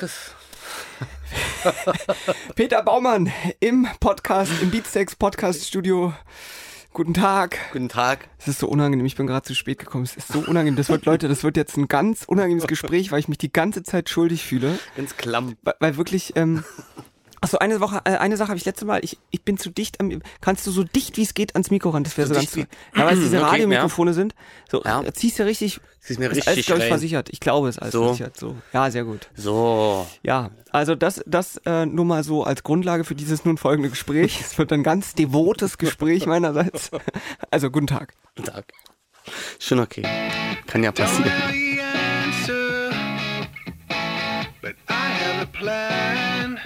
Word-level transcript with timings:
Chris. 0.00 0.34
Peter 2.54 2.82
Baumann 2.82 3.30
im 3.60 3.86
Podcast, 4.00 4.50
im 4.62 4.70
Beatsteaks 4.70 5.14
Podcast 5.14 5.66
Studio. 5.66 6.14
Guten 6.94 7.12
Tag. 7.12 7.58
Guten 7.70 7.90
Tag. 7.90 8.30
Es 8.38 8.48
ist 8.48 8.60
so 8.60 8.68
unangenehm, 8.68 9.04
ich 9.04 9.16
bin 9.16 9.26
gerade 9.26 9.42
zu 9.42 9.54
spät 9.54 9.78
gekommen. 9.78 10.04
Es 10.04 10.16
ist 10.16 10.28
so 10.28 10.38
unangenehm. 10.38 10.76
Das 10.76 10.88
wird, 10.88 11.04
Leute, 11.04 11.28
das 11.28 11.44
wird 11.44 11.58
jetzt 11.58 11.76
ein 11.76 11.86
ganz 11.86 12.24
unangenehmes 12.24 12.66
Gespräch, 12.66 13.12
weil 13.12 13.20
ich 13.20 13.28
mich 13.28 13.36
die 13.36 13.52
ganze 13.52 13.82
Zeit 13.82 14.08
schuldig 14.08 14.42
fühle. 14.42 14.78
Ganz 14.96 15.18
klamm. 15.18 15.58
Weil, 15.60 15.74
weil 15.80 15.96
wirklich, 15.98 16.34
ähm, 16.34 16.64
Achso, 17.42 17.56
eine 17.56 17.80
Woche, 17.80 18.02
äh, 18.04 18.16
eine 18.18 18.36
Sache 18.36 18.48
habe 18.48 18.58
ich 18.58 18.66
letzte 18.66 18.84
Mal, 18.84 19.00
ich, 19.02 19.16
ich 19.30 19.42
bin 19.42 19.56
zu 19.56 19.70
dicht 19.70 19.98
am, 19.98 20.20
kannst 20.42 20.66
du 20.66 20.70
so 20.70 20.84
dicht 20.84 21.16
wie 21.16 21.22
es 21.22 21.32
geht 21.32 21.54
ans 21.54 21.70
Mikro 21.70 21.88
ran, 21.90 22.04
das 22.04 22.18
wäre 22.18 22.28
so, 22.28 22.34
So 22.34 22.40
ganz, 22.40 22.52
dicht 22.52 22.68
ja, 22.94 23.06
weil 23.06 23.14
es 23.14 23.20
diese 23.20 23.36
Okay, 23.40 23.50
Radiomikrofone 23.50 24.12
sind, 24.12 24.34
so, 24.70 24.82
Ja. 24.84 25.00
äh, 25.02 25.12
ziehst 25.14 25.38
du 25.38 25.44
richtig, 25.46 25.80
Sie 26.00 26.12
ist 26.12 26.18
mir 26.18 26.26
ist 26.26 26.36
richtig 26.36 26.48
alles, 26.48 26.66
glaube 26.66 26.82
ich, 26.82 26.88
versichert, 26.88 27.28
ich 27.30 27.40
glaube, 27.40 27.68
es 27.70 27.76
ist 27.76 27.82
alles 27.82 27.92
So. 27.92 28.04
versichert, 28.04 28.36
so, 28.36 28.56
ja, 28.74 28.90
sehr 28.90 29.04
gut. 29.04 29.28
So. 29.34 30.06
Ja, 30.22 30.50
also 30.70 30.94
das, 30.94 31.22
das 31.26 31.56
äh, 31.64 31.86
nur 31.86 32.04
mal 32.04 32.24
so 32.24 32.44
als 32.44 32.62
Grundlage 32.62 33.04
für 33.04 33.14
dieses 33.14 33.44
nun 33.46 33.56
folgende 33.56 33.88
Gespräch. 33.88 34.38
Es 34.42 34.58
wird 34.58 34.70
ein 34.72 34.82
ganz 34.82 35.14
devotes 35.14 35.78
Gespräch 35.78 36.26
meinerseits. 36.26 36.90
Also 37.50 37.70
guten 37.70 37.86
Tag. 37.86 38.12
Guten 38.36 38.48
Tag. 38.48 38.64
Schon 39.58 39.80
okay. 39.80 40.02
Kann 40.66 40.82
ja 40.82 40.92
passieren. 40.92 41.24
know 41.24 41.50
the 41.52 41.80
answer, 41.80 42.90
but 44.62 44.74
I 44.88 44.92
have 44.92 45.42
a 45.42 45.46
plan. 45.46 46.58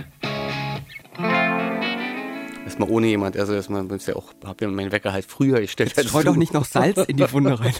Erstmal 1.18 2.88
ohne 2.88 3.06
jemand. 3.06 3.36
Also 3.36 3.52
erstmal 3.54 3.90
ist 3.92 4.08
ja 4.08 4.16
auch, 4.16 4.32
hab 4.44 4.60
ja 4.60 4.68
meinen 4.68 4.90
Wecker 4.92 5.12
halt 5.12 5.26
früher 5.26 5.60
gestellt. 5.60 5.96
als 5.98 6.08
Streu 6.08 6.22
doch 6.24 6.36
nicht 6.36 6.54
noch 6.54 6.64
Salz 6.64 6.98
in 7.06 7.16
die 7.16 7.32
Wunde 7.32 7.58
rein. 7.60 7.74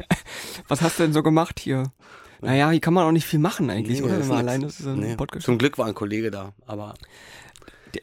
Was 0.68 0.82
hast 0.82 0.98
du 0.98 1.04
denn 1.04 1.12
so 1.12 1.22
gemacht 1.22 1.60
hier? 1.60 1.92
Naja, 2.40 2.70
hier 2.70 2.80
kann 2.80 2.92
man 2.92 3.04
auch 3.06 3.12
nicht 3.12 3.26
viel 3.26 3.38
machen 3.38 3.70
eigentlich, 3.70 4.00
Nee, 4.00 4.04
oder? 4.06 4.18
Wenn 4.20 4.28
man 4.28 4.36
ist 4.38 4.42
alleine 4.42 4.64
nix. 4.66 4.78
so 4.78 4.90
einen 4.90 5.00
Nee. 5.00 5.16
Podcast. 5.16 5.46
Zum 5.46 5.58
Glück 5.58 5.78
war 5.78 5.86
ein 5.86 5.94
Kollege 5.94 6.30
da, 6.30 6.52
aber 6.66 6.94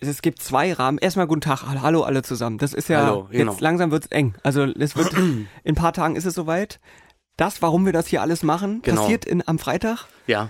Es 0.01 0.21
gibt 0.23 0.41
zwei 0.41 0.73
Rahmen. 0.73 0.97
Erstmal 0.97 1.27
guten 1.27 1.41
Tag, 1.41 1.63
hallo 1.63 2.01
alle 2.03 2.23
zusammen. 2.23 2.57
Das 2.57 2.73
ist 2.73 2.89
ja, 2.89 3.05
Hallo, 3.05 3.27
genau. 3.29 3.51
jetzt 3.51 3.61
langsam 3.61 3.91
wird's 3.91 4.07
eng. 4.07 4.33
Also 4.43 4.63
es 4.63 4.95
wird, 4.95 5.13
in 5.17 5.47
ein 5.65 5.75
paar 5.75 5.93
Tagen 5.93 6.15
ist 6.15 6.25
es 6.25 6.33
soweit. 6.33 6.79
Das, 7.37 7.61
warum 7.61 7.85
wir 7.85 7.93
das 7.93 8.07
hier 8.07 8.21
alles 8.21 8.41
machen, 8.43 8.81
Genau. 8.81 9.01
passiert 9.01 9.25
in, 9.25 9.47
am 9.47 9.59
Freitag. 9.59 10.05
ja. 10.25 10.49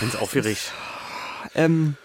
Bin's 0.00 0.14
aufgeregt. 0.14 0.72
Ähm, 1.56 1.96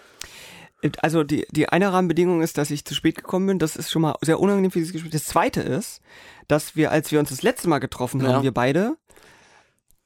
also 1.02 1.24
die, 1.24 1.46
die 1.50 1.68
eine 1.68 1.92
Rahmenbedingung 1.92 2.40
ist, 2.42 2.56
dass 2.58 2.70
ich 2.70 2.84
zu 2.84 2.94
spät 2.94 3.16
gekommen 3.16 3.46
bin. 3.46 3.58
Das 3.58 3.76
ist 3.76 3.90
schon 3.90 4.02
mal 4.02 4.14
sehr 4.20 4.38
unangenehm 4.40 4.70
für 4.70 4.78
dieses 4.78 4.92
Gespräch. 4.92 5.10
Das 5.12 5.24
zweite 5.24 5.60
ist, 5.60 6.00
dass 6.46 6.76
wir, 6.76 6.90
als 6.92 7.10
wir 7.12 7.18
uns 7.20 7.30
das 7.30 7.42
letzte 7.42 7.68
Mal 7.68 7.78
getroffen 7.78 8.22
haben, 8.22 8.30
Ja. 8.30 8.42
wir 8.42 8.52
beide, 8.54 8.96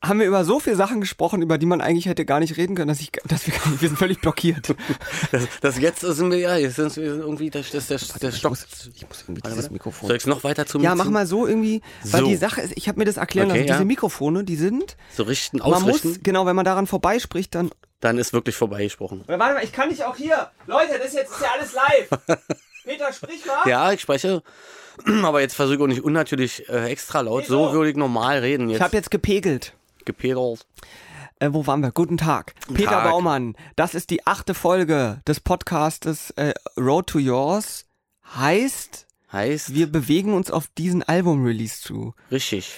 haben 0.05 0.19
wir 0.19 0.27
über 0.27 0.45
so 0.45 0.59
viele 0.59 0.75
Sachen 0.77 1.01
gesprochen, 1.01 1.43
über 1.43 1.59
die 1.59 1.67
man 1.67 1.81
eigentlich 1.81 2.07
hätte 2.07 2.25
gar 2.25 2.41
nicht 2.41 2.57
reden 2.57 2.75
können, 2.75 2.89
dass 2.89 3.01
ich, 3.01 3.13
dass 3.27 3.47
wir, 3.47 3.55
nicht- 3.55 3.81
wir 3.83 3.89
sind 3.89 3.97
völlig 3.99 4.21
blockiert. 4.21 4.75
Das, 5.31 5.43
das 5.61 5.79
jetzt 5.79 6.01
sind 6.01 6.31
wir 6.31 6.39
ja, 6.39 6.57
jetzt 6.57 6.77
sind 6.77 6.95
wir 6.97 7.05
irgendwie, 7.05 7.49
das, 7.51 7.71
das, 7.71 7.87
das, 7.87 8.09
das 8.09 8.39
Stock. 8.39 8.53
ich 8.95 9.07
muss 9.09 9.23
irgendwie 9.23 9.43
Warte, 9.43 9.51
dieses 9.51 9.57
warte. 9.65 9.73
Mikrofon. 9.73 10.09
Soll 10.09 10.17
ich's 10.17 10.27
noch 10.27 10.45
weiter 10.45 10.67
zum 10.67 10.83
Ja, 10.83 10.95
mach 10.95 11.09
mal 11.09 11.27
so 11.27 11.47
irgendwie, 11.47 11.81
weil 12.05 12.21
So. 12.23 12.27
die 12.27 12.37
Sache 12.37 12.61
ist, 12.63 12.73
ich 12.77 12.89
habe 12.89 12.99
mir 12.99 13.05
das 13.05 13.17
erklären 13.17 13.49
Okay, 13.51 13.59
lassen, 13.61 13.69
ja. 13.69 13.75
diese 13.77 13.85
Mikrofone, 13.87 14.45
die 14.45 14.57
sind, 14.57 14.97
So 15.15 15.23
richten, 15.23 15.59
man 15.59 15.73
ausrichten, 15.73 16.09
muss, 16.09 16.19
genau, 16.23 16.45
wenn 16.47 16.57
man 16.57 16.65
daran 16.65 16.87
vorbeispricht, 16.87 17.55
dann, 17.55 17.71
dann 18.01 18.19
ist 18.19 18.33
wirklich 18.33 18.57
vorbeigesprochen. 18.57 19.23
Warte 19.27 19.39
mal, 19.55 19.63
ich 19.65 19.73
kann 19.73 19.89
nicht 19.89 20.05
auch 20.05 20.17
hier, 20.17 20.51
Leute, 20.67 20.99
das 20.99 21.09
ist 21.09 21.15
jetzt 21.15 21.31
ist 21.33 21.41
ja 21.41 21.49
alles 21.59 21.73
live. 21.73 22.39
Peter, 22.85 23.13
sprich 23.13 23.47
mal. 23.47 23.69
Ja, 23.71 23.93
ich 23.93 24.01
spreche, 24.01 24.43
aber 25.23 25.41
jetzt 25.41 25.55
versuche 25.55 25.77
ich 25.77 25.83
auch 25.83 25.87
nicht 25.87 26.03
unnatürlich 26.03 26.69
äh, 26.69 26.91
extra 26.91 27.21
laut. 27.21 27.45
Wieso? 27.45 27.69
So 27.69 27.73
würde 27.73 27.91
ich 27.91 27.97
normal 27.97 28.39
reden. 28.41 28.67
Ich 28.69 28.73
Jetzt 28.75 28.83
habe 28.83 28.97
jetzt 28.97 29.11
gepegelt. 29.11 29.73
Gepedalt. 30.07 30.67
Äh, 31.39 31.51
wo 31.53 31.67
waren 31.67 31.81
wir? 31.81 31.91
Guten 31.93 32.19
Tag. 32.19 32.55
Peter 32.73 32.91
Tag. 32.91 33.11
Baumann, 33.11 33.57
das 33.77 33.95
ist 33.95 34.11
die 34.11 34.27
achte 34.27 34.55
Folge 34.55 35.21
des 35.27 35.41
Podcastes 35.41 36.31
äh, 36.33 36.55
Road 36.79 37.09
to 37.09 37.19
Yours. 37.19 37.87
Heißt, 38.37 39.07
Heißt, 39.33 39.75
wir 39.75 39.91
bewegen 39.91 40.35
uns 40.35 40.51
auf 40.51 40.67
diesen 40.77 41.03
Album-Release 41.03 41.81
zu. 41.81 42.15
richtig. 42.31 42.73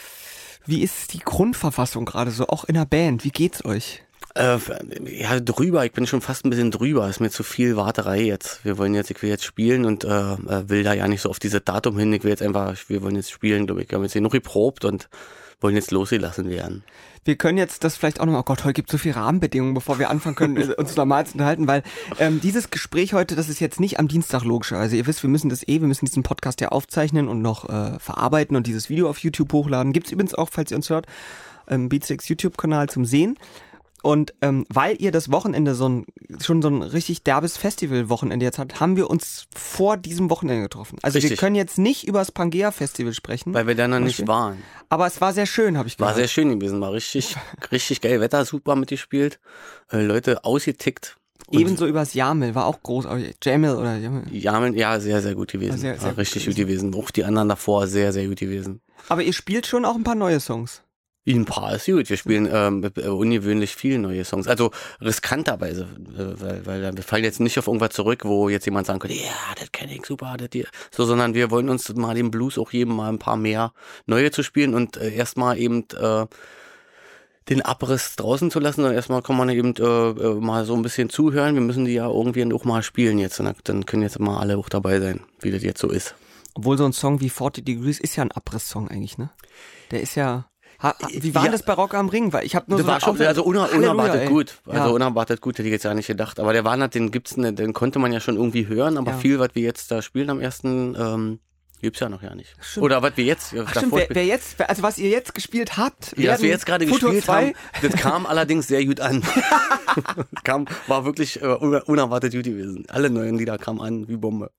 Wie 0.66 0.82
ist 0.82 1.12
die 1.12 1.18
Grundverfassung 1.18 2.06
gerade 2.06 2.30
so, 2.30 2.46
auch 2.46 2.64
in 2.64 2.74
der 2.74 2.86
Band? 2.86 3.24
Wie 3.24 3.30
geht's 3.30 3.64
euch? 3.66 4.02
Äh, 4.34 4.58
ja, 5.04 5.38
drüber. 5.38 5.84
Ich 5.84 5.92
bin 5.92 6.06
schon 6.06 6.22
fast 6.22 6.46
ein 6.46 6.50
bisschen 6.50 6.70
drüber. 6.70 7.08
Ist 7.08 7.20
mir 7.20 7.30
zu 7.30 7.42
viel 7.42 7.76
Warterei 7.76 8.22
jetzt. 8.22 8.64
Wir 8.64 8.78
wollen 8.78 8.94
jetzt, 8.94 9.10
ich 9.10 9.20
will 9.20 9.28
jetzt 9.28 9.44
spielen 9.44 9.84
und 9.84 10.04
äh, 10.04 10.08
äh, 10.08 10.68
will 10.68 10.82
da 10.82 10.94
ja 10.94 11.06
nicht 11.06 11.20
so 11.20 11.28
auf 11.28 11.38
dieses 11.38 11.62
Datum 11.64 11.98
hin. 11.98 12.12
Ich 12.14 12.22
will 12.22 12.30
jetzt 12.30 12.42
einfach, 12.42 12.74
wir 12.88 13.02
wollen 13.02 13.16
jetzt 13.16 13.30
spielen, 13.30 13.66
glaube 13.66 13.82
ich. 13.82 13.90
Wir 13.90 13.96
haben 13.96 14.04
jetzt 14.04 14.14
genug 14.14 14.32
geprobt 14.32 14.84
und 14.86 15.08
wollen 15.64 15.74
jetzt 15.74 15.90
losgelassen 15.90 16.50
werden. 16.50 16.84
Wir 17.24 17.36
können 17.36 17.56
jetzt 17.56 17.84
das 17.84 17.96
vielleicht 17.96 18.20
auch 18.20 18.26
nochmal, 18.26 18.42
oh 18.42 18.44
Gott, 18.44 18.64
heute 18.64 18.74
gibt 18.74 18.90
so 18.90 18.98
viele 18.98 19.16
Rahmenbedingungen, 19.16 19.72
bevor 19.72 19.98
wir 19.98 20.10
anfangen 20.10 20.36
können, 20.36 20.56
äh, 20.70 20.74
uns 20.74 20.94
normal 20.94 21.26
zu 21.26 21.32
unterhalten, 21.32 21.66
weil 21.66 21.82
ähm, 22.18 22.38
dieses 22.40 22.68
Gespräch 22.68 23.14
heute, 23.14 23.34
das 23.34 23.48
ist 23.48 23.60
jetzt 23.60 23.80
nicht 23.80 23.98
am 23.98 24.06
Dienstag 24.06 24.44
logischerweise. 24.44 24.96
Ihr 24.96 25.06
wisst, 25.06 25.22
wir 25.22 25.30
müssen 25.30 25.48
das 25.48 25.66
eh, 25.66 25.80
wir 25.80 25.88
müssen 25.88 26.04
diesen 26.04 26.22
Podcast 26.22 26.60
ja 26.60 26.68
aufzeichnen 26.68 27.28
und 27.28 27.40
noch 27.40 27.68
äh, 27.68 27.98
verarbeiten 27.98 28.56
und 28.56 28.66
dieses 28.66 28.90
Video 28.90 29.08
auf 29.08 29.18
YouTube 29.18 29.52
hochladen. 29.54 29.94
Gibt's 29.94 30.12
übrigens 30.12 30.34
auch, 30.34 30.50
falls 30.52 30.70
ihr 30.70 30.76
uns 30.76 30.90
hört, 30.90 31.06
ähm, 31.66 31.88
Beatsticks 31.88 32.28
YouTube-Kanal 32.28 32.90
zum 32.90 33.06
Sehen. 33.06 33.38
Und 34.04 34.34
ähm, 34.42 34.66
weil 34.68 35.00
ihr 35.00 35.12
das 35.12 35.32
Wochenende 35.32 35.74
so 35.74 35.88
ein 35.88 36.04
schon 36.38 36.60
so 36.60 36.68
ein 36.68 36.82
richtig 36.82 37.22
derbes 37.22 37.56
Festival-Wochenende 37.56 38.44
jetzt 38.44 38.58
habt, 38.58 38.78
haben 38.78 38.96
wir 38.96 39.08
uns 39.08 39.46
vor 39.54 39.96
diesem 39.96 40.28
Wochenende 40.28 40.62
getroffen. 40.64 40.98
Also 41.00 41.14
wir 41.14 41.22
Richtig. 41.22 41.40
können 41.40 41.56
jetzt 41.56 41.78
nicht 41.78 42.06
über 42.06 42.18
das 42.18 42.30
Pangea-Festival 42.30 43.14
sprechen, 43.14 43.54
Weil 43.54 43.66
wir 43.66 43.74
da 43.74 43.88
noch 43.88 44.00
nicht 44.00 44.26
waren. 44.28 44.58
aber 44.90 45.06
es 45.06 45.22
war 45.22 45.32
sehr 45.32 45.46
schön, 45.46 45.78
habe 45.78 45.88
ich 45.88 45.98
War 45.98 46.08
gehört. 46.08 46.18
sehr 46.18 46.28
schön 46.28 46.50
gewesen, 46.50 46.82
war 46.82 46.92
richtig, 46.92 47.34
richtig 47.72 48.02
geil. 48.02 48.20
Wetter 48.20 48.44
super 48.44 48.76
mitgespielt. 48.76 49.40
Äh, 49.90 50.02
Leute 50.02 50.44
ausgetickt. 50.44 51.16
Und 51.46 51.58
Ebenso 51.60 51.86
übers 51.86 52.12
Jamel, 52.12 52.54
war 52.54 52.66
auch 52.66 52.82
groß. 52.82 53.06
Jamel 53.42 53.74
oder 53.76 53.96
Jamel. 53.96 54.24
Ja, 54.30 54.66
ja, 54.68 55.00
sehr, 55.00 55.22
sehr 55.22 55.34
gut 55.34 55.50
gewesen. 55.52 55.72
War 55.72 55.78
sehr, 55.78 55.94
sehr 55.94 56.02
war 56.02 56.10
gut 56.10 56.18
richtig 56.18 56.44
gewesen. 56.44 56.56
gut 56.60 56.66
gewesen. 56.68 56.94
Auch 56.94 57.10
die 57.10 57.24
anderen 57.24 57.48
davor 57.48 57.86
sehr, 57.86 58.12
sehr 58.12 58.26
gut 58.28 58.38
gewesen. 58.38 58.82
Aber 59.08 59.22
ihr 59.22 59.32
spielt 59.32 59.66
schon 59.66 59.84
auch 59.86 59.94
ein 59.94 60.04
paar 60.04 60.14
neue 60.14 60.40
Songs. 60.40 60.82
Ein 61.26 61.46
paar 61.46 61.74
ist 61.74 61.86
gut. 61.86 62.10
Wir 62.10 62.16
spielen 62.18 62.46
ähm, 62.52 62.84
äh, 62.96 63.08
ungewöhnlich 63.08 63.74
viele 63.74 63.98
neue 63.98 64.24
Songs. 64.26 64.46
Also 64.46 64.72
riskanterweise, 65.00 65.84
äh, 66.18 66.40
weil, 66.40 66.66
weil 66.66 66.96
wir 66.96 67.02
fallen 67.02 67.24
jetzt 67.24 67.40
nicht 67.40 67.58
auf 67.58 67.66
irgendwas 67.66 67.90
zurück, 67.90 68.24
wo 68.24 68.50
jetzt 68.50 68.66
jemand 68.66 68.86
sagen 68.86 68.98
könnte, 68.98 69.16
ja, 69.16 69.30
das 69.58 69.72
kenne 69.72 69.94
ich 69.94 70.04
super, 70.04 70.36
das 70.38 70.48
hier. 70.52 70.66
So, 70.90 71.06
sondern 71.06 71.32
wir 71.32 71.50
wollen 71.50 71.70
uns 71.70 71.92
mal 71.94 72.14
den 72.14 72.30
Blues 72.30 72.58
auch 72.58 72.72
jedem 72.72 72.96
mal 72.96 73.08
ein 73.08 73.18
paar 73.18 73.38
mehr 73.38 73.72
neue 74.06 74.30
zu 74.32 74.42
spielen 74.42 74.74
und 74.74 74.98
äh, 74.98 75.14
erstmal 75.14 75.58
eben 75.58 75.86
äh, 75.98 76.26
den 77.48 77.62
Abriss 77.62 78.16
draußen 78.16 78.50
zu 78.50 78.60
lassen. 78.60 78.82
Dann 78.82 78.92
erstmal 78.94 79.22
kann 79.22 79.36
man 79.38 79.48
eben 79.48 79.74
äh, 79.76 79.82
äh, 79.82 80.34
mal 80.34 80.66
so 80.66 80.74
ein 80.74 80.82
bisschen 80.82 81.08
zuhören. 81.08 81.54
Wir 81.54 81.62
müssen 81.62 81.86
die 81.86 81.94
ja 81.94 82.06
irgendwie 82.06 82.52
auch 82.52 82.64
mal 82.64 82.82
spielen 82.82 83.18
jetzt. 83.18 83.40
Und 83.40 83.46
dann- 83.46 83.56
dann 83.64 83.86
können 83.86 84.02
jetzt 84.02 84.18
mal 84.20 84.38
alle 84.40 84.58
auch 84.58 84.68
dabei 84.68 85.00
sein, 85.00 85.20
wie 85.40 85.50
das 85.50 85.62
jetzt 85.62 85.80
so 85.80 85.88
ist. 85.88 86.14
Obwohl 86.54 86.76
so 86.76 86.84
ein 86.84 86.92
Song 86.92 87.20
wie 87.22 87.30
40 87.30 87.64
Degrees 87.64 87.98
ist 87.98 88.16
ja 88.16 88.22
ein 88.24 88.30
Abriss-Song 88.30 88.88
eigentlich, 88.88 89.16
ne? 89.16 89.30
Der 89.90 90.02
ist 90.02 90.14
ja. 90.16 90.46
Ha, 90.82 90.94
wie 91.10 91.34
war 91.34 91.46
Ja. 91.46 91.50
das 91.52 91.62
bei 91.62 91.72
Rock 91.72 91.94
am 91.94 92.08
Ring? 92.08 92.32
Weil 92.32 92.44
ich 92.44 92.54
habe 92.56 92.66
nur 92.68 92.78
Das 92.78 92.86
so 92.86 92.92
war 92.92 93.00
schon, 93.00 93.20
also 93.20 93.44
Halleluja, 93.44 93.76
unerwartet 93.76 94.22
ey. 94.22 94.28
gut. 94.28 94.54
Also 94.66 94.88
ja. 94.88 94.94
unerwartet 94.94 95.40
gut, 95.40 95.58
hätte 95.58 95.68
ich 95.68 95.72
jetzt 95.72 95.84
ja 95.84 95.94
nicht 95.94 96.06
gedacht. 96.06 96.40
Aber 96.40 96.52
der 96.52 96.64
war 96.64 96.76
nicht, 96.76 96.94
den 96.94 97.10
gibt's, 97.10 97.36
ne, 97.36 97.52
den 97.52 97.72
konnte 97.72 97.98
man 97.98 98.12
ja 98.12 98.20
schon 98.20 98.36
irgendwie 98.36 98.66
hören, 98.66 98.98
aber 98.98 99.12
Ja. 99.12 99.18
viel, 99.18 99.38
was 99.38 99.50
wir 99.54 99.62
jetzt 99.62 99.90
da 99.90 100.02
spielen 100.02 100.30
am 100.30 100.40
ersten, 100.40 100.94
ähm, 100.98 101.38
gibt's 101.80 102.00
ja 102.00 102.08
noch 102.08 102.22
ja 102.22 102.34
nicht. 102.34 102.54
Stimmt. 102.60 102.84
Oder 102.84 103.02
was 103.02 103.16
wir 103.16 103.24
jetzt 103.24 103.52
äh, 103.52 103.62
Ach, 103.66 103.70
stimmt, 103.70 103.92
wer, 103.94 104.06
wer 104.10 104.24
jetzt, 104.24 104.60
also 104.60 104.82
was 104.82 104.96
ihr 104.98 105.10
jetzt 105.10 105.34
gespielt 105.34 105.76
habt, 105.76 106.14
ja, 106.16 106.32
was 106.32 106.42
wir 106.42 106.48
jetzt 106.48 106.64
gerade 106.66 106.86
gespielt 106.86 107.24
2, 107.24 107.32
haben, 107.48 107.52
das 107.82 107.92
kam 108.00 108.26
allerdings 108.26 108.66
sehr 108.68 108.84
gut 108.84 109.00
an. 109.00 109.22
kam, 110.44 110.66
war 110.86 111.04
wirklich 111.04 111.40
äh, 111.42 111.46
uner- 111.46 111.88
unerwartet 111.88 112.32
gut 112.32 112.44
gewesen. 112.44 112.84
Alle 112.88 113.10
neuen 113.10 113.36
Lieder 113.38 113.58
kamen 113.58 113.80
an 113.80 114.08
wie 114.08 114.16
Bombe. 114.16 114.50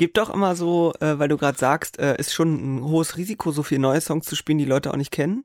Gibt 0.00 0.16
doch 0.16 0.32
immer 0.32 0.56
so, 0.56 0.94
äh, 1.00 1.18
weil 1.18 1.28
du 1.28 1.36
gerade 1.36 1.58
sagst, 1.58 1.98
äh, 1.98 2.16
ist 2.16 2.32
schon 2.32 2.78
ein 2.78 2.84
hohes 2.84 3.18
Risiko, 3.18 3.52
so 3.52 3.62
viele 3.62 3.82
neue 3.82 4.00
Songs 4.00 4.24
zu 4.24 4.34
spielen, 4.34 4.56
die 4.56 4.64
Leute 4.64 4.90
auch 4.90 4.96
nicht 4.96 5.10
kennen. 5.10 5.44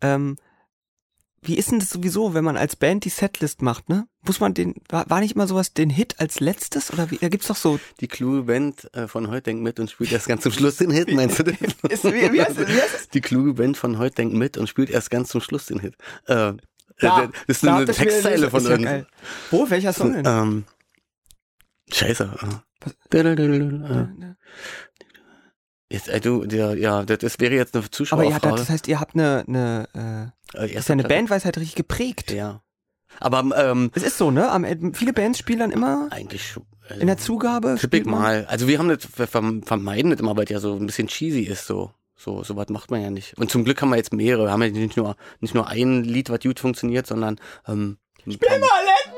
Ähm, 0.00 0.36
wie 1.42 1.58
ist 1.58 1.72
denn 1.72 1.80
das 1.80 1.90
sowieso, 1.90 2.32
wenn 2.32 2.44
man 2.44 2.56
als 2.56 2.76
Band 2.76 3.04
die 3.04 3.08
Setlist 3.08 3.60
macht, 3.60 3.88
ne? 3.88 4.06
Muss 4.24 4.38
man 4.38 4.54
den, 4.54 4.76
war, 4.88 5.10
war 5.10 5.18
nicht 5.18 5.34
immer 5.34 5.48
sowas, 5.48 5.74
den 5.74 5.90
Hit 5.90 6.20
als 6.20 6.38
letztes? 6.38 6.92
Oder 6.92 7.10
wie, 7.10 7.18
da 7.18 7.28
gibt's 7.28 7.48
doch 7.48 7.56
so, 7.56 7.80
Die 7.98 8.06
kluge 8.06 8.44
Band 8.44 8.88
äh, 8.94 9.08
von 9.08 9.30
heute 9.30 9.42
denkt 9.42 9.64
mit 9.64 9.80
und 9.80 9.90
spielt 9.90 10.12
erst 10.12 10.28
ganz 10.28 10.44
zum 10.44 10.52
Schluss 10.52 10.76
den 10.76 10.92
Hit, 10.92 11.12
meinst 11.12 11.40
du 11.40 11.42
das? 11.42 11.54
ist, 11.90 12.04
wie, 12.04 12.32
wie, 12.32 12.40
heißt, 12.40 12.56
wie 12.56 12.80
heißt? 12.80 13.12
Die 13.14 13.20
kluge 13.20 13.54
Band 13.54 13.76
von 13.76 13.98
heute 13.98 14.14
denkt 14.14 14.34
mit 14.34 14.56
und 14.58 14.68
spielt 14.68 14.90
erst 14.90 15.10
ganz 15.10 15.30
zum 15.30 15.40
Schluss 15.40 15.66
den 15.66 15.80
Hit. 15.80 15.96
Äh, 16.26 16.52
Da, 17.00 17.24
äh, 17.24 17.28
das 17.48 17.56
ist 17.56 17.66
da 17.66 17.76
eine 17.78 17.86
Textzeile 17.86 18.48
von 18.48 18.64
ja 18.64 18.74
uns. 18.74 18.84
geil. 18.84 19.06
Wo, 19.50 19.68
welcher 19.68 19.92
Song 19.92 20.12
denn? 20.12 20.24
Ähm, 20.24 20.64
scheiße. 21.92 22.30
Äh. 22.42 23.18
Jetzt, 25.90 26.08
äh, 26.08 26.20
du, 26.20 26.44
der, 26.44 26.76
ja, 26.76 27.04
das, 27.04 27.18
das 27.18 27.40
wäre 27.40 27.54
jetzt 27.54 27.74
eine 27.74 27.82
Aber 27.84 27.90
Zuschauerfrage. 27.90 28.28
ihr 28.30 28.34
habt, 28.50 28.58
das 28.60 28.68
heißt, 28.70 28.88
ihr 28.88 29.00
habt 29.00 29.14
eine, 29.14 29.44
eine 29.48 30.32
Äh, 30.54 30.66
äh, 30.66 30.74
ist 30.74 30.88
ja 30.88 30.92
eine 30.92 31.02
Platte. 31.02 31.14
Bandweisheit 31.14 31.56
richtig 31.56 31.76
geprägt. 31.76 32.30
Ja. 32.30 32.62
Aber 33.20 33.40
ähm, 33.56 33.90
Es 33.94 34.02
ist 34.02 34.18
so, 34.18 34.30
ne? 34.30 34.50
Am, 34.50 34.94
viele 34.94 35.12
Bands 35.12 35.38
spielen 35.38 35.60
dann 35.60 35.70
immer 35.70 36.08
eigentlich. 36.10 36.54
Also, 36.88 37.00
in 37.00 37.06
der 37.06 37.16
Zugabe. 37.18 37.78
Ich 37.82 38.04
man- 38.04 38.20
mal. 38.20 38.46
Also 38.48 38.68
wir 38.68 38.78
haben 38.78 38.88
das, 38.88 38.98
wir 39.16 39.26
verm- 39.28 39.64
vermeiden 39.64 40.10
das 40.10 40.20
immer, 40.20 40.36
weil 40.36 40.44
es 40.44 40.50
ja 40.50 40.60
so 40.60 40.74
ein 40.74 40.86
bisschen 40.86 41.08
cheesy 41.08 41.42
ist, 41.42 41.66
so. 41.66 41.92
So, 42.20 42.42
so 42.42 42.56
was 42.56 42.68
macht 42.68 42.90
man 42.90 43.00
ja 43.00 43.10
nicht. 43.10 43.38
Und 43.38 43.50
zum 43.50 43.64
Glück 43.64 43.80
haben 43.80 43.90
wir 43.90 43.96
jetzt 43.96 44.12
mehrere. 44.12 44.46
Wir 44.46 44.50
haben 44.50 44.62
ja 44.62 44.70
nicht 44.70 44.96
nur, 44.96 45.16
nicht 45.40 45.54
nur 45.54 45.68
ein 45.68 46.02
Lied, 46.02 46.30
was 46.30 46.40
gut 46.40 46.58
funktioniert, 46.60 47.06
sondern, 47.06 47.40
ähm, 47.66 47.98
Spiel 48.20 48.36
mal 48.50 48.58
Let 48.58 49.14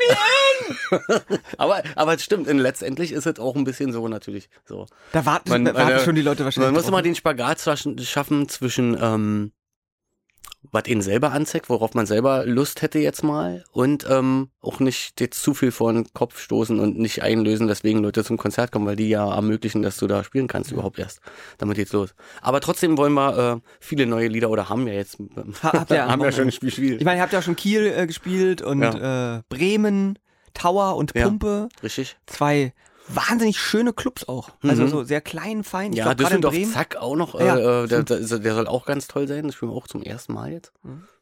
aber, 1.59 1.83
aber 1.97 2.15
es 2.15 2.23
stimmt, 2.25 2.49
und 2.49 2.59
letztendlich 2.59 3.13
ist 3.13 3.27
es 3.27 3.39
auch 3.39 3.57
ein 3.57 3.65
bisschen 3.65 3.93
so 3.93 4.07
natürlich 4.09 4.49
so. 4.65 4.87
Da 5.13 5.27
warten, 5.27 5.51
Man- 5.51 5.67
warten 5.75 5.93
äh, 5.97 6.01
schon 6.01 6.15
die 6.15 6.23
Leute 6.23 6.45
wahrscheinlich 6.45 6.69
Man 6.69 6.75
muss 6.75 6.89
immer 6.89 7.03
den 7.03 7.15
Spagat 7.15 7.61
schaffen 7.61 8.49
zwischen, 8.49 8.97
ähm, 9.01 9.53
was 10.73 10.87
ihn 10.89 11.01
selber 11.01 11.33
anzeigt, 11.33 11.71
worauf 11.71 11.95
man 11.95 12.05
selber 12.05 12.45
Lust 12.45 12.83
hätte 12.83 12.99
jetzt 12.99 13.25
mal 13.25 13.65
und 13.73 14.07
ähm, 14.11 14.51
auch 14.61 14.79
nicht 14.79 15.19
jetzt 15.19 15.43
zu 15.43 15.55
viel 15.55 15.73
vor 15.73 15.91
den 15.91 16.13
Kopf 16.13 16.39
stoßen 16.39 16.79
und 16.79 16.99
nicht 16.99 17.23
einlösen, 17.23 17.67
weswegen 17.67 18.03
Leute 18.03 18.23
zum 18.25 18.37
Konzert 18.37 18.71
kommen, 18.71 18.85
weil 18.87 18.95
die 18.95 19.09
ja 19.09 19.35
ermöglichen, 19.35 19.81
dass 19.81 19.97
du 19.97 20.07
da 20.07 20.23
spielen 20.23 20.49
kannst 20.49 20.71
überhaupt 20.71 20.99
erst. 20.99 21.21
Damit 21.57 21.79
geht's 21.79 21.95
los. 21.95 22.15
Aber 22.43 22.61
trotzdem 22.61 22.99
wollen 22.99 23.15
wir 23.15 23.55
äh, 23.57 23.69
viele 23.81 24.05
neue 24.05 24.29
Lieder 24.29 24.51
oder 24.51 24.69
haben 24.69 24.85
wir 24.85 24.93
jetzt 24.93 25.17
Ha- 25.63 25.73
habt 25.73 25.91
ihr 25.93 26.05
haben 26.07 26.21
ja 26.21 26.31
schon 26.31 26.47
Wochenende. 26.49 26.59
gespielt. 26.67 27.01
Ich 27.01 27.05
meine, 27.07 27.21
ihr 27.21 27.23
habt 27.23 27.33
ja 27.33 27.39
auch 27.39 27.43
schon 27.43 27.57
Kiel 27.57 27.87
äh, 27.97 28.07
gespielt 28.07 28.61
und 28.61 28.83
äh, 28.83 29.41
Bremen, 29.49 30.19
Tower 30.55 30.97
und 30.97 31.13
Ja. 31.15 31.27
Pumpe. 31.27 31.69
Richtig? 31.83 32.17
Zwei 32.27 32.73
wahnsinnig 33.09 33.59
schöne 33.59 33.93
Clubs 33.93 34.29
auch. 34.29 34.51
Also 34.63 34.83
Mhm. 34.85 34.89
so 34.89 35.03
sehr 35.03 35.21
klein, 35.21 35.65
fein. 35.65 35.93
Ich 35.93 35.99
Ja, 35.99 36.05
glaub, 36.05 36.19
Düsseldorf 36.19 36.55
Bremen 36.55 36.73
Zack 36.73 36.97
auch 36.97 37.17
noch. 37.17 37.35
Ja, 37.39 37.57
äh, 37.57 37.85
äh, 37.85 37.87
der, 37.89 38.03
der, 38.05 38.21
der 38.39 38.55
soll 38.55 38.69
auch 38.69 38.87
ganz 38.87 39.09
toll 39.09 39.27
sein. 39.27 39.47
Das 39.47 39.57
spielen 39.57 39.73
wir 39.73 39.77
auch 39.77 39.89
zum 39.89 40.03
ersten 40.03 40.33
Mal 40.35 40.53
jetzt. 40.53 40.73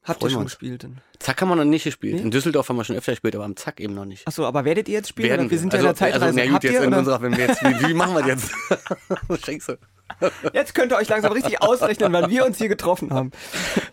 Habt 0.09 0.23
ihr 0.23 0.27
wir 0.27 0.31
schon 0.31 0.43
uns. 0.43 0.53
gespielt. 0.53 0.87
Zack 1.19 1.41
haben 1.43 1.49
wir 1.49 1.57
noch 1.57 1.65
nicht 1.65 1.85
gespielt. 1.85 2.17
Nee? 2.17 2.23
In 2.23 2.31
Düsseldorf 2.31 2.69
haben 2.69 2.77
wir 2.77 2.85
schon 2.85 2.97
öfter 2.97 3.13
gespielt, 3.13 3.35
aber 3.37 3.45
am 3.45 3.57
Zack 3.57 3.81
eben 3.81 3.95
noch 3.95 4.05
nicht. 4.05 4.27
Achso, 4.27 4.45
aber 4.47 4.65
werdet 4.65 4.89
ihr 4.89 4.95
jetzt 4.95 5.09
spielen? 5.09 5.29
Werden 5.31 5.43
oder? 5.47 5.51
Wir 5.51 5.59
sind 5.59 5.73
ja 5.73 5.79
also, 5.79 5.89
in 5.89 5.95
der 5.95 5.97
Zeitreise. 5.97 6.25
Also, 6.27 6.39
na 6.39 6.47
gut, 6.53 6.65
jetzt 6.65 6.83
in 6.83 6.95
unserer, 6.95 7.23
wenn 7.23 7.37
wir 7.37 7.47
jetzt, 7.47 7.63
wie, 7.65 7.89
wie 7.89 7.95
machen 7.95 8.15
wir 8.15 8.23
das 8.35 8.51
jetzt? 9.29 9.45
Scheiße. 9.47 9.79
Jetzt 10.55 10.75
könnt 10.75 10.91
ihr 10.91 10.97
euch 10.97 11.09
langsam 11.11 11.33
richtig 11.33 11.61
ausrechnen, 11.61 12.11
wann 12.15 12.31
wir 12.31 12.47
uns 12.47 12.57
hier 12.57 12.69
getroffen 12.69 13.13
haben. 13.13 13.31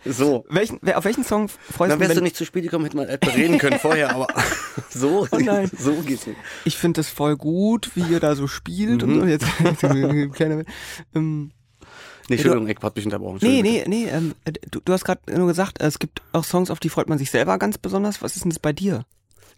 So. 0.06 0.46
Welchen, 0.48 0.80
auf 0.94 1.04
welchen 1.04 1.24
Song 1.24 1.48
freust 1.48 1.92
du 1.92 1.98
dich? 1.98 2.08
wärst 2.08 2.16
du 2.16 2.22
nicht 2.22 2.36
zu 2.36 2.46
spät 2.46 2.62
gekommen, 2.64 2.84
hätten 2.86 2.96
wir 2.98 3.06
etwa 3.08 3.30
reden 3.32 3.58
können 3.58 3.78
vorher, 3.78 4.14
aber 4.14 4.26
so, 4.88 5.28
Oh 5.30 5.36
nein. 5.38 5.70
so 5.78 5.92
geht's 5.96 6.26
nicht. 6.26 6.38
Ich 6.64 6.78
finde 6.78 7.00
das 7.00 7.10
voll 7.10 7.36
gut, 7.36 7.90
wie 7.94 8.00
ihr 8.10 8.18
da 8.18 8.34
so 8.34 8.46
spielt 8.46 9.02
und 9.02 9.16
Mhm. 9.16 9.20
so. 9.20 9.26
Jetzt, 9.26 9.46
kleine, 10.34 10.64
ähm, 11.14 11.50
Nee, 12.28 12.36
Entschuldigung, 12.36 12.68
ich 12.68 12.76
hab 12.82 12.94
dich 12.94 13.04
unterbrochen. 13.04 13.38
nee, 13.42 13.62
nee, 13.62 13.84
nee. 13.86 14.08
Ähm, 14.08 14.34
du, 14.70 14.80
du 14.80 14.92
hast 14.92 15.04
gerade 15.04 15.20
nur 15.36 15.46
gesagt, 15.46 15.80
es 15.80 15.98
gibt 15.98 16.22
auch 16.32 16.44
Songs, 16.44 16.70
auf 16.70 16.80
die 16.80 16.88
freut 16.88 17.08
man 17.08 17.18
sich 17.18 17.30
selber 17.30 17.58
ganz 17.58 17.78
besonders. 17.78 18.22
Was 18.22 18.36
ist 18.36 18.44
denn 18.44 18.50
das 18.50 18.58
bei 18.58 18.72
dir? 18.72 19.04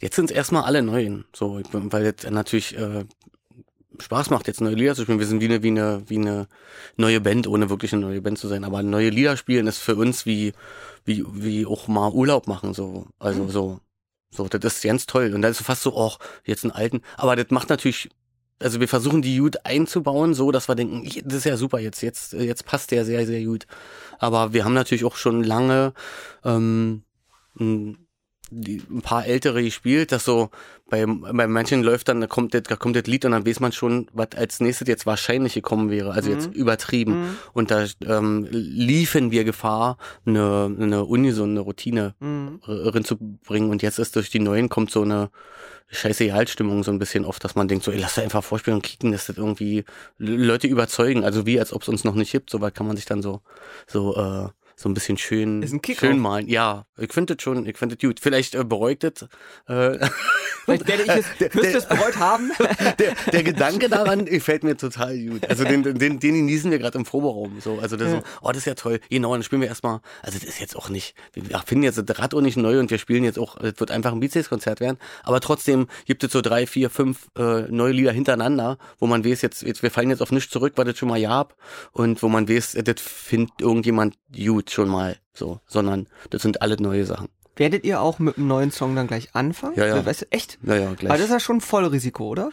Jetzt 0.01 0.17
sind 0.17 0.31
es 0.31 0.37
erstmal 0.37 0.65
alle 0.65 0.83
neuen, 0.83 1.25
so, 1.35 1.61
weil 1.73 2.05
jetzt 2.05 2.31
natürlich 2.31 2.77
äh, 2.77 3.05
Spaß 4.01 4.31
macht, 4.31 4.47
jetzt 4.47 4.61
neue 4.61 4.75
Lieder 4.75 4.95
zu 4.95 5.03
spielen. 5.03 5.19
Wir 5.19 5.27
sind 5.27 5.41
wie 5.41 5.47
eine, 5.47 5.63
wie 5.63 5.69
eine, 5.69 6.03
wie 6.07 6.19
eine 6.19 6.49
neue 6.97 7.21
Band, 7.21 7.47
ohne 7.47 7.71
wirklich 7.71 7.93
eine 7.93 8.03
neue 8.03 8.21
Band 8.21 8.39
zu 8.39 8.49
sein. 8.49 8.65
Aber 8.65 8.83
neue 8.83 9.11
Lieder 9.11 9.37
spielen 9.37 9.67
ist 9.67 9.79
für 9.79 9.97
uns 9.97 10.27
wie, 10.27 10.53
wie, 11.05 11.25
wie 11.33 11.67
auch 11.67 11.89
mal 11.89 12.13
Urlaub 12.13 12.47
machen, 12.47 12.75
so. 12.75 13.07
Also 13.19 13.49
so, 13.49 13.81
so, 14.31 14.47
das 14.49 14.77
ist 14.77 14.83
ganz 14.85 15.07
toll. 15.07 15.33
Und 15.35 15.43
da 15.43 15.49
ist 15.49 15.63
fast 15.63 15.83
so, 15.83 15.97
oh, 15.97 16.13
jetzt 16.45 16.65
einen 16.65 16.73
alten. 16.73 17.01
Aber 17.17 17.35
das 17.35 17.51
macht 17.51 17.71
natürlich, 17.71 18.09
also 18.61 18.81
wir 18.81 18.89
versuchen 18.89 19.23
die 19.23 19.39
gut 19.39 19.65
einzubauen, 19.65 20.35
so, 20.35 20.51
dass 20.51 20.69
wir 20.69 20.75
denken, 20.75 21.05
"Ih, 21.05 21.23
das 21.25 21.39
ist 21.39 21.45
ja 21.45 21.57
super, 21.57 21.79
jetzt, 21.79 22.03
jetzt, 22.03 22.33
jetzt 22.33 22.65
passt 22.65 22.91
der 22.91 23.05
sehr, 23.05 23.27
sehr 23.27 23.45
gut. 23.45 23.67
Aber 24.19 24.53
wir 24.53 24.65
haben 24.65 24.75
natürlich 24.75 25.05
auch 25.05 25.17
schon 25.17 25.43
lange, 25.45 25.93
ähm, 26.45 27.03
ein 27.59 28.09
die, 28.51 28.83
ein 28.91 29.03
paar 29.03 29.27
ältere 29.27 29.63
gespielt, 29.63 30.13
dass 30.13 30.25
so 30.25 30.51
bei, 30.89 31.05
bei 31.07 31.47
manchen 31.47 31.83
läuft 31.83 32.09
dann, 32.09 32.21
da 32.21 32.27
kommt 32.27 32.55
das, 32.55 32.63
da 32.63 32.77
kommt 32.77 32.97
das 32.97 33.05
Lied 33.07 33.25
und 33.25 33.33
dann 33.33 33.47
weiß 33.47 33.61
man 33.61 33.73
schon, 33.73 34.09
was 34.13 34.29
als 34.37 34.61
nächstes 34.61 34.89
jetzt 34.89 35.07
wahrscheinlich 35.07 35.55
gekommen 35.55 35.91
wäre, 35.91 36.13
also 36.13 36.31
jetzt 36.31 36.55
übertrieben. 36.55 37.21
Mhm. 37.21 37.37
Und 37.53 37.71
da 37.71 37.85
ähm, 38.07 38.47
liefen 38.51 39.31
wir 39.31 39.45
Gefahr, 39.45 39.99
eine, 40.25 40.75
eine 40.81 41.05
unisone 41.05 41.61
Routine 41.61 42.15
Mhm. 42.21 42.61
reinzubringen. 42.67 43.71
Und 43.71 43.83
jetzt 43.83 43.99
ist 43.99 44.17
durch 44.17 44.31
die 44.31 44.41
neuen 44.41 44.69
kommt 44.69 44.91
so 44.91 45.03
eine 45.03 45.31
Scheißegalstimmung 45.91 46.85
so 46.85 46.91
ein 46.91 46.99
bisschen 46.99 47.25
oft, 47.25 47.43
dass 47.45 47.55
man 47.55 47.69
denkt, 47.69 47.85
so, 47.85 47.91
ey, 47.91 47.99
lass 47.99 48.17
da 48.17 48.23
einfach 48.23 48.45
vorspielen 48.45 48.77
und 48.79 48.83
kicken, 48.83 49.13
dass 49.13 49.27
das 49.27 49.39
irgendwie 49.39 49.85
Leute 50.19 50.67
überzeugen. 50.67 51.25
Also 51.25 51.47
wie, 51.47 51.59
als 51.59 51.73
ob 51.73 51.83
es 51.83 51.89
uns 51.89 52.05
noch 52.05 52.15
nicht 52.15 52.33
gibt, 52.33 52.51
so 52.51 52.61
weit 52.61 52.75
kann 52.75 52.87
man 52.87 52.97
sich 52.97 53.07
dann 53.07 53.23
so, 53.23 53.41
so, 53.87 54.17
äh, 54.17 54.49
so 54.81 54.89
ein 54.89 54.95
bisschen 54.95 55.19
schön, 55.19 55.61
Ist 55.65 55.73
ein 55.75 55.81
schön 55.85 56.21
malen. 56.21 56.47
Ja, 56.49 56.87
ich 56.97 57.13
finde 57.13 57.35
das 57.35 57.43
schon, 57.43 57.67
ich 57.67 57.77
finde 57.77 57.97
das 57.97 58.09
gut. 58.09 58.21
Vielleicht 58.21 58.55
äh, 58.55 58.63
bereut 58.63 59.03
das, 59.03 59.23
äh, 59.67 59.99
Vielleicht 60.65 60.87
werde 60.87 61.03
ich 61.03 61.09
es, 61.09 61.25
Der- 61.41 61.53
wirst 61.53 61.57
du 61.57 61.63
der- 61.63 61.77
es 61.79 61.87
bereut 61.89 62.17
haben. 62.19 62.53
der, 63.01 63.15
der 63.33 63.43
Gedanke 63.43 63.89
daran 63.89 64.25
gefällt 64.25 64.63
mir 64.63 64.77
total 64.77 65.19
gut. 65.19 65.49
Also 65.51 65.65
den, 65.65 65.83
den, 65.83 65.99
den 65.99 66.21
genießen 66.21 66.71
wir 66.71 66.79
gerade 66.79 66.97
im 66.97 67.03
Proberaum. 67.05 67.61
So, 67.61 67.81
also 67.81 67.97
das 67.97 68.13
Ja. 68.13 68.19
so, 68.19 68.23
oh, 68.43 68.49
das 68.51 68.59
ist 68.59 68.65
ja 68.67 68.75
toll. 68.75 69.01
Genau, 69.11 69.33
dann 69.33 69.43
spielen 69.43 69.63
wir 69.63 69.69
erstmal. 69.69 70.01
Also 70.23 70.39
das 70.39 70.49
ist 70.49 70.61
jetzt 70.61 70.77
auch 70.77 70.91
nicht, 70.91 71.17
wir 71.33 71.51
erfinden 71.51 71.83
jetzt 71.83 71.99
das 72.09 72.19
Rad 72.21 72.33
auch 72.35 72.41
nicht 72.41 72.57
neu 72.57 72.79
und 72.79 72.91
wir 72.93 72.99
spielen 72.99 73.25
jetzt 73.25 73.39
auch, 73.41 73.57
es 73.57 73.81
wird 73.81 73.91
einfach 73.91 74.13
ein 74.13 74.21
Beatles-Konzert 74.21 74.79
werden. 74.79 74.99
Aber 75.25 75.41
trotzdem 75.41 75.89
gibt 76.07 76.23
es 76.23 76.31
so 76.31 76.41
drei, 76.41 76.69
vier, 76.69 76.89
fünf 76.89 77.27
äh, 77.37 77.63
neue 77.63 77.93
Lieder 77.93 78.13
hintereinander, 78.13 78.79
wo 79.01 79.09
man 79.09 79.25
weiß, 79.25 79.43
jetzt, 79.43 79.63
jetzt 79.63 79.83
wir 79.83 79.91
fallen 79.91 80.11
jetzt 80.11 80.23
auf 80.23 80.31
nichts 80.31 80.53
zurück, 80.53 80.75
was 80.77 80.85
das 80.87 80.99
schon 80.99 81.09
mal 81.09 81.21
gab 81.21 81.57
und 81.91 82.23
wo 82.23 82.29
man 82.29 82.49
weiß, 82.49 82.77
das 82.85 83.01
findet 83.01 83.61
irgendjemand 83.61 84.15
gut 84.33 84.68
schon 84.71 84.89
mal 84.89 85.17
so, 85.35 85.61
sondern 85.67 86.09
das 86.31 86.43
sind 86.43 86.63
alle 86.63 86.77
neue 86.81 87.05
Sachen. 87.07 87.29
Werdet 87.57 87.85
ihr 87.85 88.01
auch 88.01 88.19
mit 88.21 88.37
einem 88.39 88.47
neuen 88.47 88.71
Song 88.71 88.95
dann 88.95 89.07
gleich 89.09 89.35
anfangen? 89.35 89.75
Ja, 89.77 89.87
ja. 89.87 90.07
Weißt 90.07 90.23
du, 90.23 90.27
echt? 90.31 90.59
Naja, 90.63 90.87
Aber 90.87 90.97
gleich. 90.97 91.13
das 91.13 91.23
ist 91.23 91.31
ja 91.31 91.41
schon 91.41 91.61
voll 91.61 91.85
Risiko, 91.87 92.29
oder? 92.29 92.51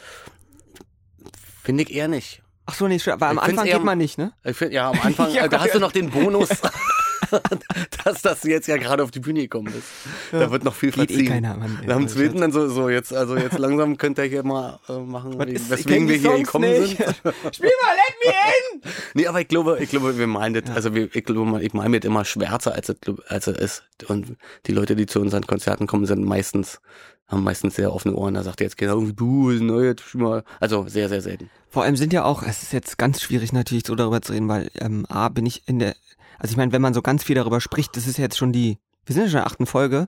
Finde 1.64 1.84
ich 1.84 1.94
eher 1.94 2.08
nicht. 2.08 2.42
Ach 2.68 2.74
so, 2.74 2.88
nee, 2.88 3.00
aber 3.08 3.28
am 3.28 3.38
Anfang 3.40 3.66
eher- 3.68 3.76
geht 3.76 3.84
man 3.84 3.98
nicht, 4.00 4.18
ne? 4.18 4.34
Ich 4.44 4.58
finde, 4.58 4.74
ja, 4.76 4.90
am 4.90 5.00
Anfang, 5.04 5.32
Ja, 5.32 5.48
da 5.48 5.60
hast 5.60 5.68
ja. 5.68 5.74
du 5.74 5.80
noch 5.80 5.92
den 5.92 6.10
Bonus, 6.10 6.50
dass, 8.04 8.22
dass 8.22 8.42
du 8.42 8.50
jetzt 8.50 8.68
ja 8.68 8.78
gerade 8.78 9.04
auf 9.04 9.12
die 9.12 9.20
Bühne 9.20 9.42
gekommen 9.42 9.72
bist. 9.74 9.88
Da 10.32 10.52
wird 10.52 10.64
noch 10.64 10.76
viel 10.76 10.92
Geht 10.92 11.10
eh 11.10 11.14
verziehen. 11.14 11.28
keiner, 11.28 11.56
Mann. 11.58 11.80
Nach 11.86 11.98
dem 11.98 12.08
zweiten 12.08 12.42
dann 12.42 12.52
so, 12.52 12.68
so 12.68 12.90
jetzt, 12.90 13.14
also 13.14 13.36
jetzt 13.38 13.58
langsam 13.58 13.98
könnt 13.98 14.18
ihr 14.18 14.26
hier 14.26 14.44
mal 14.44 14.80
äh, 14.90 14.94
machen, 15.00 15.40
ist- 15.42 15.70
weswegen 15.70 16.08
wir 16.08 16.16
hier 16.18 16.38
gekommen 16.38 16.70
nicht. 16.70 16.98
sind. 16.98 17.16
Spiel 17.56 17.72
mal, 17.82 17.96
let 17.96 18.16
me 18.24 18.32
in! 18.32 18.82
Nee, 19.14 19.28
aber 19.28 19.42
ich 19.42 19.48
glaube, 19.48 19.78
ich 19.82 19.90
glaube, 19.90 20.18
wir 20.18 20.28
malen 20.28 20.54
das, 20.54 20.64
also 20.76 20.94
wir, 20.94 21.14
ich 21.16 21.24
glaube, 21.24 21.62
ich 21.64 21.74
mir 21.74 22.00
das 22.00 22.06
immer 22.08 22.26
schwärzer, 22.26 22.74
als 22.76 22.90
es, 22.90 22.98
als 23.28 23.48
es 23.48 23.58
ist. 23.58 23.84
Und 24.10 24.36
die 24.68 24.74
Leute, 24.74 24.96
die 24.96 25.06
zu 25.06 25.20
unseren 25.22 25.48
Konzerten 25.48 25.88
kommen, 25.88 26.06
sind 26.06 26.24
meistens, 26.24 26.82
haben 27.28 27.44
meistens 27.44 27.76
sehr 27.76 27.94
offene 27.94 28.16
Ohren. 28.16 28.34
Da 28.36 28.44
sagt 28.44 28.62
jetzt 28.62 28.78
keiner, 28.78 28.96
du, 28.96 29.50
ist 29.50 29.62
neu, 29.62 29.86
jetzt 29.86 30.14
mal. 30.16 30.44
Also 30.60 30.88
sehr, 30.88 31.10
sehr 31.10 31.22
selten. 31.22 31.50
Vor 31.70 31.84
allem 31.84 31.96
sind 31.96 32.14
ja 32.14 32.24
auch, 32.24 32.44
es 32.44 32.64
ist 32.64 32.74
jetzt 32.74 32.98
ganz 32.98 33.22
schwierig 33.22 33.52
natürlich 33.52 33.86
so 33.86 33.96
darüber 33.96 34.22
zu 34.22 34.34
reden, 34.34 34.48
weil 34.48 34.70
ähm, 34.80 35.06
A, 35.10 35.30
bin 35.30 35.46
ich 35.46 35.68
in 35.68 35.80
der, 35.80 35.96
also 36.38 36.52
ich 36.52 36.58
meine, 36.58 36.72
wenn 36.72 36.82
man 36.82 36.94
so 36.94 37.02
ganz 37.02 37.24
viel 37.24 37.36
darüber 37.36 37.62
spricht, 37.62 37.98
das 37.98 38.08
ist 38.08 38.18
jetzt 38.18 38.38
schon 38.38 38.52
die, 38.52 38.78
wir 39.06 39.14
sind 39.14 39.24
ja 39.24 39.30
schon 39.30 39.40
in 39.40 39.44
der 39.44 39.48
achten 39.48 39.66
Folge, 39.66 40.08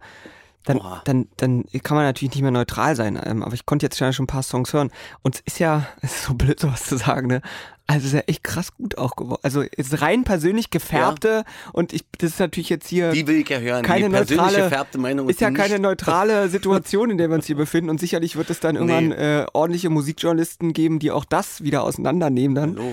dann, 0.67 0.79
Boah. 0.79 1.01
dann, 1.05 1.27
dann 1.37 1.65
kann 1.83 1.95
man 1.95 2.05
natürlich 2.05 2.35
nicht 2.35 2.41
mehr 2.41 2.51
neutral 2.51 2.95
sein. 2.95 3.19
Ähm, 3.23 3.41
aber 3.43 3.53
ich 3.53 3.65
konnte 3.65 3.85
jetzt 3.85 3.97
schon 3.97 4.11
ein 4.17 4.27
paar 4.27 4.43
Songs 4.43 4.73
hören. 4.73 4.91
Und 5.21 5.35
es 5.35 5.41
ist 5.41 5.59
ja, 5.59 5.87
es 6.01 6.15
ist 6.15 6.23
so 6.25 6.33
blöd, 6.33 6.59
sowas 6.59 6.83
zu 6.85 6.97
sagen, 6.97 7.27
ne? 7.27 7.41
Also 7.89 7.99
es 8.01 8.05
ist 8.07 8.13
ja 8.13 8.19
echt 8.27 8.43
krass 8.43 8.73
gut 8.73 8.97
auch 8.97 9.15
geworden. 9.15 9.39
Also 9.43 9.61
ist 9.61 10.01
rein 10.01 10.25
persönlich 10.25 10.69
gefärbte 10.71 11.45
und 11.71 11.93
ich, 11.93 12.03
das 12.17 12.31
ist 12.31 12.39
natürlich 12.39 12.67
jetzt 12.69 12.87
hier 12.89 13.11
Die 13.11 13.25
will 13.27 13.37
ich 13.37 13.47
ja 13.49 13.59
hören. 13.59 13.81
keine 13.83 14.07
die 14.07 14.11
persönlich 14.11 14.37
neutrale, 14.45 14.63
gefärbte 14.65 14.97
Meinung 14.97 15.29
ist 15.29 15.39
ja 15.39 15.49
nicht- 15.49 15.57
keine 15.59 15.79
neutrale 15.79 16.49
Situation, 16.49 17.09
in 17.11 17.17
der 17.17 17.29
wir 17.29 17.35
uns 17.35 17.45
hier 17.45 17.55
befinden. 17.55 17.89
Und 17.89 17.99
sicherlich 18.01 18.35
wird 18.35 18.49
es 18.49 18.59
dann 18.59 18.75
irgendwann 18.75 19.07
Nee. 19.09 19.15
äh, 19.43 19.45
ordentliche 19.53 19.89
Musikjournalisten 19.89 20.73
geben, 20.73 20.99
die 20.99 21.11
auch 21.11 21.23
das 21.23 21.63
wieder 21.63 21.83
auseinandernehmen 21.83 22.55
dann. 22.55 22.75
Hallo. 22.77 22.91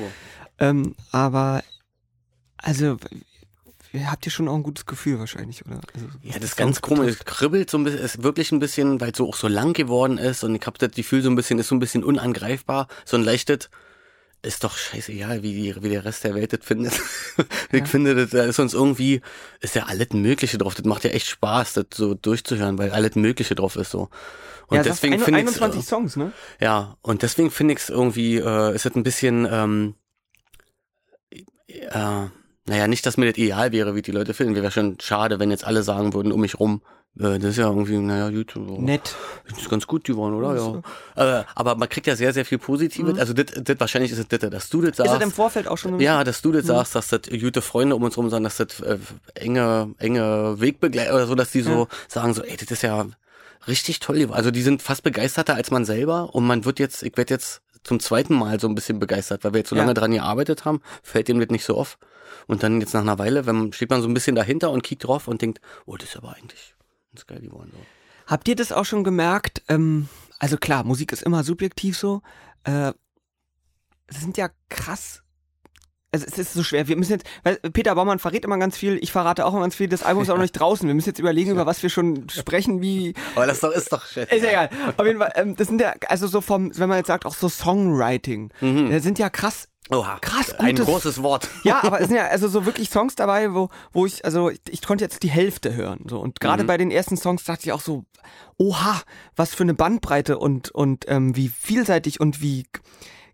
Ähm, 0.60 0.94
aber 1.10 1.64
also 2.58 2.96
habt 4.06 4.26
ihr 4.26 4.32
schon 4.32 4.48
auch 4.48 4.54
ein 4.54 4.62
gutes 4.62 4.86
Gefühl 4.86 5.18
wahrscheinlich, 5.18 5.66
oder? 5.66 5.80
Also, 5.92 6.06
Ja, 6.22 6.34
das 6.34 6.50
ist 6.50 6.56
ganz 6.56 6.80
komisch. 6.80 7.10
Es 7.18 7.24
kribbelt 7.24 7.68
so 7.70 7.78
ein 7.78 7.84
bisschen, 7.84 8.00
ist 8.00 8.22
wirklich 8.22 8.52
ein 8.52 8.60
bisschen, 8.60 9.00
weil 9.00 9.10
es 9.10 9.18
so 9.18 9.28
auch 9.28 9.36
so 9.36 9.48
lang 9.48 9.72
geworden 9.72 10.18
ist 10.18 10.44
und 10.44 10.54
ich 10.54 10.64
habe 10.66 10.78
das 10.78 10.92
Gefühl 10.92 11.22
so 11.22 11.30
ein 11.30 11.34
bisschen, 11.36 11.58
ist 11.58 11.68
so 11.68 11.74
ein 11.74 11.80
bisschen 11.80 12.04
unangreifbar. 12.04 12.86
So 13.04 13.16
ein 13.16 13.24
leichtes, 13.24 13.70
ist 14.44 14.64
doch 14.64 14.76
scheißegal, 14.76 15.42
wie, 15.42 15.52
die, 15.52 15.82
wie 15.82 15.88
der 15.88 16.04
Rest 16.04 16.24
der 16.24 16.34
Welt 16.34 16.52
das 16.52 16.60
findet. 16.62 16.92
ich 17.72 17.86
finde, 17.86 18.14
das, 18.14 18.30
da 18.30 18.44
ist 18.44 18.58
uns 18.58 18.74
irgendwie, 18.74 19.20
ist 19.60 19.74
ja 19.74 19.84
alles 19.84 20.10
Mögliche 20.12 20.58
drauf. 20.58 20.74
Das 20.74 20.84
macht 20.84 21.04
ja 21.04 21.10
echt 21.10 21.26
Spaß, 21.26 21.74
das 21.74 21.86
so 21.94 22.14
durchzuhören, 22.14 22.78
weil 22.78 22.90
alles 22.90 23.14
Mögliche 23.16 23.54
drauf 23.54 23.76
ist 23.76 23.90
so. 23.90 24.10
Und 24.66 24.76
ja, 24.76 24.82
das 24.82 25.00
deswegen 25.00 25.18
finde 25.18 25.40
ich 25.40 25.46
21 25.46 25.84
Songs, 25.84 26.16
ne? 26.16 26.32
ja, 26.58 26.96
und 27.02 27.22
deswegen 27.22 27.50
finde 27.50 27.74
ich 27.74 27.80
es 27.80 27.90
irgendwie, 27.90 28.36
äh, 28.36 28.74
ist 28.74 28.86
es 28.86 28.94
ein 28.94 29.02
bisschen, 29.02 29.46
ähm, 29.50 29.94
äh, 31.30 32.26
naja, 32.66 32.88
nicht, 32.88 33.04
dass 33.04 33.16
mir 33.16 33.26
das 33.26 33.36
ideal 33.36 33.72
wäre, 33.72 33.94
wie 33.94 34.02
die 34.02 34.12
Leute 34.12 34.32
finden. 34.32 34.54
Wäre 34.54 34.70
schon 34.70 34.98
schade, 35.00 35.38
wenn 35.38 35.50
jetzt 35.50 35.64
alle 35.64 35.82
sagen 35.82 36.14
würden 36.14 36.32
um 36.32 36.40
mich 36.40 36.58
rum, 36.58 36.82
äh, 36.82 37.03
das 37.16 37.50
ist 37.50 37.56
ja 37.58 37.68
irgendwie, 37.68 37.96
naja, 37.98 38.28
so, 38.52 38.60
Nett. 38.80 39.14
das 39.48 39.58
ist 39.60 39.70
ganz 39.70 39.86
gut 39.86 40.02
geworden, 40.04 40.34
oder? 40.34 40.56
Ja, 41.16 41.24
Ja. 41.24 41.44
Aber 41.54 41.76
man 41.76 41.88
kriegt 41.88 42.08
ja 42.08 42.16
sehr, 42.16 42.32
sehr 42.32 42.44
viel 42.44 42.58
Positives. 42.58 43.18
Also 43.18 43.32
das, 43.32 43.46
das 43.62 43.78
wahrscheinlich 43.78 44.10
ist 44.10 44.18
es 44.18 44.26
das, 44.26 44.50
dass 44.50 44.68
du 44.68 44.80
das 44.80 44.90
Ist 44.90 44.98
das 44.98 45.14
im 45.14 45.20
sagst. 45.20 45.36
Vorfeld 45.36 45.68
auch 45.68 45.78
schon 45.78 46.00
Ja, 46.00 46.24
dass 46.24 46.42
du 46.42 46.50
das 46.50 46.66
sagst, 46.66 46.94
dass 46.96 47.08
das 47.08 47.20
gute 47.40 47.62
Freunde 47.62 47.94
um 47.94 48.02
uns 48.02 48.16
rum 48.16 48.30
sagen, 48.30 48.42
dass 48.42 48.56
das 48.56 48.80
äh, 48.80 48.98
enge, 49.34 49.94
enge 49.98 50.56
Wegbegleiter 50.58 51.14
oder 51.14 51.26
so, 51.28 51.36
dass 51.36 51.52
die 51.52 51.62
so 51.62 51.86
sagen 52.08 52.34
so, 52.34 52.42
ey, 52.42 52.56
das 52.56 52.70
ist 52.72 52.82
ja 52.82 53.06
richtig 53.68 54.00
toll. 54.00 54.28
Also 54.32 54.50
die 54.50 54.62
sind 54.62 54.82
fast 54.82 55.04
begeisterter 55.04 55.54
als 55.54 55.70
man 55.70 55.84
selber 55.84 56.34
und 56.34 56.44
man 56.44 56.64
wird 56.64 56.80
jetzt, 56.80 57.04
ich 57.04 57.16
werde 57.16 57.32
jetzt 57.34 57.62
zum 57.84 58.00
zweiten 58.00 58.34
Mal 58.34 58.58
so 58.58 58.66
ein 58.66 58.74
bisschen 58.74 58.98
begeistert, 58.98 59.44
weil 59.44 59.52
wir 59.52 59.58
jetzt 59.58 59.68
so 59.70 59.76
Ja. 59.76 59.82
lange 59.82 59.94
dran 59.94 60.10
gearbeitet 60.10 60.64
haben, 60.64 60.80
fällt 61.02 61.28
dem 61.28 61.38
das 61.38 61.50
nicht 61.50 61.64
so 61.64 61.76
auf. 61.76 61.96
Und 62.48 62.62
dann 62.64 62.80
jetzt 62.80 62.92
nach 62.92 63.02
einer 63.02 63.18
Weile, 63.20 63.46
wenn 63.46 63.72
steht 63.72 63.90
man 63.90 64.02
so 64.02 64.08
ein 64.08 64.14
bisschen 64.14 64.34
dahinter 64.34 64.70
und 64.72 64.82
kickt 64.82 65.04
drauf 65.04 65.28
und 65.28 65.40
denkt, 65.42 65.60
oh, 65.86 65.96
das 65.96 66.08
ist 66.08 66.16
aber 66.16 66.34
eigentlich 66.34 66.74
ganz 67.14 67.26
geil 67.26 67.40
geworden. 67.40 67.70
So. 67.72 67.78
Habt 68.26 68.48
ihr 68.48 68.56
das 68.56 68.72
auch 68.72 68.84
schon 68.84 69.04
gemerkt? 69.04 69.62
Ähm, 69.68 70.08
also 70.38 70.56
klar, 70.56 70.84
Musik 70.84 71.12
ist 71.12 71.22
immer 71.22 71.44
subjektiv 71.44 71.96
so. 71.96 72.22
Äh, 72.64 72.92
es 74.06 74.20
sind 74.20 74.36
ja 74.36 74.48
krass. 74.68 75.22
Also 76.10 76.26
es 76.26 76.38
ist 76.38 76.52
so 76.52 76.62
schwer. 76.62 76.86
Wir 76.86 76.96
müssen 76.96 77.12
jetzt, 77.12 77.26
weil 77.42 77.56
Peter 77.56 77.94
Baumann 77.94 78.20
verrät 78.20 78.44
immer 78.44 78.58
ganz 78.58 78.76
viel, 78.76 78.98
ich 79.02 79.10
verrate 79.10 79.44
auch 79.44 79.52
immer 79.52 79.62
ganz 79.62 79.74
viel. 79.74 79.88
Das 79.88 80.02
Album 80.02 80.22
ist 80.22 80.30
auch 80.30 80.36
noch 80.36 80.42
nicht 80.42 80.52
draußen. 80.52 80.86
Wir 80.86 80.94
müssen 80.94 81.08
jetzt 81.08 81.18
überlegen, 81.18 81.50
über 81.50 81.66
was 81.66 81.82
wir 81.82 81.90
schon 81.90 82.28
sprechen, 82.28 82.80
wie. 82.80 83.14
Aber 83.34 83.46
das 83.46 83.60
doch, 83.60 83.72
ist 83.72 83.92
doch 83.92 84.06
shit. 84.06 84.30
Ist 84.32 84.44
ja 84.44 84.50
egal. 84.50 84.70
Auf 84.96 85.06
jeden 85.06 85.18
Fall, 85.18 85.32
ähm, 85.34 85.56
das 85.56 85.68
sind 85.68 85.80
ja, 85.80 85.94
also 86.08 86.26
so 86.26 86.40
vom, 86.40 86.76
wenn 86.78 86.88
man 86.88 86.98
jetzt 86.98 87.08
sagt, 87.08 87.26
auch 87.26 87.34
so 87.34 87.48
Songwriting. 87.48 88.50
Da 88.60 89.00
sind 89.00 89.18
ja 89.18 89.28
krass 89.30 89.68
Oha, 89.90 90.18
krass 90.20 90.52
ein 90.52 90.76
großes 90.76 91.22
Wort. 91.22 91.48
ja, 91.62 91.84
aber 91.84 92.00
es 92.00 92.08
sind 92.08 92.16
ja 92.16 92.26
also 92.28 92.48
so 92.48 92.64
wirklich 92.64 92.88
Songs 92.88 93.16
dabei, 93.16 93.52
wo, 93.52 93.68
wo 93.92 94.06
ich, 94.06 94.24
also 94.24 94.48
ich, 94.48 94.60
ich 94.70 94.82
konnte 94.82 95.04
jetzt 95.04 95.22
die 95.22 95.30
Hälfte 95.30 95.74
hören. 95.74 96.06
So. 96.08 96.20
Und 96.20 96.40
gerade 96.40 96.64
bei 96.64 96.78
den 96.78 96.90
ersten 96.90 97.18
Songs 97.18 97.44
dachte 97.44 97.64
ich 97.64 97.72
auch 97.72 97.82
so, 97.82 98.04
oha, 98.56 99.02
was 99.36 99.54
für 99.54 99.62
eine 99.62 99.74
Bandbreite 99.74 100.38
und, 100.38 100.70
und 100.70 101.04
ähm, 101.08 101.36
wie 101.36 101.48
vielseitig 101.48 102.18
und 102.18 102.40
wie 102.40 102.64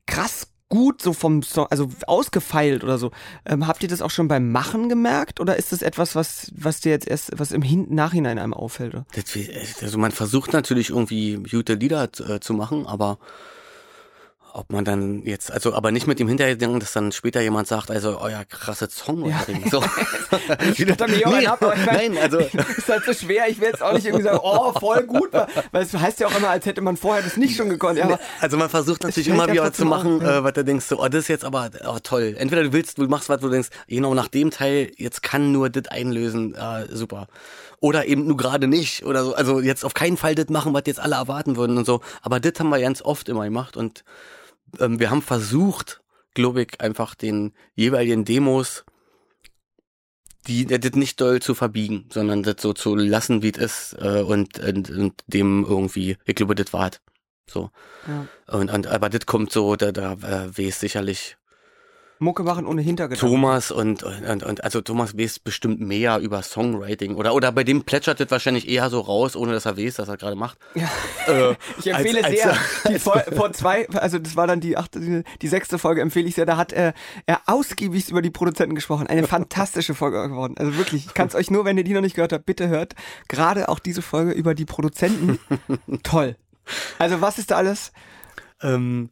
krass 0.07 0.49
gut 0.71 1.02
so 1.02 1.12
vom 1.12 1.42
Song, 1.42 1.66
also 1.71 1.88
ausgefeilt 2.07 2.83
oder 2.83 2.99
so. 2.99 3.11
Ähm, 3.45 3.66
habt 3.66 3.83
ihr 3.83 3.88
das 3.88 4.02
auch 4.02 4.11
schon 4.11 4.28
beim 4.28 4.50
Machen 4.50 4.88
gemerkt 4.88 5.38
oder 5.40 5.57
ist 5.57 5.73
das 5.73 5.83
etwas, 5.83 6.14
was, 6.14 6.50
was 6.57 6.80
dir 6.80 6.90
jetzt 6.90 7.07
erst, 7.07 7.33
was 7.38 7.52
im 7.52 7.62
Hin 7.62 7.87
Nachhinein 7.90 8.38
einem 8.38 8.54
auffällt? 8.54 8.95
Oder? 8.95 9.04
Das, 9.14 9.37
also 9.83 9.99
man 9.99 10.12
versucht 10.12 10.52
natürlich 10.52 10.90
irgendwie 10.90 11.42
gute 11.49 11.75
Lieder 11.75 12.09
äh, 12.28 12.40
zu 12.40 12.54
machen, 12.54 12.87
aber 12.87 13.19
ob 14.52 14.73
man 14.73 14.85
dann 14.85 15.23
jetzt, 15.25 15.50
also 15.50 15.75
aber 15.75 15.92
nicht 15.92 16.07
mit 16.07 16.19
dem 16.19 16.28
Hintergedanken, 16.28 16.80
dass 16.80 16.92
dann 16.92 17.12
später 17.12 17.40
jemand 17.40 17.69
sagt, 17.69 17.90
also 17.90 18.19
euer 18.19 18.45
krasse 18.45 18.88
Songwriting. 18.90 19.71
So. 19.71 19.83
Ich 20.73 20.78
mir, 20.78 20.97
Johann, 20.97 21.38
Nee, 21.40 21.47
hab, 21.47 21.62
aber 21.62 21.75
ich 21.75 21.87
mein, 21.87 22.12
Nein, 22.12 22.19
also 22.19 22.38
ist 22.76 22.88
halt 22.88 23.04
so 23.04 23.12
schwer. 23.12 23.49
Ich 23.49 23.61
will 23.61 23.69
jetzt 23.69 23.83
auch 23.83 23.92
nicht 23.92 24.07
irgendwie 24.07 24.25
sagen, 24.25 24.40
oh, 24.42 24.73
voll 24.73 25.04
gut, 25.04 25.33
weil 25.33 25.83
es 25.83 25.92
heißt 25.92 26.21
ja 26.21 26.26
auch 26.26 26.37
immer, 26.37 26.50
als 26.50 26.66
hätte 26.66 26.80
man 26.80 26.97
vorher 26.97 27.23
das 27.23 27.37
nicht 27.37 27.57
schon 27.57 27.69
gekonnt. 27.69 27.99
Ja, 27.99 28.04
aber 28.04 28.21
Also 28.40 28.57
man 28.57 28.69
versucht 28.69 29.02
natürlich 29.02 29.28
immer 29.28 29.47
ja 29.49 29.52
wieder 29.52 29.73
zu 29.73 29.85
machen, 29.85 30.21
ja. 30.21 30.38
äh, 30.38 30.45
was 30.45 30.52
du 30.54 30.64
denkst, 30.64 30.87
so, 30.87 31.00
oh, 31.00 31.09
das 31.09 31.21
ist 31.23 31.28
jetzt 31.28 31.45
aber 31.45 31.71
oh, 31.87 31.99
toll. 32.02 32.35
Entweder 32.38 32.62
du 32.62 32.73
willst, 32.73 32.99
du 32.99 33.07
machst 33.07 33.28
was, 33.28 33.42
wo 33.42 33.47
du 33.47 33.52
denkst, 33.52 33.71
genau 33.88 34.14
nach 34.14 34.28
dem 34.28 34.50
Teil, 34.50 34.90
jetzt 34.97 35.23
kann 35.23 35.52
nur 35.52 35.71
das 35.71 35.88
einlösen, 35.88 36.54
äh, 36.54 36.87
super. 36.90 37.28
Oder 37.80 38.07
eben 38.07 38.26
nur 38.26 38.37
gerade 38.37 38.66
nicht. 38.66 39.07
Oder 39.07 39.25
so. 39.25 39.35
Also 39.35 39.61
jetzt 39.61 39.85
auf 39.85 39.95
keinen 39.95 40.19
Fall 40.19 40.35
das 40.35 40.49
machen, 40.49 40.75
was 40.75 40.83
jetzt 40.87 41.00
alle 41.00 41.16
erwarten 41.16 41.57
würden 41.57 41.78
und 41.78 41.87
so. 41.87 42.00
Aber 42.21 42.38
das 42.38 42.52
haben 42.59 42.69
wir 42.69 42.80
ganz 42.80 43.00
oft 43.02 43.28
immer 43.28 43.45
gemacht 43.45 43.76
und 43.76 44.04
ähm, 44.79 45.00
wir 45.00 45.11
haben 45.11 45.23
versucht, 45.23 46.03
glaube 46.35 46.62
ich, 46.62 46.81
einfach 46.81 47.15
den 47.15 47.53
jeweiligen 47.75 48.25
Demos 48.25 48.85
die 50.47 50.67
das 50.67 50.93
nicht 50.93 51.21
doll 51.21 51.41
zu 51.41 51.55
verbiegen, 51.55 52.07
sondern 52.11 52.43
das 52.43 52.57
so 52.61 52.73
zu 52.73 52.95
lassen, 52.95 53.43
wie 53.43 53.53
es 53.53 53.93
ist 53.93 53.97
äh, 54.00 54.23
und, 54.23 54.59
und, 54.59 54.91
und 54.91 55.23
dem 55.27 55.65
irgendwie, 55.69 56.17
ich 56.25 56.35
glaube, 56.35 56.55
das 56.55 56.73
war 56.73 56.91
so. 57.47 57.71
Ja. 58.07 58.27
Und, 58.57 58.71
und 58.71 58.87
aber 58.87 59.11
das 59.11 59.27
kommt 59.27 59.53
so, 59.53 59.77
da, 59.77 59.93
da 59.93 60.12
äh, 60.15 60.57
weiß 60.57 60.81
sicherlich 60.81 61.37
Mucke 62.21 62.43
machen 62.43 62.67
ohne 62.67 62.83
Hintergedanken. 62.83 63.29
Thomas 63.29 63.71
und, 63.71 64.03
und, 64.03 64.43
und 64.43 64.62
also 64.62 64.81
Thomas 64.83 65.17
weiß 65.19 65.39
bestimmt 65.39 65.81
mehr 65.81 66.19
über 66.19 66.43
Songwriting 66.43 67.15
oder 67.17 67.35
oder 67.35 67.50
bei 67.50 67.65
dem 67.65 67.83
plätschert 67.85 68.21
das 68.21 68.31
wahrscheinlich 68.31 68.69
eher 68.69 68.91
so 68.91 69.00
raus, 69.00 69.35
ohne 69.37 69.53
dass 69.53 69.65
er 69.67 69.77
weiß, 69.79 69.99
was 69.99 70.09
er 70.09 70.17
gerade 70.19 70.37
macht. 70.37 70.59
Ja. 70.75 70.89
Äh, 71.27 71.55
Ich 71.79 71.87
empfehle 71.87 72.23
als- 72.23 72.35
sehr, 72.37 72.50
als- 72.50 72.83
die 72.89 72.99
Vol 72.99 73.23
vor 73.35 73.53
zwei, 73.53 73.89
also 73.89 74.19
das 74.19 74.37
war 74.37 74.47
dann 74.47 74.61
die 74.61 74.77
achte, 74.77 75.00
die, 75.00 75.23
die 75.41 75.49
sechste 75.49 75.79
Folge 75.79 76.03
empfehle 76.03 76.29
ich 76.29 76.35
sehr, 76.35 76.47
da 76.47 76.57
hat 76.59 76.73
er, 76.73 76.93
er 77.27 77.41
ausgiebig 77.47 78.11
über 78.11 78.23
die 78.23 78.31
Produzenten 78.31 78.75
gesprochen. 78.75 79.07
Eine 79.07 79.27
fantastische 79.27 79.95
Folge 79.95 80.29
geworden. 80.29 80.55
Also 80.59 80.77
wirklich, 80.77 81.07
ich 81.07 81.15
kann 81.15 81.29
es 81.29 81.35
euch 81.41 81.50
nur, 81.50 81.65
wenn 81.65 81.79
ihr 81.79 81.85
die 81.85 81.95
noch 81.95 82.03
nicht 82.03 82.17
gehört 82.17 82.33
habt, 82.35 82.45
bitte 82.47 82.69
hört. 82.69 82.95
Gerade 83.29 83.69
auch 83.71 83.79
diese 83.79 84.03
Folge 84.03 84.33
über 84.33 84.55
die 84.55 84.67
Produzenten. 84.67 85.39
Toll. 86.03 86.37
Also 86.99 87.21
was 87.23 87.39
ist 87.39 87.50
da 87.50 87.57
alles? 87.57 87.93
Ähm, 88.62 89.09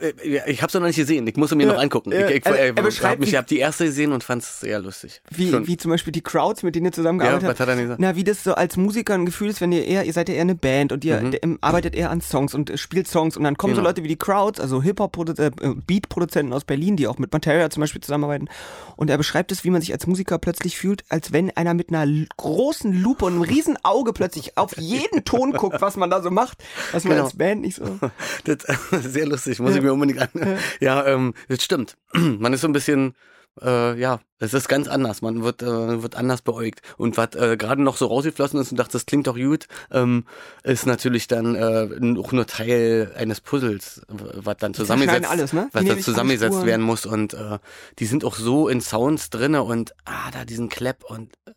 äh, 0.00 0.28
ja, 0.28 0.42
ich 0.46 0.62
hab's 0.62 0.74
noch 0.74 0.80
nicht 0.82 0.96
gesehen. 0.96 1.26
Ich 1.26 1.36
muss 1.36 1.52
ihn 1.52 1.58
mir 1.58 1.66
Ja, 1.66 1.72
noch 1.74 1.80
angucken. 1.80 2.12
ja, 2.12 2.28
ich 2.28 2.36
ich, 2.36 2.46
also 2.46 2.58
äh, 2.58 2.66
er 2.68 2.72
beschreibt, 2.82 3.24
hab 3.34 3.46
die 3.46 3.58
erste 3.58 3.84
gesehen 3.86 4.12
und 4.12 4.22
fand's 4.24 4.60
sehr 4.60 4.80
lustig. 4.80 5.20
Wie, 5.30 5.50
Schon. 5.50 5.66
wie 5.66 5.76
zum 5.76 5.90
Beispiel 5.90 6.12
die 6.12 6.20
Crowds, 6.22 6.62
mit 6.62 6.74
denen 6.74 6.86
ihr 6.86 6.92
zusammengearbeitet 6.92 7.42
Ja, 7.42 7.48
habt. 7.48 7.58
was 7.60 7.66
hat 7.68 7.74
er 7.76 7.80
gesagt? 7.82 8.00
Na, 8.00 8.16
wie 8.16 8.24
das 8.24 8.44
so 8.44 8.54
als 8.54 8.76
Musiker 8.76 9.14
ein 9.14 9.26
Gefühl 9.26 9.48
ist, 9.50 9.60
wenn 9.60 9.72
ihr 9.72 9.84
eher, 9.86 10.04
ihr 10.04 10.12
seid 10.12 10.28
ja 10.28 10.34
eher 10.36 10.42
eine 10.42 10.54
Band 10.54 10.92
und 10.92 11.04
ihr 11.04 11.20
Mhm. 11.20 11.58
arbeitet 11.60 11.94
eher 11.94 12.10
an 12.10 12.20
Songs 12.20 12.54
und 12.54 12.70
äh, 12.70 12.78
spielt 12.78 13.08
Songs 13.08 13.36
und 13.36 13.44
dann 13.44 13.56
kommen 13.56 13.74
so 13.74 13.80
Genau. 13.80 13.88
Leute 13.90 14.02
wie 14.04 14.08
die 14.08 14.16
Crowds, 14.18 14.60
also 14.60 14.82
Hip-Hop-Beat-Produzenten 14.82 16.52
aus 16.52 16.64
Berlin, 16.64 16.96
die 16.96 17.06
auch 17.06 17.18
mit 17.18 17.32
Materia 17.32 17.70
zum 17.70 17.80
Beispiel 17.80 18.00
zusammenarbeiten. 18.02 18.48
Und 18.96 19.10
er 19.10 19.18
beschreibt 19.18 19.52
es, 19.52 19.64
wie 19.64 19.70
man 19.70 19.80
sich 19.80 19.92
als 19.92 20.06
Musiker 20.06 20.38
plötzlich 20.38 20.76
fühlt, 20.76 21.04
als 21.08 21.32
wenn 21.32 21.50
einer 21.56 21.74
mit 21.74 21.88
einer 21.92 22.06
großen 22.36 22.92
Lupe 22.92 23.24
und 23.24 23.32
einem 23.34 23.42
riesen 23.42 23.76
Auge 23.82 24.12
plötzlich 24.12 24.56
auf 24.56 24.76
jeden 24.78 25.24
Ton 25.24 25.52
guckt, 25.52 25.80
was 25.80 25.96
man 25.96 26.10
da 26.10 26.22
so 26.22 26.30
macht, 26.30 26.58
was 26.92 27.04
man 27.04 27.12
Genau. 27.14 27.24
als 27.24 27.36
Band 27.36 27.62
nicht 27.62 27.76
so. 27.76 27.84
Das, 28.44 28.58
sehr 29.12 29.26
lustig, 29.26 29.58
muss 29.60 29.71
ich 29.76 29.82
mir 29.82 29.92
unbedingt 29.92 30.20
an. 30.20 30.58
Ja, 30.80 31.06
ähm, 31.06 31.34
das 31.48 31.62
stimmt. 31.62 31.96
Man 32.12 32.52
ist 32.52 32.62
so 32.62 32.68
ein 32.68 32.72
bisschen, 32.72 33.14
äh, 33.60 33.98
ja, 33.98 34.20
es 34.38 34.54
ist 34.54 34.68
ganz 34.68 34.88
anders. 34.88 35.22
Man 35.22 35.44
wird, 35.44 35.62
äh, 35.62 36.02
wird 36.02 36.16
anders 36.16 36.42
beäugt. 36.42 36.82
Und 36.96 37.16
was 37.16 37.34
äh, 37.34 37.56
gerade 37.56 37.82
noch 37.82 37.96
so 37.96 38.06
rausgeflossen 38.06 38.60
ist 38.60 38.72
und 38.72 38.78
dachte, 38.78 38.92
das 38.92 39.06
klingt 39.06 39.26
doch 39.26 39.36
gut, 39.36 39.66
ähm, 39.90 40.24
ist 40.64 40.86
natürlich 40.86 41.28
dann 41.28 41.54
äh, 41.54 42.18
auch 42.18 42.32
nur 42.32 42.46
Teil 42.46 43.12
eines 43.16 43.40
Puzzles, 43.40 44.02
was 44.08 44.56
dann 44.58 44.74
zusammengesetzt, 44.74 45.30
alles, 45.30 45.52
ne? 45.52 45.68
Was 45.72 45.84
dann 45.84 46.00
zusammengesetzt 46.00 46.64
werden 46.64 46.82
muss. 46.82 47.06
Und 47.06 47.34
äh, 47.34 47.58
die 47.98 48.06
sind 48.06 48.24
auch 48.24 48.36
so 48.36 48.68
in 48.68 48.80
Sounds 48.80 49.30
drinne 49.30 49.62
und 49.62 49.94
ah, 50.04 50.30
da 50.32 50.44
diesen 50.44 50.68
Clap 50.68 51.04
und 51.04 51.32
äh, 51.46 51.52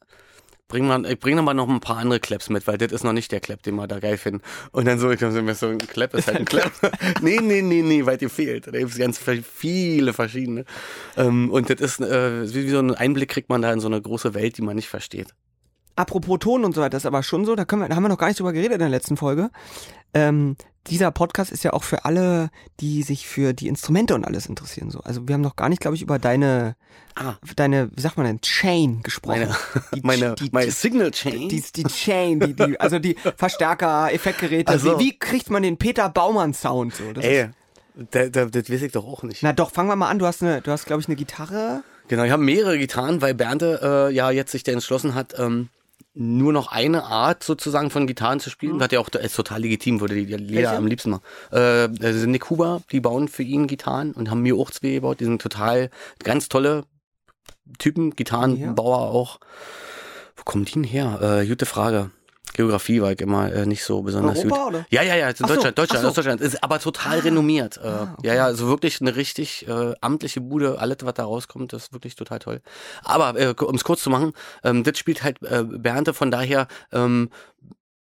Bring 0.75 0.88
mal, 0.88 1.05
ich 1.05 1.17
bring 1.17 1.41
mal 1.41 1.53
noch 1.53 1.70
ein 1.70 1.79
paar 1.79 2.00
andere 2.00 2.20
Claps 2.20 2.50
mit, 2.50 2.67
weil 2.67 2.77
das 2.77 2.91
ist 2.91 3.05
noch 3.05 3.13
nicht 3.13 3.32
der 3.32 3.39
Clap, 3.39 3.63
den 3.63 3.75
wir 3.75 3.88
da 3.88 4.00
geil 4.00 4.17
finden. 4.17 4.41
Und 4.74 4.84
dann 4.84 5.00
so, 5.00 5.10
ich 5.10 5.20
glaube, 5.20 5.53
so 5.53 5.67
ein 5.67 5.77
Clap 5.77 6.13
ist 6.13 6.27
halt 6.27 6.39
ein 6.39 6.44
Clap. 6.44 6.70
nee, 7.22 7.39
nee, 7.41 7.62
nee, 7.62 7.82
nee, 7.82 8.05
weit 8.05 8.20
gefehlt. 8.20 8.67
Da 8.67 8.72
gibt 8.72 8.91
es 8.91 8.98
ganz 8.98 9.17
viele 9.17 10.12
verschiedene. 10.12 10.65
Ähm, 11.15 11.50
und 11.50 11.70
das 11.70 11.79
ist 11.79 12.01
äh, 12.01 12.53
wie 12.53 12.67
so 12.67 12.79
ein 12.79 12.94
Einblick 12.94 13.29
kriegt 13.29 13.48
man 13.48 13.62
da 13.62 13.72
in 13.72 13.79
so 13.79 13.88
eine 13.88 14.01
große 14.01 14.34
Welt, 14.34 14.58
die 14.58 14.63
man 14.63 14.75
nicht 14.75 14.89
versteht. 14.89 15.34
Apropos 15.96 16.40
Ton 16.40 16.66
und 16.66 16.75
so 16.75 16.82
weiter, 16.82 16.90
das 16.92 17.04
ist 17.04 17.08
aber 17.08 17.24
schon 17.24 17.46
so, 17.46 17.56
da, 17.56 17.66
können 17.66 17.82
wir, 17.84 17.90
da 17.90 17.96
haben 17.96 18.04
wir 18.04 18.10
noch 18.10 18.18
gar 18.18 18.28
nicht 18.28 18.40
drüber 18.40 18.54
geredet 18.54 18.74
in 18.74 18.80
der 18.80 18.90
letzten 18.90 19.16
Folge. 19.18 19.50
Ähm, 20.14 20.56
dieser 20.88 21.10
Podcast 21.10 21.52
ist 21.52 21.64
ja 21.64 21.74
auch 21.74 21.84
für 21.84 22.06
alle, 22.06 22.50
die 22.80 23.02
sich 23.02 23.28
für 23.28 23.54
die 23.54 23.68
Instrumente 23.68 24.14
und 24.14 24.24
alles 24.24 24.46
interessieren. 24.46 24.92
So. 24.92 25.00
Also 25.00 25.28
wir 25.28 25.34
haben 25.34 25.42
noch 25.42 25.56
gar 25.56 25.68
nicht, 25.70 25.82
glaube 25.82 25.96
ich, 25.96 26.02
über 26.04 26.20
deine, 26.20 26.75
Ah, 27.16 27.36
deine, 27.56 27.90
wie 27.96 28.02
sagt 28.02 28.18
man 28.18 28.25
denn, 28.25 28.42
Chain 28.42 29.02
gesprochen. 29.02 29.40
meine, 29.40 29.56
Die- 29.96 30.02
meine, 30.04 30.36
die- 30.36 30.50
meine 30.52 30.70
Signal 30.72 31.12
Chain. 31.12 31.48
die, 31.50 31.64
die 31.75 31.84
Chain, 31.86 32.40
die, 32.42 32.54
die, 32.54 32.80
also 32.80 33.00
die 33.00 33.16
Verstärker, 33.38 34.12
Effektgeräte. 34.14 34.74
Ach 34.75 34.80
so. 34.80 35.00
wie, 35.00 35.06
wie 35.06 35.18
kriegt 35.20 35.50
man 35.50 35.64
den 35.64 35.78
Peter 35.78 36.10
Baumann 36.10 36.54
Sound 36.54 36.94
so? 36.94 37.14
Das 37.14 37.24
ist, 37.24 37.30
Ey, 37.32 37.50
da, 38.12 38.28
da, 38.28 38.46
das 38.46 38.70
weiß 38.70 38.82
ich 38.82 38.92
doch 38.92 39.06
auch 39.08 39.24
nicht. 39.24 39.42
na 39.44 39.54
doch, 39.54 39.72
fangen 39.72 39.88
wir 39.90 39.96
mal 39.96 40.10
an. 40.10 40.20
Du 40.20 40.25
hast 40.28 40.44
eine, 40.44 40.62
du 40.62 40.72
hast, 40.72 40.86
glaube 40.86 41.02
ich, 41.02 41.08
eine 41.08 41.16
Gitarre. 41.16 41.84
Genau, 42.10 42.24
ich 42.24 42.32
habe 42.32 42.44
mehrere 42.44 42.78
Gitarren, 42.78 43.22
weil 43.22 43.34
Bernde 43.34 43.80
äh, 44.10 44.14
ja 44.14 44.30
jetzt 44.30 44.52
sich 44.52 44.64
der 44.64 44.74
entschlossen 44.75 45.16
hat, 45.16 45.40
ähm, 45.40 45.70
nur 46.15 46.53
noch 46.53 46.72
eine 46.72 47.03
Art 47.03 47.43
sozusagen 47.43 47.89
von 47.89 48.07
Gitarren 48.07 48.39
zu 48.39 48.50
spielen. 48.50 48.81
Hat 48.81 48.91
ja 48.93 49.00
auch, 49.00 49.10
ist 49.10 49.36
total 49.36 49.62
legitim, 49.62 50.00
würde 50.00 50.15
die 50.15 50.25
Leder 50.25 50.72
am 50.77 50.88
liebsten 50.88 51.12
machen. 51.12 51.24
Äh, 51.51 51.89
das 51.89 52.15
sind 52.15 52.31
Nick 52.31 52.50
Huber, 52.50 52.81
die 52.91 53.01
bauen 53.01 53.27
für 53.27 53.43
ihn 53.43 53.67
Gitarren 53.67 54.13
und 54.13 54.31
haben 54.31 54.41
mir 54.41 54.55
auch 54.55 54.72
zwei 54.72 54.93
gebaut. 54.93 55.19
Die 55.19 55.25
sind 55.25 55.41
total 55.41 55.89
ganz 56.24 56.48
tolle 56.48 56.86
Typen, 57.77 58.15
Gitarrenbauer 58.15 58.98
auch. 58.98 59.39
Wo 60.38 60.43
kommen 60.43 60.65
die 60.65 60.74
denn 60.74 60.84
her? 60.84 61.19
Äh, 61.22 61.48
gute 61.48 61.65
Frage. 61.65 62.12
Geografie 62.54 63.02
war 63.02 63.12
ich 63.12 63.20
immer 63.22 63.52
äh, 63.52 63.66
nicht 63.66 63.84
so 63.84 64.02
besonders 64.02 64.38
Europa, 64.40 64.58
gut. 64.64 64.68
oder? 64.68 64.86
Ja, 64.90 65.02
ja, 65.02 65.16
ja, 65.16 65.28
in 65.30 65.36
Ach 65.42 65.48
so, 65.48 65.56
Deutschland, 65.56 65.78
Deutschland, 65.78 66.06
ach 66.06 66.10
so. 66.10 66.16
Deutschland. 66.16 66.42
Ist 66.42 66.64
aber 66.64 66.80
total 66.80 67.20
Ah. 67.20 67.22
renommiert. 67.22 67.78
Äh, 67.78 67.88
Ah, 67.88 68.16
okay. 68.18 68.28
Ja, 68.28 68.34
ja, 68.36 68.46
also 68.46 68.68
wirklich 68.68 69.02
eine 69.02 69.16
richtig 69.16 69.68
äh, 69.68 69.94
amtliche 70.02 70.40
Bude. 70.42 70.80
Alles, 70.80 70.98
was 71.02 71.14
da 71.16 71.25
rauskommt, 71.25 71.74
ist 71.74 71.92
wirklich 71.92 72.16
total 72.16 72.40
toll. 72.40 72.62
Aber 73.04 73.38
äh, 73.40 73.54
um 73.62 73.75
es 73.75 73.84
kurz 73.84 74.02
zu 74.02 74.10
machen, 74.10 74.32
ähm, 74.64 74.84
das 74.84 74.98
spielt 74.98 75.24
halt 75.24 75.42
äh, 75.44 75.64
Bernte, 75.64 76.14
von 76.14 76.32
daher, 76.32 76.68
ähm, 76.94 77.30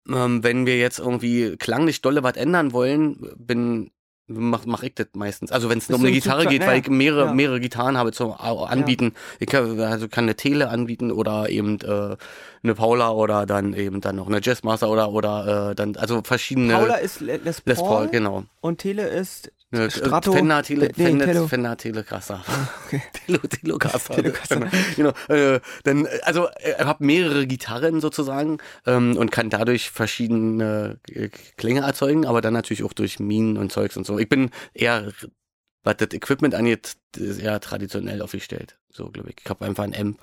ähm, 0.09 0.45
wenn 0.45 0.67
wir 0.67 0.79
jetzt 0.79 0.99
irgendwie 1.01 1.57
klanglich 1.57 2.01
dolle 2.01 2.23
was 2.23 2.37
ändern 2.37 2.73
wollen, 2.73 3.33
bin 3.37 3.91
mach, 4.27 4.67
mach 4.67 4.83
ich 4.83 4.95
das 4.95 5.09
meistens. 5.15 5.53
Also 5.53 5.69
wenn 5.69 5.79
es 5.79 5.89
um 5.89 6.01
eine 6.01 6.13
Gitarre 6.13 6.47
geht, 6.47 6.61
Naja, 6.61 6.73
weil 6.73 6.81
ich 6.81 6.89
mehrere, 6.89 7.27
ja. 7.27 7.33
mehrere 7.33 7.61
Gitarren 7.61 7.97
habe 7.97 8.13
zum 8.13 8.33
anbieten. 8.33 9.15
Ich 9.39 9.47
kann, 9.49 9.79
also 9.81 10.09
kann 10.09 10.25
eine 10.25 10.35
Tele 10.37 10.69
anbieten 10.69 11.11
oder 11.13 11.49
eben 11.49 11.79
äh, 11.81 12.17
eine 12.63 12.75
Paula 12.75 13.11
oder 13.11 13.47
dann 13.47 13.75
eben 13.75 14.01
dann 14.01 14.17
noch 14.17 14.27
eine 14.27 14.41
Jazzmaster 14.43 14.91
oder 14.91 15.11
oder 15.13 15.71
äh, 15.71 15.75
dann 15.75 15.97
also 15.97 16.23
verschiedene 16.25 16.75
Paula 16.75 16.97
ist 16.97 17.21
Le- 17.21 17.37
Les 17.45 17.61
Paul, 17.61 17.73
Les 17.73 17.79
Paul, 17.79 18.09
genau. 18.09 18.45
und 18.61 18.79
Tele 18.79 19.07
ist 19.07 19.53
Eine 19.73 19.91
Strato. 19.91 20.33
Fender 20.33 20.63
Tele, 20.63 20.91
Nee, 20.97 21.05
Fender, 21.07 21.25
Tele- 21.27 21.49
Fender 21.49 21.77
Telecaster. 21.77 22.45
okay. 22.87 23.03
Tele, 23.13 23.41
Telecaster. 23.41 24.15
Telecaster. 24.15 24.71
genau. 24.95 25.13
Äh, 25.29 25.61
dann, 25.83 26.05
äh, 26.07 26.21
also 26.23 26.47
äh, 26.61 26.75
ich 26.79 26.85
habe 26.85 27.05
mehrere 27.05 27.47
Gitarren 27.49 28.01
sozusagen 28.01 28.59
ähm, 28.87 29.17
und 29.17 29.33
kann 29.33 29.51
dadurch 29.51 29.91
verschiedene 29.91 30.99
äh, 31.11 31.29
Klänge 31.57 31.81
erzeugen, 31.81 32.27
aber 32.27 32.41
dann 32.41 32.53
natürlich 32.55 32.85
auch 32.85 32.93
durch 32.93 33.19
Minen 33.19 33.57
und 33.57 33.73
Zeugs 33.73 33.97
und 33.97 34.07
so. 34.07 34.19
Ich 34.21 34.29
bin 34.29 34.51
eher, 34.73 35.13
was 35.83 35.97
das 35.97 36.09
Equipment 36.13 36.55
angeht, 36.55 36.95
eher 37.19 37.59
traditionell 37.61 38.23
aufgestellt. 38.23 38.79
So, 38.91 39.11
glaube 39.11 39.31
ich. 39.31 39.37
Ich 39.43 39.51
habe 39.51 39.65
einfach 39.65 39.83
ein 39.85 39.95
Amp 39.97 40.21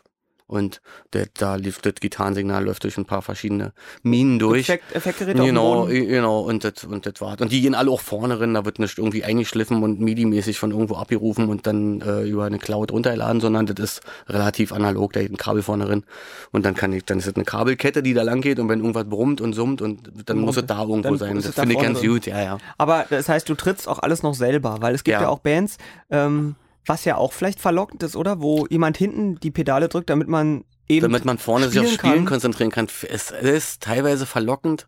Und 0.53 0.81
der, 1.13 1.25
da 1.33 1.55
lief 1.55 1.79
das 1.81 1.95
Gitarrensignal 1.99 2.63
läuft 2.63 2.83
durch 2.83 2.95
ein 2.99 3.05
paar 3.05 3.23
verschiedene 3.23 3.73
Minen 4.03 4.37
durch. 4.37 4.69
Effekt, 4.69 4.95
Effektgeräte 4.95 5.41
Genau, 5.43 5.85
genau, 5.87 6.41
und 6.41 6.63
das, 6.63 6.83
und 6.83 7.07
das 7.07 7.19
war's. 7.21 7.41
Und 7.41 7.51
die 7.51 7.59
gehen 7.61 7.73
alle 7.73 7.89
auch 7.89 8.01
vorne 8.01 8.39
rein, 8.39 8.53
da 8.53 8.63
wird 8.63 8.77
nicht 8.77 8.99
irgendwie 8.99 9.23
eingeschliffen 9.23 9.81
und 9.81 9.99
MIDI-mäßig 9.99 10.59
von 10.59 10.69
irgendwo 10.69 10.95
abgerufen 10.97 11.49
und 11.49 11.65
dann 11.65 12.01
äh, 12.01 12.21
über 12.21 12.45
eine 12.45 12.59
Cloud 12.59 12.91
runtergeladen, 12.91 13.41
sondern 13.41 13.65
das 13.65 13.79
ist 13.83 14.01
relativ 14.27 14.71
analog, 14.71 15.13
da 15.13 15.21
geht 15.21 15.31
ein 15.31 15.37
Kabel 15.37 15.63
vorne 15.63 15.89
rein. 15.89 16.03
Und 16.51 16.65
dann 16.67 16.75
kann 16.75 16.93
ich, 16.93 17.03
dann 17.03 17.17
ist 17.17 17.27
das 17.27 17.35
eine 17.35 17.45
Kabelkette, 17.45 18.03
die 18.03 18.13
da 18.13 18.21
lang 18.21 18.41
geht 18.41 18.59
und 18.59 18.69
wenn 18.69 18.79
irgendwas 18.79 19.05
brummt 19.05 19.41
und 19.41 19.53
summt 19.53 19.81
und 19.81 20.11
dann 20.27 20.37
muss 20.37 20.57
es 20.57 20.67
da 20.67 20.81
irgendwo 20.81 21.01
Dann 21.09 21.17
sein. 21.17 21.35
Das 21.37 21.55
da 21.55 21.63
finde 21.63 21.75
ich 21.75 21.81
ganz 21.81 21.99
drin. 21.99 22.09
gut, 22.11 22.25
ja, 22.27 22.39
ja. 22.41 22.57
Aber 22.77 23.07
das 23.09 23.27
heißt, 23.27 23.49
du 23.49 23.55
trittst 23.55 23.87
auch 23.87 23.97
alles 23.99 24.21
noch 24.21 24.35
selber, 24.35 24.77
weil 24.81 24.93
es 24.93 25.03
gibt 25.03 25.13
ja, 25.13 25.23
Ja. 25.23 25.29
auch 25.29 25.39
Bands, 25.39 25.77
ähm, 26.11 26.55
was 26.85 27.05
ja 27.05 27.17
auch 27.17 27.33
vielleicht 27.33 27.59
verlockend 27.59 28.03
ist, 28.03 28.15
oder? 28.15 28.41
Wo 28.41 28.67
jemand 28.69 28.97
hinten 28.97 29.39
die 29.39 29.51
Pedale 29.51 29.89
drückt, 29.89 30.09
damit 30.09 30.27
man 30.27 30.63
eben 30.87 31.03
damit 31.03 31.25
man 31.25 31.37
vorne 31.37 31.69
sich 31.69 31.79
auf 31.79 31.87
spielen 31.87 32.15
kann. 32.15 32.25
konzentrieren 32.25 32.71
kann. 32.71 32.87
Es 33.09 33.31
ist 33.31 33.81
teilweise 33.81 34.25
verlockend, 34.25 34.87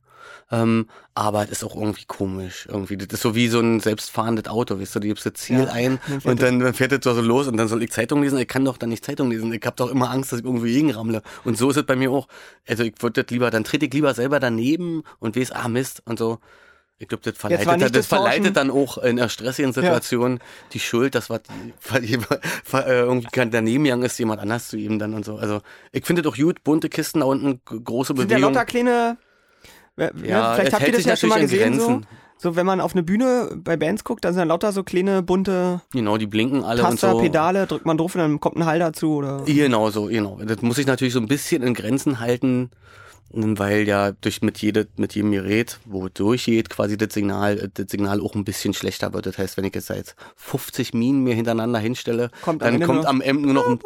ähm, 0.51 0.87
aber 1.13 1.43
es 1.43 1.49
ist 1.49 1.63
auch 1.63 1.75
irgendwie 1.75 2.05
komisch. 2.05 2.67
Irgendwie, 2.69 2.97
das 2.97 3.07
ist 3.11 3.21
so 3.21 3.35
wie 3.35 3.47
so 3.47 3.59
ein 3.59 3.79
selbstfahrendes 3.79 4.47
Auto, 4.47 4.79
weißt 4.79 4.95
du, 4.95 4.99
du 4.99 5.07
gibst 5.07 5.25
das 5.25 5.33
Ziel 5.33 5.59
Ja, 5.59 5.71
ein 5.71 5.99
dann 6.07 6.31
und 6.31 6.41
dann, 6.41 6.59
dann 6.59 6.73
fährt 6.73 6.91
es 6.91 7.03
so 7.03 7.19
los 7.21 7.47
und 7.47 7.57
dann 7.57 7.67
soll 7.67 7.81
ich 7.83 7.91
Zeitung 7.91 8.21
lesen. 8.21 8.37
Ich 8.39 8.47
kann 8.47 8.65
doch 8.65 8.77
dann 8.77 8.89
nicht 8.89 9.05
Zeitung 9.05 9.29
lesen. 9.31 9.51
Ich 9.53 9.65
habe 9.65 9.75
doch 9.75 9.89
immer 9.89 10.11
Angst, 10.11 10.31
dass 10.31 10.39
ich 10.39 10.45
irgendwie 10.45 10.73
gegenrammle. 10.73 11.21
Und 11.43 11.57
so 11.57 11.69
ist 11.69 11.77
es 11.77 11.85
bei 11.85 11.95
mir 11.95 12.11
auch. 12.11 12.27
Also 12.67 12.83
ich 12.83 12.93
würde 12.99 13.23
das 13.23 13.31
lieber, 13.31 13.49
dann 13.49 13.63
trete 13.63 13.85
ich 13.85 13.93
lieber 13.93 14.13
selber 14.13 14.39
daneben 14.39 15.03
und 15.19 15.35
weiß, 15.35 15.51
ah 15.51 15.67
Mist 15.67 16.03
und 16.05 16.19
so. 16.19 16.39
Ich 16.97 17.09
glaube, 17.09 17.23
das 17.23 17.37
verleitet, 17.37 17.67
das 17.67 17.91
Distortion. 17.91 18.25
verleitet 18.25 18.55
dann 18.55 18.71
auch 18.71 18.97
in 18.97 19.19
einer 19.19 19.27
stressigen 19.27 19.73
Situation 19.73 20.39
die 20.71 20.79
Schuld, 20.79 21.13
dass 21.13 21.29
was 21.29 21.41
äh, 21.93 22.99
irgendwie 22.99 23.27
daneben 23.51 23.83
gegangen 23.83 24.03
ist, 24.03 24.17
jemand 24.17 24.39
anders 24.39 24.69
zu 24.69 24.77
ihm 24.77 24.97
dann 24.97 25.13
und 25.13 25.25
so. 25.25 25.35
Also 25.35 25.61
ich 25.91 26.05
finde 26.05 26.21
doch 26.21 26.37
gut, 26.37 26.63
bunte 26.63 26.87
Kisten 26.87 27.19
da 27.19 27.25
unten, 27.25 27.59
große 27.65 28.13
sind 28.15 28.31
ja 28.31 28.37
Bewegung. 28.37 28.53
lauter 28.53 28.65
kleine. 28.65 29.17
Ja, 29.97 30.09
Ja, 30.23 30.53
vielleicht 30.55 30.73
habt 30.73 30.87
ihr 30.87 30.93
das 30.93 31.05
ja 31.05 31.15
schon 31.17 31.29
mal 31.29 31.41
gesehen. 31.41 31.79
So, 31.79 31.87
Grenzen. 31.87 32.07
so, 32.37 32.55
wenn 32.55 32.65
man 32.65 32.79
auf 32.79 32.93
eine 32.93 33.03
Bühne 33.03 33.49
bei 33.55 33.75
Bands 33.75 34.05
guckt, 34.05 34.23
dann 34.23 34.33
sind 34.33 34.39
da 34.39 34.45
lauter 34.45 34.71
so 34.71 34.83
kleine 34.83 35.21
bunte 35.21 35.81
Genau, 35.91 36.17
die 36.17 36.27
blinken 36.27 36.63
alle 36.63 36.81
Taster, 36.81 37.11
und 37.11 37.17
so. 37.17 37.23
Pedale, 37.23 37.67
drückt 37.67 37.85
man 37.85 37.97
drauf 37.97 38.15
und 38.15 38.21
dann 38.21 38.39
kommt 38.39 38.55
ein 38.55 38.65
Hall 38.65 38.79
dazu. 38.79 39.15
Oder? 39.15 39.43
Genau 39.45 39.89
so, 39.89 40.05
genau. 40.05 40.39
Das 40.45 40.61
muss 40.61 40.77
ich 40.77 40.87
natürlich 40.87 41.13
so 41.13 41.19
ein 41.19 41.27
bisschen 41.27 41.61
in 41.61 41.73
Grenzen 41.73 42.21
halten, 42.21 42.71
weil 43.35 43.87
ja 43.87 44.11
durch 44.11 44.41
mit 44.41 44.57
jede, 44.59 44.87
mit 44.97 45.13
jedem 45.15 45.31
Gerät, 45.31 45.79
wo 45.85 46.07
es 46.07 46.13
durchgeht, 46.13 46.69
quasi 46.69 46.97
das 46.97 47.13
Signal, 47.13 47.59
äh, 47.59 47.69
das 47.73 47.87
Signal 47.89 48.21
auch 48.21 48.33
ein 48.35 48.45
bisschen 48.45 48.73
schlechter 48.73 49.13
wird. 49.13 49.25
Das 49.25 49.37
heißt, 49.37 49.57
wenn 49.57 49.65
ich 49.65 49.75
jetzt 49.75 49.89
jetzt 49.89 50.15
50 50.37 50.93
Minen 50.93 51.23
mir 51.23 51.35
hintereinander 51.35 51.79
hinstelle, 51.79 52.29
Kommt 52.41 52.61
dann 52.61 52.81
kommt 52.81 52.99
nur- 53.01 53.07
am 53.09 53.21
Ende 53.21 53.43
nur 53.43 53.53
noch 53.53 53.67
ein 53.67 53.79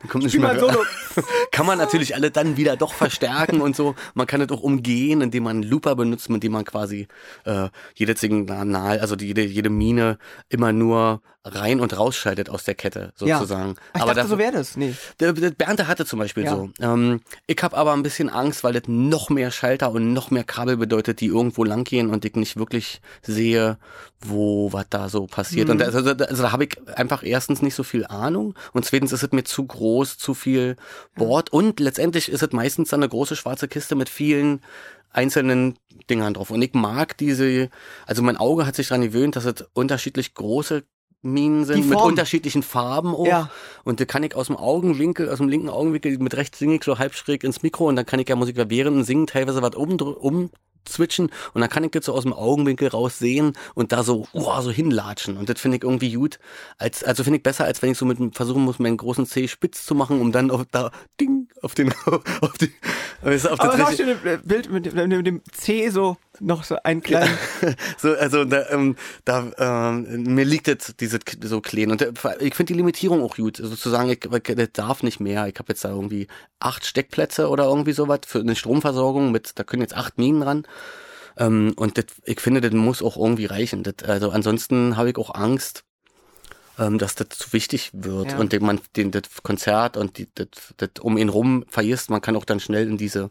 dann 0.00 0.08
kommt 0.08 0.24
nicht 0.24 0.38
mehr 0.38 0.50
ein 0.50 0.58
Solo. 0.60 0.82
kann 1.50 1.66
man 1.66 1.78
natürlich 1.78 2.14
alle 2.14 2.30
dann 2.30 2.56
wieder 2.56 2.76
doch 2.76 2.92
verstärken 2.94 3.60
und 3.60 3.76
so. 3.76 3.94
Man 4.14 4.26
kann 4.26 4.40
es 4.40 4.50
auch 4.50 4.60
umgehen, 4.62 5.20
indem 5.20 5.44
man 5.44 5.56
einen 5.58 5.62
Looper 5.70 5.96
benutzt, 5.96 6.30
mit 6.30 6.42
dem 6.42 6.52
man 6.52 6.64
quasi 6.64 7.08
äh, 7.44 7.68
jedes 7.94 8.20
Signal, 8.20 8.98
also 9.00 9.16
jede, 9.16 9.42
jede 9.44 9.70
Mine 9.70 10.18
immer 10.48 10.72
nur 10.72 11.20
rein 11.44 11.80
und 11.80 11.96
rausschaltet 11.96 12.50
aus 12.50 12.64
der 12.64 12.74
Kette 12.74 13.12
sozusagen. 13.16 13.76
Ich 13.94 14.00
aber 14.02 14.12
dachte, 14.14 14.28
dafür- 14.28 14.28
so 14.28 14.38
wäre 14.38 14.52
das. 14.52 14.76
Nee. 14.76 14.94
der, 15.20 15.32
der 15.32 15.50
Bernte 15.50 15.86
hatte 15.86 16.04
zum 16.04 16.18
Beispiel 16.18 16.44
Ja. 16.44 16.50
so. 16.56 16.70
Ähm, 16.80 17.20
ich 17.46 17.62
habe 17.62 17.76
aber 17.76 17.87
ein 17.92 18.02
bisschen 18.02 18.28
Angst, 18.28 18.64
weil 18.64 18.72
das 18.72 18.84
noch 18.86 19.30
mehr 19.30 19.50
Schalter 19.50 19.90
und 19.92 20.12
noch 20.12 20.30
mehr 20.30 20.44
Kabel 20.44 20.76
bedeutet, 20.76 21.20
die 21.20 21.26
irgendwo 21.26 21.64
langgehen 21.64 22.10
und 22.10 22.24
ich 22.24 22.34
nicht 22.34 22.56
wirklich 22.56 23.00
sehe, 23.22 23.78
wo 24.20 24.72
was 24.72 24.86
da 24.90 25.08
so 25.08 25.26
passiert. 25.26 25.66
Mhm. 25.68 25.72
Und 25.72 25.78
da, 25.80 25.84
also, 25.86 26.14
da- 26.14 26.24
also 26.24 26.42
da 26.42 26.52
habe 26.52 26.64
ich 26.64 26.76
einfach 26.96 27.22
erstens 27.22 27.62
nicht 27.62 27.74
so 27.74 27.82
viel 27.82 28.06
Ahnung 28.06 28.54
und 28.72 28.84
zweitens 28.84 29.12
ist 29.12 29.22
es 29.22 29.32
mir 29.32 29.44
zu 29.44 29.66
groß, 29.66 30.18
zu 30.18 30.34
viel 30.34 30.76
Board 31.14 31.52
und 31.52 31.80
letztendlich 31.80 32.28
ist 32.30 32.42
es 32.42 32.52
meistens 32.52 32.90
dann 32.90 33.00
eine 33.00 33.08
große 33.08 33.36
schwarze 33.36 33.68
Kiste 33.68 33.94
mit 33.94 34.08
vielen 34.08 34.60
einzelnen 35.10 35.78
Dingern 36.10 36.34
drauf. 36.34 36.50
Und 36.50 36.60
ich 36.62 36.74
mag 36.74 37.16
diese, 37.16 37.70
also 38.06 38.22
mein 38.22 38.36
Auge 38.36 38.66
hat 38.66 38.76
sich 38.76 38.88
daran 38.88 39.02
gewöhnt, 39.02 39.36
dass 39.36 39.44
es 39.46 39.64
unterschiedlich 39.72 40.34
große 40.34 40.84
Minen 41.22 41.64
sind 41.64 41.78
Die 41.78 41.88
mit 41.88 41.98
unterschiedlichen 41.98 42.62
Farben 42.62 43.14
auch. 43.14 43.26
Ja. 43.26 43.50
Und 43.84 44.00
da 44.00 44.04
kann 44.04 44.22
ich 44.22 44.34
aus 44.36 44.46
dem 44.46 44.56
Augenwinkel, 44.56 45.28
aus 45.30 45.38
dem 45.38 45.48
linken 45.48 45.68
Augenwinkel 45.68 46.16
mit 46.18 46.36
rechts 46.36 46.58
singe 46.58 46.76
ich 46.76 46.84
so 46.84 46.98
halb 46.98 47.14
schräg 47.14 47.42
ins 47.44 47.62
Mikro 47.62 47.88
und 47.88 47.96
dann 47.96 48.06
kann 48.06 48.20
ich 48.20 48.28
ja 48.28 48.36
Musik 48.36 48.56
während 48.56 48.96
dem 48.96 49.02
Singen 49.04 49.26
teilweise 49.26 49.60
was 49.62 49.74
um, 49.74 49.96
um 50.00 50.50
switchen 50.88 51.30
und 51.52 51.60
dann 51.60 51.68
kann 51.68 51.84
ich 51.84 51.94
jetzt 51.94 52.06
so 52.06 52.14
aus 52.14 52.22
dem 52.22 52.32
Augenwinkel 52.32 52.88
raus 52.88 53.18
sehen 53.18 53.52
und 53.74 53.92
da 53.92 54.02
so, 54.02 54.26
uh, 54.32 54.60
so 54.62 54.70
hinlatschen. 54.70 55.36
Und 55.36 55.48
das 55.50 55.60
finde 55.60 55.76
ich 55.76 55.82
irgendwie 55.82 56.12
gut. 56.14 56.38
Als, 56.78 57.04
also 57.04 57.24
finde 57.24 57.38
ich 57.38 57.42
besser, 57.42 57.64
als 57.66 57.82
wenn 57.82 57.90
ich 57.92 57.98
so 57.98 58.06
mit 58.06 58.18
dem- 58.18 58.32
versuchen 58.32 58.62
muss, 58.64 58.78
meinen 58.78 58.96
großen 58.96 59.26
C 59.26 59.48
spitz 59.48 59.84
zu 59.84 59.94
machen, 59.94 60.20
um 60.20 60.32
dann 60.32 60.50
auf 60.50 60.62
da 60.70 60.90
Ding 61.20 61.48
auf 61.62 61.74
den 61.74 61.92
auf 62.40 62.56
die 62.58 62.72
auf 63.20 63.22
Aber 63.22 63.30
das 63.32 63.42
das 63.42 63.58
auch 63.60 63.88
richtige- 63.90 64.16
schöne 64.22 64.38
Bild 64.38 64.70
mit 64.70 64.86
dem, 64.86 65.08
mit 65.08 65.26
dem 65.26 65.42
C 65.52 65.90
so 65.90 66.16
noch 66.40 66.64
so 66.64 66.76
einen 66.82 67.02
kleinen. 67.02 67.36
so, 67.98 68.14
also 68.14 68.44
da, 68.44 68.68
ähm, 68.70 68.96
da 69.24 69.50
ähm, 69.58 70.22
mir 70.34 70.44
liegt 70.44 70.66
jetzt 70.66 71.00
diese 71.00 71.18
so 71.42 71.60
klein 71.60 71.90
und 71.90 72.02
äh, 72.02 72.12
ich 72.40 72.54
finde 72.54 72.72
die 72.72 72.78
Limitierung 72.78 73.22
auch 73.22 73.36
gut, 73.36 73.56
sozusagen 73.56 74.10
ich, 74.10 74.24
ich 74.24 74.56
das 74.56 74.68
darf 74.72 75.02
nicht 75.02 75.20
mehr. 75.20 75.46
Ich 75.46 75.58
habe 75.58 75.70
jetzt 75.72 75.84
da 75.84 75.90
irgendwie 75.90 76.26
acht 76.60 76.84
Steckplätze 76.84 77.48
oder 77.48 77.64
irgendwie 77.64 77.92
sowas 77.92 78.20
für 78.26 78.40
eine 78.40 78.56
Stromversorgung 78.56 79.32
mit, 79.32 79.58
da 79.58 79.64
können 79.64 79.82
jetzt 79.82 79.96
acht 79.96 80.18
Minen 80.18 80.42
ran. 80.42 80.66
Ähm, 81.36 81.72
und 81.76 81.98
das, 81.98 82.06
ich 82.24 82.40
finde, 82.40 82.60
das 82.60 82.72
muss 82.72 83.02
auch 83.02 83.16
irgendwie 83.16 83.46
reichen. 83.46 83.82
Das, 83.82 84.08
also 84.08 84.30
ansonsten 84.30 84.96
habe 84.96 85.10
ich 85.10 85.16
auch 85.16 85.34
Angst, 85.34 85.84
ähm, 86.78 86.98
dass 86.98 87.14
das 87.14 87.28
zu 87.30 87.52
wichtig 87.52 87.90
wird 87.92 88.32
Ja. 88.32 88.38
und 88.38 88.52
den, 88.52 88.64
man 88.64 88.80
den 88.96 89.10
das 89.10 89.22
Konzert 89.42 89.96
und 89.96 90.18
die, 90.18 90.28
das, 90.34 90.48
das 90.76 90.90
um 91.00 91.16
ihn 91.16 91.28
rum 91.28 91.64
vergisst. 91.68 92.10
Man 92.10 92.20
kann 92.20 92.36
auch 92.36 92.44
dann 92.44 92.60
schnell 92.60 92.88
in 92.88 92.98
diese 92.98 93.30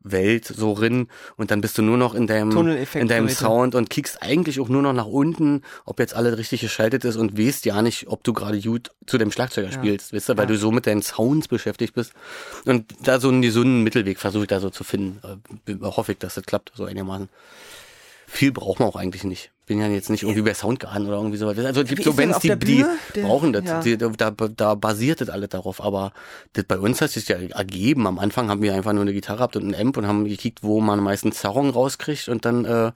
Welt 0.00 0.44
so 0.46 0.72
rin 0.72 1.08
und 1.36 1.50
dann 1.50 1.60
bist 1.60 1.76
du 1.78 1.82
nur 1.82 1.96
noch 1.96 2.14
in 2.14 2.26
deinem 2.26 2.56
in 2.94 3.08
deinem. 3.08 3.28
Sound 3.28 3.74
und 3.74 3.90
kickst 3.90 4.22
eigentlich 4.22 4.60
auch 4.60 4.68
nur 4.68 4.82
noch 4.82 4.92
nach 4.92 5.06
unten, 5.06 5.62
ob 5.84 5.98
jetzt 5.98 6.14
alles 6.14 6.38
richtig 6.38 6.60
geschaltet 6.60 7.04
ist 7.04 7.16
und 7.16 7.36
weißt 7.38 7.64
ja 7.64 7.82
nicht, 7.82 8.06
ob 8.08 8.22
du 8.22 8.32
gerade 8.32 8.60
gut 8.60 8.90
zu 9.06 9.18
dem 9.18 9.32
Schlagzeuger 9.32 9.68
Ja. 9.68 9.72
spielst, 9.74 10.12
weißt 10.12 10.28
du, 10.28 10.36
weil 10.36 10.44
Ja. 10.44 10.52
du 10.52 10.58
so 10.58 10.70
mit 10.70 10.86
deinen 10.86 11.02
Sounds 11.02 11.48
beschäftigt 11.48 11.94
bist. 11.94 12.12
Und 12.64 12.94
da 13.02 13.18
so 13.18 13.28
einen 13.28 13.42
gesunden 13.42 13.82
Mittelweg 13.82 14.18
versuche 14.20 14.44
ich 14.44 14.48
da 14.48 14.60
so 14.60 14.70
zu 14.70 14.84
finden. 14.84 15.20
Äh, 15.66 15.74
hoffe 15.82 16.12
ich, 16.12 16.18
dass 16.18 16.34
das 16.36 16.44
klappt, 16.44 16.72
so 16.74 16.84
einigermaßen. 16.84 17.28
Viel 18.28 18.52
braucht 18.52 18.80
man 18.80 18.88
auch 18.88 18.96
eigentlich 18.96 19.24
nicht. 19.24 19.52
Bin 19.66 19.80
ja 19.80 19.88
jetzt 19.88 20.10
nicht 20.10 20.22
irgendwie 20.22 20.42
bei 20.42 20.54
Soundgarden 20.54 21.06
oder 21.08 21.16
irgendwie 21.16 21.38
sowas. 21.38 21.58
Also 21.58 21.80
es 21.82 21.88
gibt 21.88 22.00
Wie 22.00 22.04
so 22.04 22.12
Bands, 22.12 22.38
die, 22.38 22.56
die 22.56 22.84
brauchen 23.20 23.52
das. 23.52 23.64
ja. 23.64 23.80
Die, 23.80 23.96
da, 23.98 24.10
da 24.30 24.74
basiert 24.76 25.20
das 25.20 25.28
alles 25.28 25.48
darauf. 25.48 25.82
Aber 25.82 26.12
das 26.52 26.64
bei 26.64 26.78
uns 26.78 27.00
hat 27.00 27.10
sich 27.10 27.26
ja 27.28 27.36
ergeben. 27.36 28.06
Am 28.06 28.18
Anfang 28.20 28.48
haben 28.48 28.62
wir 28.62 28.74
einfach 28.74 28.92
nur 28.92 29.02
eine 29.02 29.12
Gitarre 29.12 29.38
gehabt 29.38 29.56
und 29.56 29.62
einen 29.62 29.74
Amp 29.74 29.96
und 29.96 30.06
haben 30.06 30.24
gekickt, 30.24 30.62
wo 30.62 30.80
man 30.80 31.00
meistens 31.00 31.38
Zerrung 31.38 31.70
rauskriegt 31.70 32.28
und 32.28 32.44
dann 32.44 32.64
äh, 32.64 32.92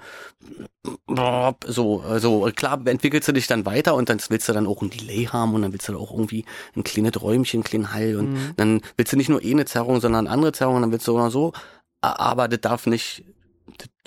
so, 1.67 2.03
so 2.19 2.51
klar 2.55 2.81
entwickelst 2.87 3.29
du 3.29 3.33
dich 3.33 3.47
dann 3.47 3.67
weiter 3.67 3.95
und 3.95 4.09
dann 4.09 4.21
willst 4.29 4.49
du 4.49 4.53
dann 4.53 4.67
auch 4.67 4.83
ein 4.83 4.91
Delay 4.91 5.25
haben 5.27 5.55
und 5.55 5.63
dann 5.63 5.73
willst 5.73 5.89
du 5.89 5.99
auch 5.99 6.13
irgendwie 6.13 6.45
ein 6.77 6.85
kleines 6.85 7.21
Räumchen, 7.21 7.61
ein 7.61 7.65
kleinen 7.65 7.93
Hall 7.93 8.17
und 8.17 8.31
Mhm. 8.33 8.53
dann 8.57 8.81
willst 8.97 9.13
du 9.13 9.17
nicht 9.17 9.29
nur 9.29 9.43
eh 9.43 9.51
eine 9.51 9.65
Zerrung, 9.65 10.01
sondern 10.01 10.27
andere 10.27 10.53
Zerrung 10.53 10.77
und 10.77 10.83
dann 10.83 10.93
willst 10.93 11.07
du 11.09 11.17
auch 11.19 11.25
noch 11.25 11.31
so, 11.31 11.53
aber 12.01 12.49
das 12.49 12.61
darf 12.61 12.87
nicht 12.87 13.25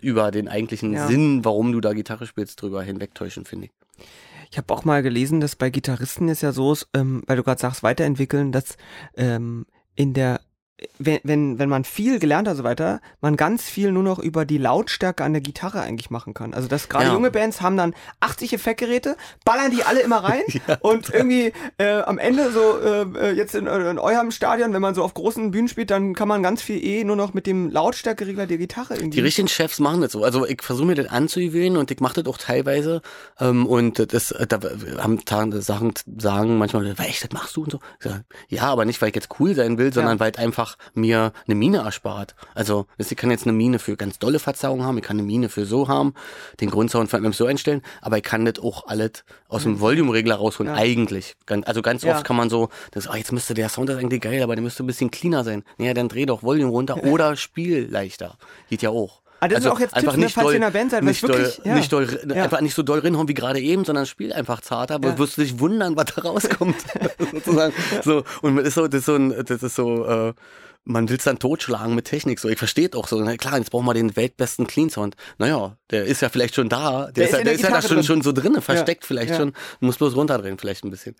über 0.02 0.32
den 0.32 0.48
eigentlichen 0.48 0.94
Ja. 0.94 1.08
Sinn, 1.08 1.46
warum 1.46 1.72
du 1.72 1.82
da 1.82 1.94
Gitarre 1.94 2.28
spielst, 2.28 2.62
drüber 2.62 2.84
hinwegtäuschen, 2.84 3.46
finde 3.46 3.68
ich. 3.68 3.72
Ich 4.52 4.58
habe 4.58 4.72
auch 4.74 4.86
mal 4.86 5.02
gelesen, 5.02 5.40
dass 5.40 5.56
bei 5.56 5.70
Gitarristen 5.70 6.30
es 6.30 6.42
ja 6.42 6.52
so 6.52 6.74
ist, 6.74 6.88
ähm, 6.94 7.24
weil 7.26 7.38
du 7.38 7.44
gerade 7.44 7.60
sagst, 7.60 7.82
weiterentwickeln, 7.82 8.52
dass 8.52 8.78
ähm, 9.16 9.66
in 9.96 10.14
der 10.14 10.42
wenn, 10.98 11.20
wenn, 11.24 11.60
wenn 11.60 11.70
man 11.70 11.84
viel 11.86 12.20
gelernt 12.20 12.48
hat 12.48 12.54
und 12.54 12.58
so 12.58 12.64
weiter, 12.64 13.00
man 13.22 13.38
ganz 13.38 13.64
viel 13.64 13.92
nur 13.92 14.04
noch 14.04 14.20
über 14.20 14.44
die 14.44 14.58
Lautstärke 14.58 15.24
an 15.24 15.32
der 15.32 15.42
Gitarre 15.42 15.82
eigentlich 15.82 16.10
machen 16.10 16.34
kann. 16.34 16.54
Also 16.54 16.68
dass 16.68 16.90
gerade 16.90 17.06
Ja. 17.06 17.14
junge 17.14 17.32
Bands 17.32 17.62
haben 17.62 17.78
dann 17.78 17.94
80 18.20 18.54
Effektgeräte, 18.54 19.16
ballern 19.46 19.72
die 19.72 19.84
alle 19.84 20.02
immer 20.02 20.18
rein 20.24 20.42
und 20.82 21.10
irgendwie 21.14 21.54
äh, 21.78 22.02
am 22.02 22.18
Ende 22.18 22.52
so 22.52 22.80
äh, 22.80 23.02
äh, 23.30 23.32
jetzt 23.34 23.56
in, 23.56 23.68
in 23.68 24.00
eurem 24.00 24.32
Stadion, 24.32 24.74
wenn 24.74 24.82
man 24.82 24.96
so 24.96 25.04
auf 25.04 25.14
großen 25.14 25.52
Bühnen 25.52 25.68
spielt, 25.68 25.90
dann 25.92 26.16
kann 26.16 26.28
man 26.28 26.44
ganz 26.44 26.62
viel 26.62 26.84
eh 26.84 27.04
nur 27.04 27.16
noch 27.16 27.34
mit 27.34 27.46
dem 27.48 27.70
Lautstärkeregler 27.70 28.48
der 28.48 28.58
Gitarre 28.58 28.96
irgendwie. 28.96 29.12
Die 29.12 29.22
richtigen 29.22 29.48
Chefs 29.48 29.80
machen 29.80 30.02
das 30.02 30.12
so. 30.12 30.24
Also 30.24 30.46
ich 30.46 30.62
versuche 30.62 30.88
mir 30.88 30.96
das 30.96 31.08
anzugewöhnen 31.08 31.78
und 31.78 31.92
ich 31.92 32.00
mache 32.00 32.22
das 32.22 32.26
auch 32.34 32.38
teilweise. 32.38 33.02
Ähm, 33.40 33.68
und 33.68 34.12
das, 34.12 34.32
äh, 34.32 34.48
da 34.48 34.60
haben 34.98 35.22
Sachen 35.62 35.94
sagen 36.18 36.58
manchmal, 36.58 36.94
echt, 37.00 37.24
das 37.24 37.32
machst 37.32 37.56
du 37.56 37.64
und 37.64 37.72
so. 37.72 37.80
Ich 38.50 38.60
ja, 38.60 38.64
aber 38.64 38.86
nicht, 38.86 39.02
weil 39.02 39.10
ich 39.10 39.16
jetzt 39.16 39.30
cool 39.40 39.56
sein 39.56 39.78
will, 39.78 39.94
sondern 39.94 40.18
Ja. 40.18 40.20
weil 40.20 40.32
es 40.32 40.38
einfach 40.64 40.78
mir 40.94 41.34
eine 41.46 41.56
Mine 41.56 41.80
erspart. 41.80 42.36
Also 42.56 42.86
ich 42.98 43.16
kann 43.16 43.32
jetzt 43.32 43.44
eine 43.44 43.54
Mine 43.54 43.80
für 43.80 43.96
ganz 43.98 44.20
dolle 44.20 44.40
Verzerrung 44.40 44.84
haben, 44.84 44.98
ich 44.98 45.04
kann 45.04 45.18
eine 45.18 45.24
Mine 45.28 45.50
für 45.50 45.66
so 45.66 45.88
haben, 45.88 46.14
den 46.62 46.70
Grundsound 46.70 47.10
von 47.10 47.20
einem 47.24 47.34
so 47.34 47.46
einstellen, 47.46 47.82
aber 48.02 48.18
ich 48.18 48.24
kann 48.24 48.46
das 48.46 48.60
auch 48.64 48.88
alles 48.88 49.24
aus 49.50 49.64
dem 49.64 49.80
Volume-Regler 49.80 50.36
rausholen, 50.36 50.74
Ja. 50.74 50.80
eigentlich. 50.80 51.36
Also 51.66 51.82
ganz 51.82 52.04
Ja. 52.04 52.16
oft 52.16 52.26
kann 52.26 52.36
man 52.36 52.50
so, 52.50 52.70
das, 52.92 53.08
ah, 53.08 53.16
jetzt 53.16 53.32
müsste 53.32 53.54
der 53.54 53.70
Sound 53.70 53.90
ist 53.90 53.98
eigentlich 53.98 54.22
geil, 54.22 54.42
aber 54.42 54.56
der 54.56 54.64
müsste 54.64 54.84
ein 54.84 54.88
bisschen 54.88 55.12
cleaner 55.12 55.44
sein. 55.44 55.64
Naja, 55.78 55.94
dann 55.94 56.10
dreh 56.10 56.26
doch 56.26 56.44
Volume 56.44 56.70
runter 56.70 56.96
oder 57.04 57.36
spiel 57.36 57.88
leichter. 57.90 58.38
Geht 58.70 58.82
ja 58.82 58.90
auch. 58.90 59.22
Ah, 59.44 59.48
das 59.48 59.64
sind 59.64 59.72
auch 59.72 59.80
jetzt 59.80 59.94
Tipps, 59.96 60.16
ne, 60.16 60.30
falls 60.30 60.50
ihr 60.52 60.56
in 60.58 60.64
einer 60.64 60.72
Band 60.72 60.92
seid, 60.92 61.04
nicht 61.04 61.22
wirklich- 61.24 61.58
doll, 61.58 61.66
ja. 61.66 61.76
nicht 61.76 61.92
doll, 61.92 62.20
Ja. 62.34 62.44
einfach 62.44 62.62
nicht 62.62 62.74
so 62.76 62.84
doll 62.84 63.00
rinhauen 63.00 63.28
wie 63.28 63.34
gerade 63.34 63.60
eben, 63.60 63.84
sondern 63.86 64.06
spiel 64.06 64.32
einfach 64.34 64.62
zarter, 64.62 64.96
aber 64.96 65.10
Ja. 65.10 65.14
du 65.16 65.20
wirst 65.20 65.38
dich 65.38 65.60
wundern, 65.60 65.96
was 65.98 66.06
da 66.16 66.22
rauskommt. 66.22 66.76
sozusagen. 67.32 67.74
So, 68.04 68.24
und 68.42 68.56
das 68.58 68.68
ist 68.68 68.76
so, 68.76 68.88
das 68.88 69.00
ist 69.00 69.06
so, 69.06 69.16
ein, 69.16 69.30
das 69.46 69.64
ist 69.64 69.76
so, 69.76 70.06
äh, 70.06 70.34
man 70.86 71.08
will 71.08 71.16
es 71.18 71.24
dann 71.24 71.40
totschlagen 71.40 71.96
mit 71.96 72.06
Technik. 72.06 72.40
So, 72.40 72.50
ich 72.50 72.58
verstehe 72.58 72.90
auch 72.96 73.08
so, 73.08 73.18
na 73.22 73.38
klar, 73.38 73.58
jetzt 73.58 73.72
brauchen 73.72 73.86
wir 73.86 73.94
den 73.94 74.16
weltbesten 74.18 74.68
Clean 74.68 74.90
Sound. 74.90 75.16
Naja, 75.38 75.78
der 75.92 76.04
ist 76.06 76.22
ja 76.22 76.28
vielleicht 76.28 76.56
schon 76.56 76.68
da. 76.68 77.06
Der, 77.06 77.12
Der 77.14 77.24
ist, 77.24 77.30
ist 77.32 77.38
ja, 77.38 77.44
der 77.46 77.54
ist 77.54 77.62
ja 77.64 77.70
da 77.70 77.82
schon, 77.82 77.96
drin. 77.98 78.04
schon 78.04 78.22
so 78.22 78.34
drinne, 78.34 78.62
versteckt 78.62 79.06
vielleicht 79.06 79.30
ja. 79.32 79.38
schon. 79.38 79.52
Du 79.80 79.86
musst 79.86 80.00
bloß 80.00 80.14
runterdrehen, 80.16 80.58
vielleicht 80.58 80.84
ein 80.84 80.90
bisschen. 80.92 81.16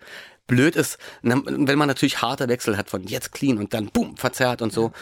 Blöd 0.46 0.76
ist, 0.76 0.98
wenn 1.22 1.78
man 1.78 1.88
natürlich 1.88 2.20
harte 2.20 2.46
Wechsel 2.48 2.76
hat 2.76 2.90
von 2.90 3.04
jetzt 3.04 3.32
clean 3.32 3.56
und 3.56 3.72
dann 3.72 3.86
boom, 3.86 4.18
verzerrt 4.18 4.60
und 4.60 4.70
so, 4.72 4.92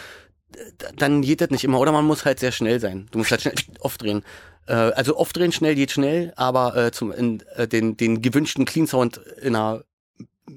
dann 0.97 1.23
geht 1.23 1.41
das 1.41 1.51
nicht 1.51 1.65
immer. 1.65 1.81
Oder 1.81 1.93
man 1.93 2.05
muss 2.05 2.25
halt 2.25 2.41
sehr 2.41 2.53
schnell 2.53 2.81
sein. 2.81 3.09
Du 3.11 3.19
musst 3.19 3.31
halt 3.31 3.43
schnell 3.43 3.55
oft 3.81 4.01
drehen. 4.03 4.23
Äh, 4.67 4.75
also 4.75 5.17
oft 5.17 5.37
drehen 5.37 5.53
schnell 5.53 5.75
geht 5.75 5.91
schnell, 5.91 6.33
aber 6.37 6.77
äh, 6.77 6.93
zum 6.93 7.13
in, 7.13 7.43
äh, 7.57 7.67
den, 7.67 7.97
den 7.97 8.23
gewünschten 8.23 8.65
Clean 8.65 8.87
Sound 8.87 9.21
in 9.41 9.57
einer 9.57 9.85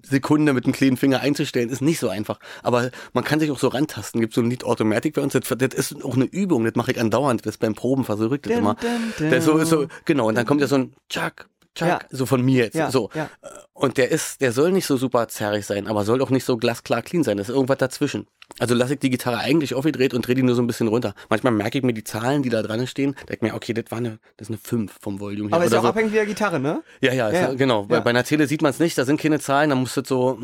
Sekunde 0.03 0.53
mit 0.53 0.65
dem 0.65 0.73
kleinen 0.73 0.97
Finger 0.97 1.21
einzustellen, 1.21 1.69
ist 1.69 1.81
nicht 1.81 1.99
so 1.99 2.09
einfach. 2.09 2.39
Aber 2.63 2.89
man 3.13 3.23
kann 3.23 3.39
sich 3.39 3.51
auch 3.51 3.59
so 3.59 3.67
rantasten. 3.67 4.19
Gibt 4.19 4.33
so 4.33 4.41
ein 4.41 4.49
Lied 4.49 4.63
Automatic 4.63 5.13
bei 5.13 5.21
uns. 5.21 5.33
Das, 5.33 5.43
das 5.47 5.73
ist 5.73 6.03
auch 6.03 6.15
eine 6.15 6.25
Übung. 6.25 6.65
Das 6.65 6.75
mache 6.75 6.91
ich 6.91 6.99
andauernd. 6.99 7.45
Das 7.45 7.57
beim 7.57 7.75
Proben 7.75 8.03
versuche 8.03 8.35
ich 8.35 8.41
das 8.41 8.53
immer. 8.57 8.75
Der 9.19 9.41
so, 9.41 9.57
ist 9.57 9.69
so, 9.69 9.87
genau. 10.05 10.27
Und 10.27 10.35
dann 10.35 10.45
kommt 10.45 10.61
ja 10.61 10.67
so 10.67 10.75
ein 10.75 10.93
Chuck, 11.09 11.47
Chuck, 11.75 11.87
Ja. 11.87 11.99
so 12.09 12.25
von 12.25 12.41
mir 12.41 12.65
jetzt. 12.65 12.75
Ja, 12.75 12.89
so. 12.91 13.09
ja. 13.13 13.29
Und 13.73 13.97
der 13.97 14.09
ist, 14.09 14.41
der 14.41 14.51
soll 14.51 14.71
nicht 14.71 14.85
so 14.85 14.97
super 14.97 15.27
zerrig 15.27 15.65
sein, 15.65 15.87
aber 15.87 16.03
soll 16.03 16.21
auch 16.21 16.29
nicht 16.29 16.45
so 16.45 16.57
glasklar 16.57 17.01
clean 17.01 17.23
sein. 17.23 17.37
Das 17.37 17.49
ist 17.49 17.55
irgendwas 17.55 17.77
dazwischen. 17.77 18.27
Also 18.59 18.73
lasse 18.73 18.93
ich 18.93 18.99
die 18.99 19.09
Gitarre 19.09 19.39
eigentlich 19.39 19.73
aufgedreht 19.73 20.13
und 20.13 20.25
drehe 20.25 20.35
die 20.35 20.43
nur 20.43 20.55
so 20.55 20.61
ein 20.61 20.67
bisschen 20.67 20.87
runter. 20.87 21.13
Manchmal 21.29 21.51
merke 21.51 21.77
ich 21.77 21.83
mir 21.83 21.93
die 21.93 22.05
Zahlen, 22.05 22.41
die 22.41 22.49
da 22.49 22.63
dran 22.63 22.87
stehen, 22.87 23.15
denke 23.27 23.43
mir, 23.45 23.53
okay, 23.53 23.73
das 23.73 23.85
war 23.89 23.97
eine, 23.97 24.19
das 24.37 24.47
ist 24.47 24.51
eine 24.51 24.57
5 24.57 24.93
vom 25.01 25.19
Volume 25.19 25.49
her. 25.49 25.57
Aber 25.57 25.65
ist 25.65 25.73
ja 25.73 25.79
auch 25.79 25.83
so. 25.83 25.89
abhängig 25.89 26.11
wie 26.13 26.15
der 26.15 26.25
Gitarre, 26.25 26.59
ne? 26.59 26.81
Ja, 27.01 27.13
ja, 27.13 27.29
Ja, 27.31 27.47
ist, 27.47 27.57
genau. 27.57 27.83
Bei, 27.83 27.95
ja. 27.95 28.01
bei 28.01 28.11
einer 28.11 28.23
Tele 28.23 28.47
sieht 28.47 28.61
man 28.61 28.69
es 28.69 28.79
nicht, 28.79 28.97
da 28.97 29.03
sind 29.03 29.19
keine 29.19 29.39
Zahlen, 29.39 29.71
da 29.71 29.75
musst 29.75 29.97
du 29.97 30.03
so, 30.05 30.39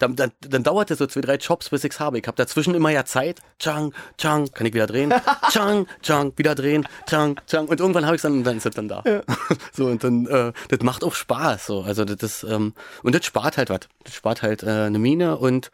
dann, 0.00 0.16
dann, 0.16 0.32
dann 0.40 0.62
dauert 0.64 0.90
es 0.90 0.98
so 0.98 1.06
zwei, 1.06 1.20
drei 1.20 1.38
Chops, 1.38 1.68
bis 1.68 1.84
ich's 1.84 2.00
habe. 2.00 2.18
Ich 2.18 2.26
habe 2.26 2.36
dazwischen 2.36 2.74
immer 2.74 2.90
ja 2.90 3.04
Zeit. 3.04 3.40
Chang, 3.60 3.94
chang, 4.18 4.50
kann 4.52 4.66
ich 4.66 4.74
wieder 4.74 4.88
drehen. 4.88 5.14
chang, 5.50 5.86
chang, 6.02 6.32
wieder 6.36 6.56
drehen. 6.56 6.88
Chang, 7.08 7.40
chang. 7.46 7.66
Und 7.66 7.78
irgendwann 7.78 8.04
habe 8.04 8.16
ich's 8.16 8.22
dann 8.22 8.32
und 8.32 8.44
dann 8.44 8.56
ist 8.56 8.66
es 8.66 8.74
dann 8.74 8.88
da. 8.88 9.04
so, 9.72 9.86
und 9.86 10.02
dann, 10.02 10.26
äh, 10.26 10.52
das 10.68 10.80
macht 10.80 11.04
auch 11.04 11.14
Spaß. 11.14 11.66
So. 11.66 11.82
Also 11.82 12.04
das 12.04 12.42
ähm, 12.42 12.74
und 13.04 13.14
das 13.14 13.24
spart 13.24 13.58
halt 13.58 13.70
was. 13.70 13.80
Das 14.02 14.14
spart 14.14 14.42
halt 14.42 14.64
äh, 14.64 14.70
eine 14.70 14.98
Mine 14.98 15.36
und 15.36 15.70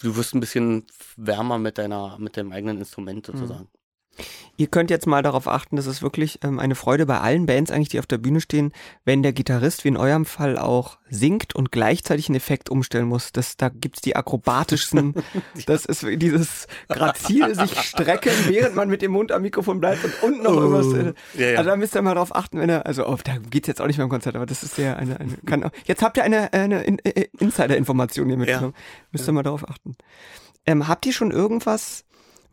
du, 0.00 0.16
wirst 0.16 0.34
ein 0.34 0.40
bisschen 0.40 0.86
wärmer 1.16 1.58
mit 1.58 1.78
deiner, 1.78 2.18
mit 2.18 2.36
deinem 2.36 2.52
eigenen 2.52 2.78
Instrument 2.78 3.26
sozusagen. 3.26 3.68
Ihr 4.56 4.68
könnt 4.68 4.88
jetzt 4.90 5.06
mal 5.08 5.22
darauf 5.22 5.48
achten, 5.48 5.74
das 5.74 5.86
ist 5.86 6.00
wirklich 6.00 6.38
ähm, 6.44 6.60
eine 6.60 6.76
Freude 6.76 7.06
bei 7.06 7.18
allen 7.20 7.46
Bands 7.46 7.72
eigentlich, 7.72 7.88
die 7.88 7.98
auf 7.98 8.06
der 8.06 8.18
Bühne 8.18 8.40
stehen, 8.40 8.72
wenn 9.04 9.22
der 9.24 9.32
Gitarrist, 9.32 9.82
wie 9.84 9.88
in 9.88 9.96
eurem 9.96 10.24
Fall 10.24 10.56
auch, 10.58 10.98
singt 11.10 11.56
und 11.56 11.72
gleichzeitig 11.72 12.28
einen 12.28 12.36
Effekt 12.36 12.70
umstellen 12.70 13.08
muss. 13.08 13.32
Das, 13.32 13.56
da 13.56 13.68
gibt's 13.68 14.00
die 14.00 14.14
akrobatischsten, 14.14 15.14
das 15.66 15.84
ist 15.86 16.02
dieses 16.08 16.68
grazil 16.88 17.52
sich 17.56 17.80
strecken, 17.80 18.30
während 18.46 18.76
man 18.76 18.88
mit 18.88 19.02
dem 19.02 19.10
Mund 19.10 19.32
am 19.32 19.42
Mikrofon 19.42 19.80
bleibt 19.80 20.04
und 20.04 20.12
unten 20.22 20.42
noch 20.44 20.52
irgendwas. 20.54 20.86
Äh, 20.92 21.12
Oh. 21.36 21.40
Ja, 21.40 21.48
ja. 21.50 21.58
Also 21.58 21.70
da 21.70 21.76
müsst 21.76 21.96
ihr 21.96 22.02
mal 22.02 22.14
darauf 22.14 22.34
achten, 22.34 22.60
wenn 22.60 22.68
er, 22.70 22.86
also 22.86 23.06
oh, 23.08 23.18
da 23.24 23.38
geht's 23.50 23.66
jetzt 23.66 23.80
auch 23.80 23.86
nicht 23.88 23.96
mehr 23.98 24.04
im 24.04 24.10
Konzert, 24.10 24.36
aber 24.36 24.46
das 24.46 24.62
ist 24.62 24.78
ja 24.78 24.94
eine, 24.94 25.18
eine 25.18 25.36
kann, 25.46 25.64
auch- 25.64 25.70
jetzt 25.86 26.02
habt 26.02 26.16
ihr 26.16 26.22
eine, 26.22 26.52
eine 26.52 26.84
In- 26.84 26.98
äh, 27.00 27.26
Insider-Information 27.40 28.28
hier 28.28 28.36
mitgenommen. 28.36 28.74
Müsst 29.10 29.28
ihr 29.28 29.32
mal 29.32 29.42
darauf 29.42 29.68
achten. 29.68 29.96
Ähm, 30.66 30.86
habt 30.88 31.04
ihr 31.06 31.12
schon 31.12 31.30
irgendwas, 31.32 32.04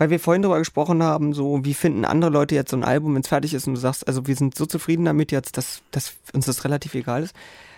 weil 0.01 0.09
wir 0.09 0.19
vorhin 0.19 0.41
darüber 0.41 0.57
gesprochen 0.57 1.03
haben, 1.03 1.31
so 1.31 1.63
wie 1.63 1.75
finden 1.75 2.05
andere 2.05 2.31
Leute 2.31 2.55
jetzt 2.55 2.71
so 2.71 2.75
ein 2.75 2.83
Album, 2.83 3.13
wenn 3.13 3.21
es 3.21 3.27
fertig 3.27 3.53
ist 3.53 3.67
und 3.67 3.75
du 3.75 3.79
sagst, 3.79 4.07
also 4.07 4.25
wir 4.25 4.35
sind 4.35 4.57
so 4.57 4.65
zufrieden 4.65 5.05
damit 5.05 5.31
jetzt, 5.31 5.57
dass, 5.57 5.83
dass 5.91 6.15
uns 6.33 6.47
das 6.47 6.65
relativ 6.65 6.95
egal 6.95 7.21
ist. 7.21 7.35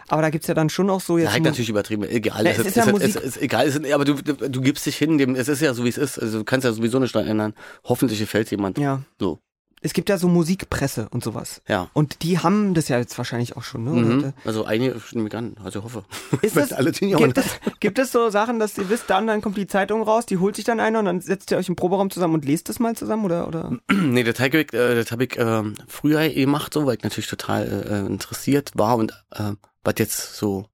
Aber 0.08 0.22
da 0.22 0.30
gibt's 0.30 0.48
ja 0.48 0.54
dann 0.54 0.70
schon 0.70 0.90
auch 0.90 1.02
so 1.02 1.18
jetzt. 1.18 1.34
Ja, 1.34 1.40
Mu- 1.40 1.44
natürlich 1.44 1.68
übertrieben. 1.68 2.04
Egal. 2.04 2.46
Na, 2.46 2.52
es 2.52 2.60
es 2.60 2.68
ist, 2.68 2.76
ja 2.78 2.86
es 2.86 2.92
Musik. 2.94 3.16
es 3.18 3.22
ist 3.22 3.42
egal. 3.42 3.68
Es 3.68 3.76
aber 3.92 4.06
du, 4.06 4.14
du, 4.14 4.62
gibst 4.62 4.86
dich 4.86 4.96
hin, 4.96 5.18
dem, 5.18 5.36
es 5.36 5.50
ist 5.50 5.62
ja 5.62 5.74
so, 5.74 5.84
wie 5.84 5.90
es 5.90 5.98
ist. 5.98 6.18
Also 6.18 6.38
du 6.38 6.44
kannst 6.46 6.64
ja 6.64 6.72
sowieso 6.72 6.98
nicht 6.98 7.14
dran 7.14 7.28
ändern. 7.28 7.56
Hoffentlich 7.84 8.20
gefällt 8.20 8.50
jemand. 8.52 8.78
Ja. 8.78 9.02
So. 9.20 9.40
Es 9.84 9.94
gibt 9.94 10.10
ja 10.10 10.18
so 10.18 10.28
Musikpresse 10.28 11.08
und 11.12 11.24
sowas. 11.24 11.62
Ja. 11.68 11.90
Und 11.94 12.24
die 12.24 12.40
haben 12.40 12.74
das 12.74 12.88
ja 12.88 12.98
jetzt 12.98 13.18
wahrscheinlich 13.18 13.58
auch 13.58 13.64
schon, 13.64 13.84
ne? 13.84 13.92
Mhm. 13.92 14.34
Also 14.46 14.66
einige 14.66 14.96
mich 15.14 15.36
an, 15.36 15.56
also 15.64 15.80
ich 15.80 15.86
hoffe. 15.86 16.04
Ist 16.42 16.56
das, 16.56 16.74
alle 16.74 16.92
gibt, 16.92 17.38
es, 17.38 17.46
gibt 17.80 18.00
es 18.00 18.12
so 18.12 18.30
Sachen, 18.30 18.60
dass 18.60 18.78
ihr 18.78 18.90
wisst, 18.90 19.10
dann, 19.10 19.28
dann 19.28 19.42
kommt 19.42 19.58
die 19.58 19.68
Zeitung 19.68 20.02
raus, 20.02 20.26
die 20.26 20.38
holt 20.38 20.56
sich 20.56 20.66
dann 20.66 20.80
einer 20.80 21.00
und 21.00 21.06
dann 21.06 21.22
setzt 21.22 21.52
ihr 21.52 21.58
euch 21.58 21.70
im 21.70 21.76
Proberaum 21.76 22.10
zusammen 22.10 22.34
und 22.34 22.46
lest 22.46 22.70
das 22.70 22.80
mal 22.80 22.96
zusammen 22.96 23.26
oder? 23.26 23.48
oder? 23.48 23.78
nee, 23.92 24.24
das 24.24 24.40
habe 24.40 24.60
ich, 24.60 24.74
äh, 24.74 24.96
das 24.96 25.12
hab 25.12 25.22
ich 25.22 25.38
ähm, 25.38 25.76
früher 25.88 26.28
gemacht, 26.30 26.74
so, 26.74 26.86
weil 26.86 26.96
ich 26.96 27.04
natürlich 27.04 27.28
total 27.28 27.68
äh, 27.68 28.06
interessiert 28.06 28.72
war 28.76 28.96
und 28.96 29.12
äh, 29.32 29.52
was 29.84 29.96
jetzt 29.98 30.36
so 30.36 30.66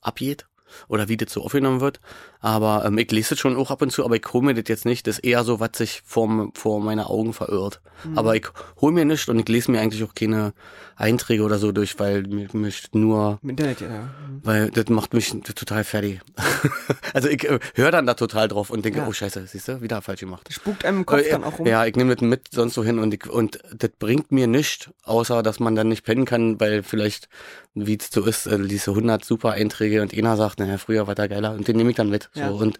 abgeht 0.00 0.46
oder 0.88 1.08
wie 1.08 1.16
das 1.16 1.32
so 1.32 1.42
aufgenommen 1.42 1.80
wird. 1.80 2.00
Aber 2.40 2.84
ähm, 2.86 2.98
ich 2.98 3.10
lese 3.10 3.30
das 3.30 3.40
schon 3.40 3.56
auch 3.56 3.70
ab 3.70 3.82
und 3.82 3.90
zu, 3.90 4.04
aber 4.04 4.14
ich 4.16 4.24
hole 4.32 4.44
mir 4.44 4.54
das 4.54 4.64
jetzt 4.68 4.84
nicht. 4.84 5.06
Das 5.06 5.18
ist 5.18 5.24
eher 5.24 5.42
so, 5.44 5.58
was 5.60 5.70
sich 5.74 6.02
vor, 6.04 6.50
vor 6.54 6.80
meine 6.80 7.08
Augen 7.10 7.32
verirrt. 7.32 7.80
Aber 8.14 8.36
ich 8.36 8.46
hole 8.80 8.92
mir 8.92 9.04
nicht 9.04 9.28
und 9.28 9.40
ich 9.40 9.48
lese 9.48 9.72
mir 9.72 9.80
eigentlich 9.80 10.04
auch 10.04 10.14
keine 10.14 10.52
Einträge 10.94 11.42
oder 11.42 11.58
so 11.58 11.72
durch, 11.72 11.98
weil 11.98 12.22
mich, 12.22 12.52
mich 12.54 12.82
nur 12.92 13.40
Im 13.42 13.50
Internet, 13.50 13.80
ja. 13.80 14.08
Weil 14.44 14.70
das 14.70 14.88
macht 14.88 15.14
mich 15.14 15.30
total 15.30 15.82
fertig. 15.82 16.20
also 17.12 17.28
ich 17.28 17.42
äh, 17.48 17.58
höre 17.74 17.90
dann 17.90 18.06
da 18.06 18.14
total 18.14 18.46
drauf 18.46 18.70
und 18.70 18.84
denke, 18.84 19.00
Ja. 19.00 19.06
oh 19.08 19.12
scheiße, 19.12 19.44
siehst 19.46 19.66
du, 19.68 19.80
wieder 19.80 20.00
falsch 20.02 20.20
gemacht. 20.20 20.46
Spukt 20.52 20.84
einem 20.84 20.98
im 20.98 21.06
Kopf 21.06 21.22
Äh, 21.22 21.30
dann 21.30 21.42
auch 21.44 21.58
rum. 21.58 21.66
Ja, 21.66 21.84
ich 21.86 21.96
nehme 21.96 22.14
das 22.14 22.22
mit 22.22 22.48
sonst 22.52 22.74
so 22.74 22.84
hin 22.84 22.98
und 23.00 23.12
ich, 23.14 23.28
und 23.28 23.58
das 23.76 23.90
bringt 23.98 24.30
mir 24.30 24.46
nichts, 24.46 24.90
außer 25.04 25.42
dass 25.42 25.58
man 25.58 25.74
dann 25.74 25.88
nicht 25.88 26.04
pennen 26.04 26.24
kann, 26.24 26.60
weil 26.60 26.82
vielleicht, 26.84 27.28
wie 27.74 27.96
es 28.00 28.10
so 28.12 28.24
ist, 28.24 28.46
äh, 28.46 28.58
diese 28.60 28.92
100 28.92 29.24
super 29.24 29.52
Einträge 29.52 30.02
und 30.02 30.14
einer 30.16 30.36
sagt, 30.36 30.60
naja, 30.60 30.78
früher 30.78 31.06
war 31.08 31.14
der 31.16 31.28
geiler 31.28 31.52
und 31.52 31.66
den 31.66 31.76
nehme 31.76 31.90
ich 31.90 31.96
dann 31.96 32.10
mit. 32.10 32.27
Ja. 32.34 32.50
So 32.50 32.56
und 32.56 32.78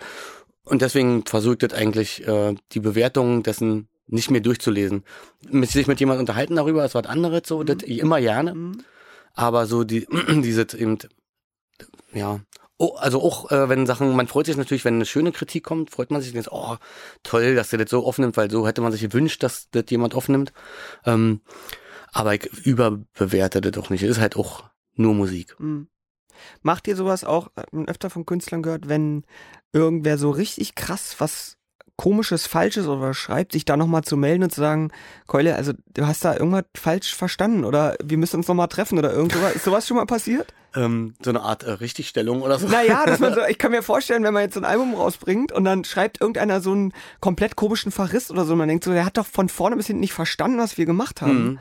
und 0.69 0.83
deswegen 0.83 1.25
versuche 1.25 1.55
ich 1.55 1.59
das 1.59 1.73
eigentlich, 1.73 2.27
äh, 2.29 2.55
die 2.73 2.81
Bewertung 2.81 3.43
dessen 3.43 3.89
nicht 4.07 4.31
mehr 4.31 4.41
durchzulesen. 4.41 5.05
Mit 5.51 5.71
sich 5.71 5.87
mit 5.87 6.01
jemand 6.01 6.21
unterhalten 6.21 6.57
darüber 6.57 6.85
ist 6.85 6.95
was 6.95 7.07
anderes, 7.07 7.43
so, 7.47 7.63
das 7.63 7.79
ich 7.85 7.99
immer 7.99 8.21
gerne. 8.21 8.55
Mhm. 8.55 8.83
Aber 9.35 9.67
so 9.67 9.85
die, 9.85 10.07
diese 10.29 10.67
eben, 10.77 10.99
ja. 12.13 12.41
Oh, 12.77 12.95
also 12.97 13.21
auch, 13.23 13.51
äh, 13.51 13.69
wenn 13.69 13.87
Sachen, 13.87 14.15
man 14.15 14.29
freut 14.29 14.47
sich 14.47 14.57
natürlich, 14.57 14.85
wenn 14.85 14.95
eine 14.95 15.07
schöne 15.07 15.33
Kritik 15.33 15.65
kommt, 15.65 15.91
freut 15.91 16.11
man 16.11 16.23
sich 16.23 16.33
jetzt, 16.33 16.53
oh, 16.53 16.77
toll, 17.23 17.55
dass 17.55 17.71
der 17.71 17.81
das 17.81 17.91
so 17.91 18.05
aufnimmt, 18.07 18.37
weil 18.37 18.51
so 18.51 18.67
hätte 18.67 18.83
man 18.83 18.93
sich 18.93 19.01
gewünscht, 19.01 19.43
dass 19.43 19.69
das 19.71 19.85
jemand 19.89 20.15
aufnimmt. 20.15 20.53
Ähm, 21.05 21.41
aber 22.13 22.35
ich 22.35 22.45
überbewerte 22.65 23.61
das 23.61 23.73
doch 23.73 23.91
nicht. 23.91 24.03
Es 24.03 24.11
ist 24.11 24.21
halt 24.21 24.37
auch 24.37 24.65
nur 24.95 25.15
Musik. 25.15 25.59
Mhm. 25.59 25.89
Macht 26.63 26.89
ihr 26.89 26.97
sowas 26.97 27.25
auch 27.25 27.49
äh, 27.57 27.85
öfter 27.87 28.11
von 28.11 28.27
Künstlern 28.27 28.63
gehört, 28.63 28.89
wenn 28.89 29.25
irgendwer 29.73 30.19
so 30.19 30.31
richtig 30.31 30.75
krass 30.75 31.17
was 31.19 31.59
komisches, 31.99 32.47
falsches 32.47 32.87
oder 32.87 33.13
schreibt, 33.13 33.53
sich 33.53 33.65
da 33.65 33.77
nochmal 33.77 34.05
zu 34.05 34.17
melden 34.17 34.45
und 34.45 34.51
zu 34.51 34.61
sagen, 34.61 34.93
Keule, 35.27 35.57
also 35.57 35.73
du 35.95 36.07
hast 36.07 36.25
da 36.25 36.33
irgendwas 36.35 36.65
falsch 36.77 37.15
verstanden 37.15 37.65
oder 37.65 37.97
wir 38.03 38.17
müssen 38.17 38.37
uns 38.37 38.47
nochmal 38.47 38.69
treffen 38.69 38.99
oder 38.99 39.13
irgend 39.13 39.33
sowas. 39.33 39.57
Ist 39.57 39.65
sowas 39.65 39.87
schon 39.87 39.97
mal 39.97 40.07
passiert? 40.07 40.55
Ähm, 40.77 41.15
so 41.21 41.31
eine 41.31 41.41
Art 41.41 41.65
äh, 41.65 41.73
Richtigstellung 41.73 42.43
oder 42.43 42.59
so. 42.59 42.69
Naja, 42.69 43.05
dass 43.05 43.19
man 43.19 43.35
so, 43.35 43.41
ich 43.49 43.59
kann 43.59 43.73
mir 43.73 43.83
vorstellen, 43.83 44.23
wenn 44.23 44.33
man 44.33 44.45
jetzt 44.45 44.55
so 44.55 44.61
ein 44.61 44.65
Album 44.65 44.95
rausbringt 44.95 45.51
und 45.51 45.65
dann 45.65 45.85
schreibt 45.85 46.21
irgendeiner 46.21 46.61
so 46.61 46.71
einen 46.71 46.93
komplett 47.21 47.57
komischen 47.57 47.91
Verriss 47.91 48.31
oder 48.31 48.45
so, 48.45 48.55
man 48.55 48.69
denkt 48.69 48.85
so, 48.85 48.93
der 48.93 49.05
hat 49.05 49.17
doch 49.17 49.27
von 49.27 49.49
vorne 49.49 49.75
bis 49.75 49.89
hinten 49.89 50.01
nicht 50.01 50.13
verstanden, 50.13 50.59
was 50.59 50.79
wir 50.79 50.87
gemacht 50.87 51.21
haben. 51.21 51.45
Mhm. 51.45 51.59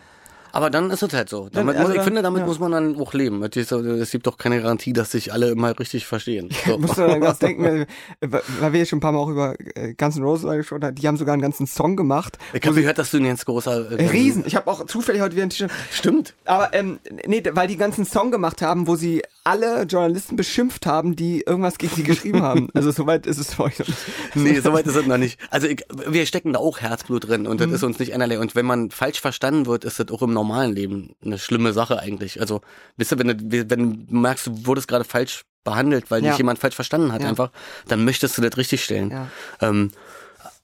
Aber 0.52 0.70
dann 0.70 0.92
ist 0.92 1.04
es 1.04 1.14
halt 1.14 1.30
so. 1.30 1.50
Damit 1.50 1.76
also 1.76 1.90
muss, 1.90 1.98
ich 1.98 2.04
finde, 2.04 2.22
damit 2.22 2.42
ja. 2.42 2.48
muss 2.48 2.60
man 2.60 2.72
dann 2.72 3.00
auch 3.00 3.14
leben. 3.14 3.44
Es 3.44 4.12
gibt 4.12 4.28
doch 4.28 4.38
keine 4.38 4.62
Garantie, 4.62 4.94
dass 4.94 5.12
sich 5.12 5.34
alle 5.34 5.50
immer 5.50 5.78
richtig 5.78 6.06
verstehen. 6.06 6.50
So. 6.68 6.78
Musst 6.78 6.98
du 6.98 7.08
dann 7.08 7.22
ganz 7.22 7.40
denken, 7.40 7.86
weil, 8.20 8.74
wir 8.74 8.86
schon 8.86 8.98
ein 8.98 9.00
paar 9.00 9.14
Mal 9.14 9.20
auch 9.20 9.30
über 9.30 9.56
äh, 9.76 9.94
Guns 9.94 10.18
N' 10.18 10.24
Roses 10.24 10.52
gesprochen 10.52 10.84
haben, 10.84 10.96
die 10.96 11.08
haben 11.08 11.16
sogar 11.16 11.32
einen 11.32 11.42
ganzen 11.42 11.66
Song 11.66 11.96
gemacht. 11.96 12.38
Ich 12.52 12.66
habe 12.66 12.76
gehört, 12.76 12.98
dass 12.98 13.12
du 13.12 13.18
ein 13.18 13.24
ganz 13.24 13.46
großer... 13.46 13.92
Äh, 13.92 14.08
Riesen. 14.08 14.44
Ich 14.46 14.56
habe 14.56 14.70
auch 14.70 14.86
zufällig 14.86 15.22
heute 15.22 15.36
wieder 15.36 15.46
ein 15.46 15.50
T-Shirt. 15.50 15.72
Stimmt. 15.92 16.34
Aber 16.44 16.74
ähm, 16.74 17.00
nee, 17.26 17.42
weil 17.54 17.70
die 17.70 17.78
ganzen 17.78 18.06
Song 18.06 18.32
gemacht 18.32 18.62
haben, 18.62 18.88
wo 18.88 18.96
sie 18.96 19.22
alle 19.48 19.84
Journalisten 19.84 20.36
beschimpft 20.36 20.86
haben, 20.86 21.16
die 21.16 21.42
irgendwas 21.42 21.78
gegen 21.78 21.96
sie 21.96 22.04
geschrieben 22.04 22.42
haben. 22.44 22.70
Also 22.74 22.92
soweit 22.92 23.26
ist 23.26 23.38
es 23.40 23.54
für 23.54 23.64
euch 23.64 23.80
noch 23.80 23.88
nicht. 23.88 24.00
Nee, 24.36 24.60
soweit 24.60 24.86
ist 24.88 24.96
es 24.96 25.06
noch 25.06 25.18
nicht. 25.18 25.40
Also 25.50 25.68
ich, 25.68 25.84
wir 26.08 26.26
stecken 26.26 26.54
da 26.54 26.60
auch 26.60 26.80
Herzblut 26.82 27.28
drin 27.28 27.48
und 27.48 27.60
Mhm. 27.60 27.66
das 27.66 27.72
ist 27.72 27.84
uns 27.84 27.98
nicht 28.00 28.14
einerlei. 28.14 28.40
Und 28.40 28.56
wenn 28.56 28.66
man 28.66 28.92
falsch 28.92 29.22
verstanden 29.22 29.66
wird, 29.66 29.86
ist 29.86 30.00
das 30.00 30.10
auch 30.10 30.22
im 30.22 30.34
normalen 30.34 30.74
Leben 30.76 31.16
eine 31.24 31.40
schlimme 31.40 31.72
Sache 31.74 32.00
eigentlich. 32.00 32.40
Also, 32.42 32.62
wisst 32.98 33.12
ihr, 33.14 33.20
wenn 33.20 33.28
du, 33.30 33.70
wenn 33.70 34.06
du 34.08 34.16
merkst, 34.16 34.48
du 34.48 34.66
wurdest 34.68 34.88
gerade 34.88 35.06
falsch 35.06 35.44
behandelt, 35.64 36.12
weil 36.12 36.24
Ja. 36.24 36.30
dich 36.32 36.38
jemand 36.38 36.60
falsch 36.60 36.76
verstanden 36.76 37.12
hat 37.12 37.22
Ja. 37.24 37.30
einfach, 37.30 37.52
dann 37.88 38.06
möchtest 38.06 38.38
du 38.38 38.42
das 38.42 38.56
richtig 38.58 38.84
stellen. 38.84 39.12
Ja. 39.12 39.28
Ähm, 39.62 39.92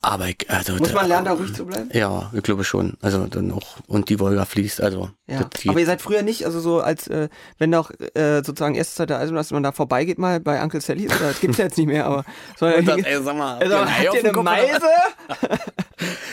Aber 0.05 0.27
ich, 0.27 0.49
also, 0.49 0.73
Muss 0.75 0.89
da- 0.89 0.95
man 0.95 1.07
lernen, 1.07 1.25
da 1.25 1.31
ruhig 1.31 1.53
zu 1.55 1.65
bleiben? 1.65 1.89
Ja, 1.93 2.29
ich 2.33 2.43
glaube 2.43 2.65
schon. 2.65 2.97
Also 3.01 3.25
dann 3.25 3.49
auch, 3.53 3.77
und 3.87 4.09
die 4.09 4.19
Wolga 4.19 4.43
fließt, 4.43 4.81
also. 4.81 5.09
Ja. 5.27 5.49
Aber 5.69 5.79
ihr 5.79 5.85
seid 5.85 6.01
früher 6.01 6.23
nicht, 6.23 6.45
also 6.45 6.59
so 6.59 6.81
als, 6.81 7.07
äh, 7.07 7.29
wenn 7.57 7.71
doch 7.71 7.89
äh, 8.13 8.43
sozusagen 8.43 8.75
erste 8.75 8.95
Zeit 8.95 9.09
der 9.11 9.19
Eisenbahn, 9.19 9.39
dass 9.39 9.51
man 9.51 9.63
da 9.63 9.71
vorbeigeht 9.71 10.19
mal 10.19 10.41
bei 10.41 10.61
Uncle 10.61 10.81
Sally's, 10.81 11.09
oder 11.15 11.29
das 11.29 11.39
gibt's 11.39 11.57
ja 11.57 11.63
jetzt 11.65 11.77
nicht 11.77 11.87
mehr, 11.87 12.05
aber 12.05 12.25
sondern 12.59 12.85
das, 12.85 12.97
ey, 12.97 13.23
sag 13.23 13.37
mal, 13.37 13.57
also, 13.59 13.77
habt 13.77 14.13
ihr 14.23 14.29
eine? 14.29 14.43
Meise? 14.43 14.81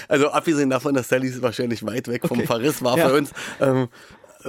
Also 0.08 0.30
abgesehen 0.30 0.70
davon, 0.70 0.94
dass 0.94 1.08
Sallys 1.08 1.40
wahrscheinlich 1.40 1.86
weit 1.86 2.08
weg 2.08 2.26
vom 2.26 2.38
Okay. 2.38 2.46
Verriss 2.48 2.82
war 2.82 2.98
Ja. 2.98 3.08
für 3.08 3.14
uns. 3.14 3.30
Ähm, 3.60 3.88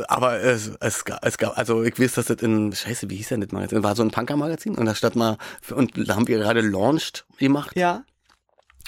aber 0.07 0.39
es, 0.41 0.71
es, 0.79 1.05
ga- 1.05 1.19
es 1.21 1.37
gab, 1.37 1.57
also 1.57 1.83
ich 1.83 1.99
weiß, 1.99 2.13
dass 2.13 2.25
das 2.25 2.37
in, 2.41 2.73
scheiße, 2.73 3.09
wie 3.09 3.17
hieß 3.17 3.27
denn 3.29 3.41
das 3.41 3.51
Magazin? 3.51 3.83
War 3.83 3.95
so 3.95 4.01
ein 4.03 4.09
Punker-Magazin 4.09 4.75
und 4.75 4.85
da 4.85 4.95
stand 4.95 5.15
mal, 5.15 5.37
und 5.75 5.91
da 6.09 6.15
haben 6.15 6.27
wir 6.27 6.37
gerade 6.39 6.61
launched 6.61 7.25
gemacht. 7.37 7.75
Ja. 7.75 8.03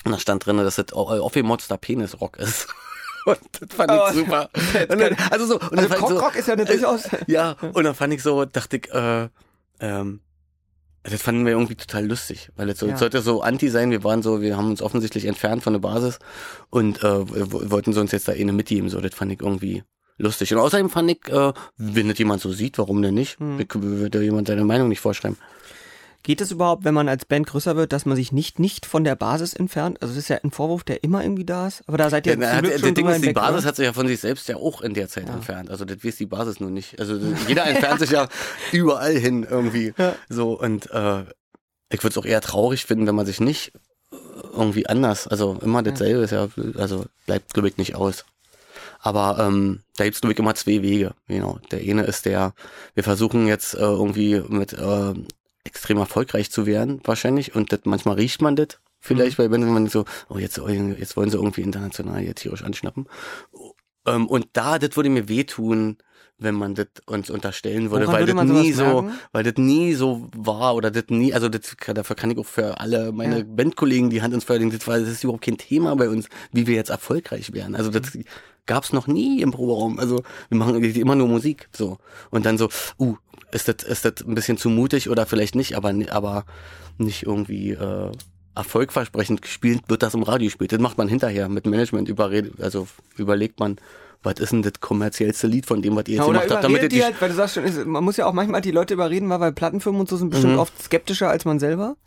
Und 0.06 0.12
da 0.12 0.20
stand 0.20 0.46
drin, 0.46 0.58
dass 0.58 0.76
das 0.76 0.94
aufgemotzter 0.94 1.78
Penisrock 1.78 2.38
ist. 2.38 2.68
Und 3.26 3.39
das 3.58 3.70
fand 3.74 3.92
ich 3.92 4.20
super. 4.20 4.50
Dann, 4.89 5.16
also 5.32 5.46
so, 5.46 5.54
und 5.58 5.72
dann 5.78 5.89
Also 5.89 6.13
ich 6.13 6.20
so, 6.20 6.28
ist 6.39 6.48
ja 6.50 6.54
eine 6.56 6.66
durchaus. 6.66 7.04
ja, 7.28 7.56
und 7.74 7.86
dann 7.86 7.96
fand 7.96 8.13
ich 8.13 8.22
so, 8.22 8.44
dachte 8.44 8.76
ich, 8.76 8.92
äh, 8.94 9.30
ähm, 9.80 10.20
das 11.04 11.22
fanden 11.22 11.46
wir 11.46 11.54
irgendwie 11.54 11.76
total 11.76 12.06
lustig, 12.06 12.50
weil 12.58 12.70
es 12.70 12.80
so, 12.80 12.88
Ja. 12.88 12.98
sollte 12.98 13.22
so 13.22 13.42
anti 13.42 13.70
sein. 13.70 13.92
Wir 13.92 14.04
waren 14.04 14.22
so, 14.24 14.42
wir 14.42 14.58
haben 14.58 14.70
uns 14.70 14.82
offensichtlich 14.82 15.24
entfernt 15.24 15.63
von 15.63 15.72
der 15.72 15.80
Basis 15.80 16.20
und 16.70 17.02
äh, 17.02 17.72
wollten 17.72 17.94
so 17.94 18.02
uns 18.02 18.12
jetzt 18.12 18.28
da 18.28 18.34
eine 18.34 18.52
mitgeben. 18.52 18.89
So, 18.89 19.00
das 19.00 19.16
fand 19.16 19.32
ich 19.32 19.39
irgendwie 19.42 19.84
lustig. 20.18 20.54
Und 20.54 20.60
außerdem 20.60 20.89
fand 20.89 21.12
ich, 21.12 21.26
äh, 21.30 21.54
wenn 21.78 22.10
das 22.10 22.18
jemand 22.18 22.42
so 22.42 22.52
sieht, 22.52 22.78
warum 22.78 23.02
denn 23.02 23.13
nicht? 23.13 23.39
Hm. 23.39 23.58
Ich 23.58 23.70
würde 23.74 24.22
jemand 24.22 24.50
seine 24.50 24.66
Meinung 24.66 24.89
nicht 24.89 25.00
vorschreiben. 25.00 25.38
Geht 26.24 26.40
es 26.40 26.52
überhaupt, 26.52 26.86
wenn 26.86 26.94
man 26.94 27.10
als 27.10 27.26
Band 27.26 27.48
größer 27.48 27.76
wird, 27.76 27.92
dass 27.92 28.06
man 28.06 28.16
sich 28.16 28.32
nicht 28.32 28.58
nicht 28.58 28.86
von 28.86 29.04
der 29.04 29.16
Basis 29.16 29.54
entfernt? 29.54 30.02
Also 30.02 30.14
das 30.14 30.24
ist 30.24 30.30
ja 30.30 30.38
ein 30.42 30.52
Vorwurf, 30.52 30.86
der 30.86 31.04
immer 31.04 31.22
irgendwie 31.22 31.44
da 31.44 31.68
ist. 31.68 31.84
Aber 31.86 31.98
da 31.98 32.10
seid 32.10 32.26
ihr 32.26 32.34
Ja, 32.34 32.40
zum 32.40 32.50
hat, 32.50 32.64
Glück 32.64 32.80
schon 32.80 32.96
Ding 32.96 33.10
ist, 33.10 33.26
die 33.26 33.34
Basis 33.34 33.60
oder? 33.60 33.68
hat 33.68 33.76
sich 33.76 33.86
ja 33.86 33.92
von 33.94 34.08
sich 34.08 34.22
selbst 34.22 34.48
ja 34.48 34.56
auch 34.56 34.80
in 34.80 34.94
der 34.94 35.10
Zeit 35.10 35.28
entfernt. 35.28 35.70
Also 35.70 35.84
das 35.84 36.02
weiß 36.02 36.16
die 36.16 36.26
Basis 36.26 36.62
nur 36.62 36.70
nicht. 36.70 36.98
Also 36.98 37.20
jeder 37.50 37.66
entfernt 37.66 38.00
sich 38.00 38.12
ja 38.12 38.30
überall 38.72 39.18
hin 39.18 39.46
irgendwie. 39.50 39.94
Ja. 39.98 40.16
So 40.30 40.58
und 40.58 40.90
äh, 40.92 41.24
ich 41.90 42.02
würde 42.02 42.10
es 42.10 42.18
auch 42.18 42.26
eher 42.26 42.40
traurig 42.40 42.86
finden, 42.86 43.06
wenn 43.06 43.16
man 43.16 43.26
sich 43.26 43.42
nicht 43.42 43.74
irgendwie 44.54 44.88
anders, 44.88 45.28
also 45.28 45.58
immer 45.62 45.84
dasselbe 45.84 46.22
ist 46.22 46.32
ja, 46.32 46.48
also 46.78 47.06
bleibt 47.26 47.54
glaube 47.54 47.68
ich 47.68 47.78
nicht 47.78 47.96
aus. 47.96 48.24
Aber 49.00 49.38
ähm, 49.40 49.82
da 49.98 50.06
gibt's 50.06 50.22
glaube 50.22 50.34
ich 50.34 50.40
immer 50.40 50.56
zwei 50.56 50.82
Wege. 50.82 51.14
Genau. 51.28 51.60
Der 51.72 51.80
eine 51.80 52.04
ist 52.04 52.26
der, 52.26 52.54
wir 52.94 53.04
versuchen 53.04 53.48
jetzt 53.48 53.74
äh, 53.74 53.80
irgendwie 53.80 54.42
mit 54.48 54.72
äh, 54.74 55.14
extrem 55.63 55.97
erfolgreich 55.97 56.52
zu 56.52 56.65
werden, 56.65 57.02
wahrscheinlich. 57.04 57.56
Und 57.56 57.71
das, 57.71 57.82
manchmal 57.86 58.15
riecht 58.15 58.41
man 58.41 58.56
das 58.56 58.80
vielleicht, 58.99 59.38
weil 59.39 59.52
wenn 59.52 59.71
man 59.71 59.88
so, 59.88 60.06
oh 60.30 60.38
jetzt, 60.38 60.60
oh, 60.60 60.67
jetzt 60.67 61.17
wollen 61.17 61.30
sie 61.30 61.38
irgendwie 61.38 61.62
international 61.62 62.21
hier 62.21 62.36
tierisch 62.36 62.63
anschnappen. 62.63 63.08
Ähm, 64.06 64.28
und 64.28 64.47
da, 64.54 64.80
das 64.80 64.95
würde 64.95 65.10
mir 65.10 65.30
wehtun, 65.30 65.97
wenn 66.38 66.56
man 66.56 66.76
das 66.76 66.88
uns 67.06 67.30
unterstellen 67.30 67.91
würde, 67.91 68.08
Woran 68.08 68.21
weil 68.21 68.28
würde 68.28 68.47
das 68.47 68.63
nie 68.63 68.73
so, 68.73 69.10
weil 69.32 69.43
das 69.43 69.54
nie 69.58 69.93
so 69.93 70.28
war 70.36 70.76
oder 70.76 70.91
das 70.91 71.06
nie, 71.10 71.34
also 71.34 71.47
das, 71.47 71.76
dafür 71.93 72.15
kann 72.15 72.32
ich 72.32 72.38
auch 72.38 72.45
für 72.45 72.80
alle 72.80 73.12
meine 73.12 73.39
Ja. 73.39 73.45
Bandkollegen 73.45 74.10
die 74.10 74.21
Hand 74.21 74.34
ins 74.34 74.43
Feuer 74.43 74.60
legen, 74.60 74.71
das, 74.71 74.86
war, 74.88 74.99
das 74.99 75.10
ist 75.10 75.23
überhaupt 75.23 75.45
kein 75.45 75.58
Thema 75.58 75.95
bei 75.95 76.10
uns, 76.10 76.28
wie 76.52 76.67
wir 76.67 76.76
jetzt 76.76 76.89
erfolgreich 76.89 77.54
werden. 77.54 77.76
Also 77.76 77.91
das 77.91 78.17
gab's 78.65 78.93
noch 78.93 79.08
nie 79.08 79.41
im 79.41 79.52
Proberaum. 79.52 79.99
Also 79.99 80.23
wir 80.49 80.58
machen 80.58 80.84
immer 80.84 81.15
nur 81.15 81.28
Musik, 81.28 81.69
so. 81.76 81.97
Und 82.30 82.45
dann 82.45 82.58
so, 82.58 82.69
uh, 82.99 83.15
ist 83.54 83.68
das, 83.68 83.84
ist 83.88 84.06
das 84.06 84.26
ein 84.28 84.36
bisschen 84.36 84.58
zu 84.58 84.70
mutig 84.70 85.10
oder 85.10 85.26
vielleicht 85.26 85.56
nicht, 85.56 85.76
aber, 85.76 85.94
aber 86.12 86.46
nicht 86.98 87.24
irgendwie, 87.24 87.72
äh, 87.72 88.12
erfolgversprechend 88.56 89.42
gespielt, 89.42 89.82
wird 89.88 90.04
das 90.04 90.13
im 90.13 90.24
Radio 90.24 90.46
gespielt. 90.48 90.72
Das 90.72 90.80
macht 90.80 90.98
man 90.98 91.08
hinterher 91.08 91.50
mit 91.50 91.66
Management 91.66 92.08
überredet, 92.08 92.62
also 92.62 92.88
überlegt 93.18 93.60
man, 93.60 93.78
was 94.22 94.36
ist 94.39 94.52
denn 94.52 94.62
das 94.62 94.74
kommerziellste 94.80 95.48
Lied 95.48 95.66
von 95.66 95.82
dem, 95.82 95.96
was 95.96 96.04
ihr 96.08 96.16
jetzt 96.16 96.20
Ja, 96.20 96.32
gemacht 96.32 96.52
habt, 96.52 96.63
damit 96.63 96.92
die 96.92 97.04
halt, 97.04 97.20
weil 97.20 97.30
du 97.30 97.36
sagst 97.36 97.56
schon, 97.56 97.89
man 97.89 98.04
muss 98.04 98.16
ja 98.18 98.26
auch 98.26 98.34
manchmal 98.34 98.62
die 98.62 98.72
Leute 98.72 98.94
überreden, 98.94 99.28
weil 99.30 99.52
Plattenfirmen 99.52 100.00
und 100.02 100.08
so 100.10 100.18
sind 100.18 100.30
bestimmt 100.30 100.54
Mhm. 100.54 100.60
oft 100.60 100.82
skeptischer 100.84 101.30
als 101.30 101.46
man 101.46 101.60
selber. 101.60 101.98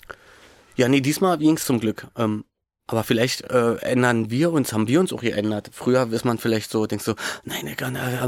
Ja, 0.77 0.89
nee, 0.89 1.01
diesmal 1.01 1.37
ging's 1.39 1.65
zum 1.65 1.81
Glück. 1.81 2.07
Ähm, 2.17 2.45
aber 2.89 3.03
vielleicht 3.03 3.43
äh, 3.51 3.77
ändern 3.77 4.31
wir 4.31 4.53
uns, 4.53 4.73
haben 4.73 4.87
wir 4.87 5.01
uns 5.01 5.13
auch 5.13 5.21
geändert. 5.21 5.71
Früher 5.73 6.11
ist 6.13 6.25
man 6.25 6.39
vielleicht 6.39 6.71
so, 6.71 6.87
denkst 6.87 7.05
so, 7.05 7.15
nein, 7.45 7.75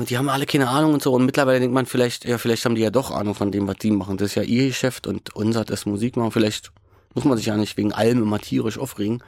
die 0.08 0.18
haben 0.18 0.28
alle 0.28 0.46
keine 0.46 0.68
Ahnung 0.68 0.94
und 0.94 1.02
so. 1.02 1.12
Und 1.12 1.26
mittlerweile 1.26 1.60
denkt 1.60 1.74
man 1.74 1.86
vielleicht, 1.86 2.24
ja, 2.24 2.38
vielleicht 2.38 2.64
haben 2.64 2.74
die 2.74 2.82
ja 2.82 2.90
doch 2.90 3.12
Ahnung 3.12 3.36
von 3.36 3.52
dem, 3.52 3.68
was 3.68 3.76
die 3.76 3.92
machen. 3.92 4.16
Das 4.16 4.30
ist 4.30 4.34
ja 4.34 4.42
ihr 4.42 4.66
Geschäft 4.66 5.06
und 5.06 5.34
unser 5.36 5.68
ist 5.68 5.86
Musik 5.86 6.16
machen. 6.16 6.32
Vielleicht 6.32 6.72
muss 7.14 7.24
man 7.24 7.36
sich 7.36 7.46
ja 7.46 7.56
nicht 7.56 7.76
wegen 7.76 7.92
allem 7.92 8.22
immer 8.22 8.40
tierisch 8.40 8.78
aufregen. 8.78 9.22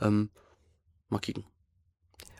Ähm, 0.00 0.30
mal 1.08 1.18
kicken. 1.18 1.44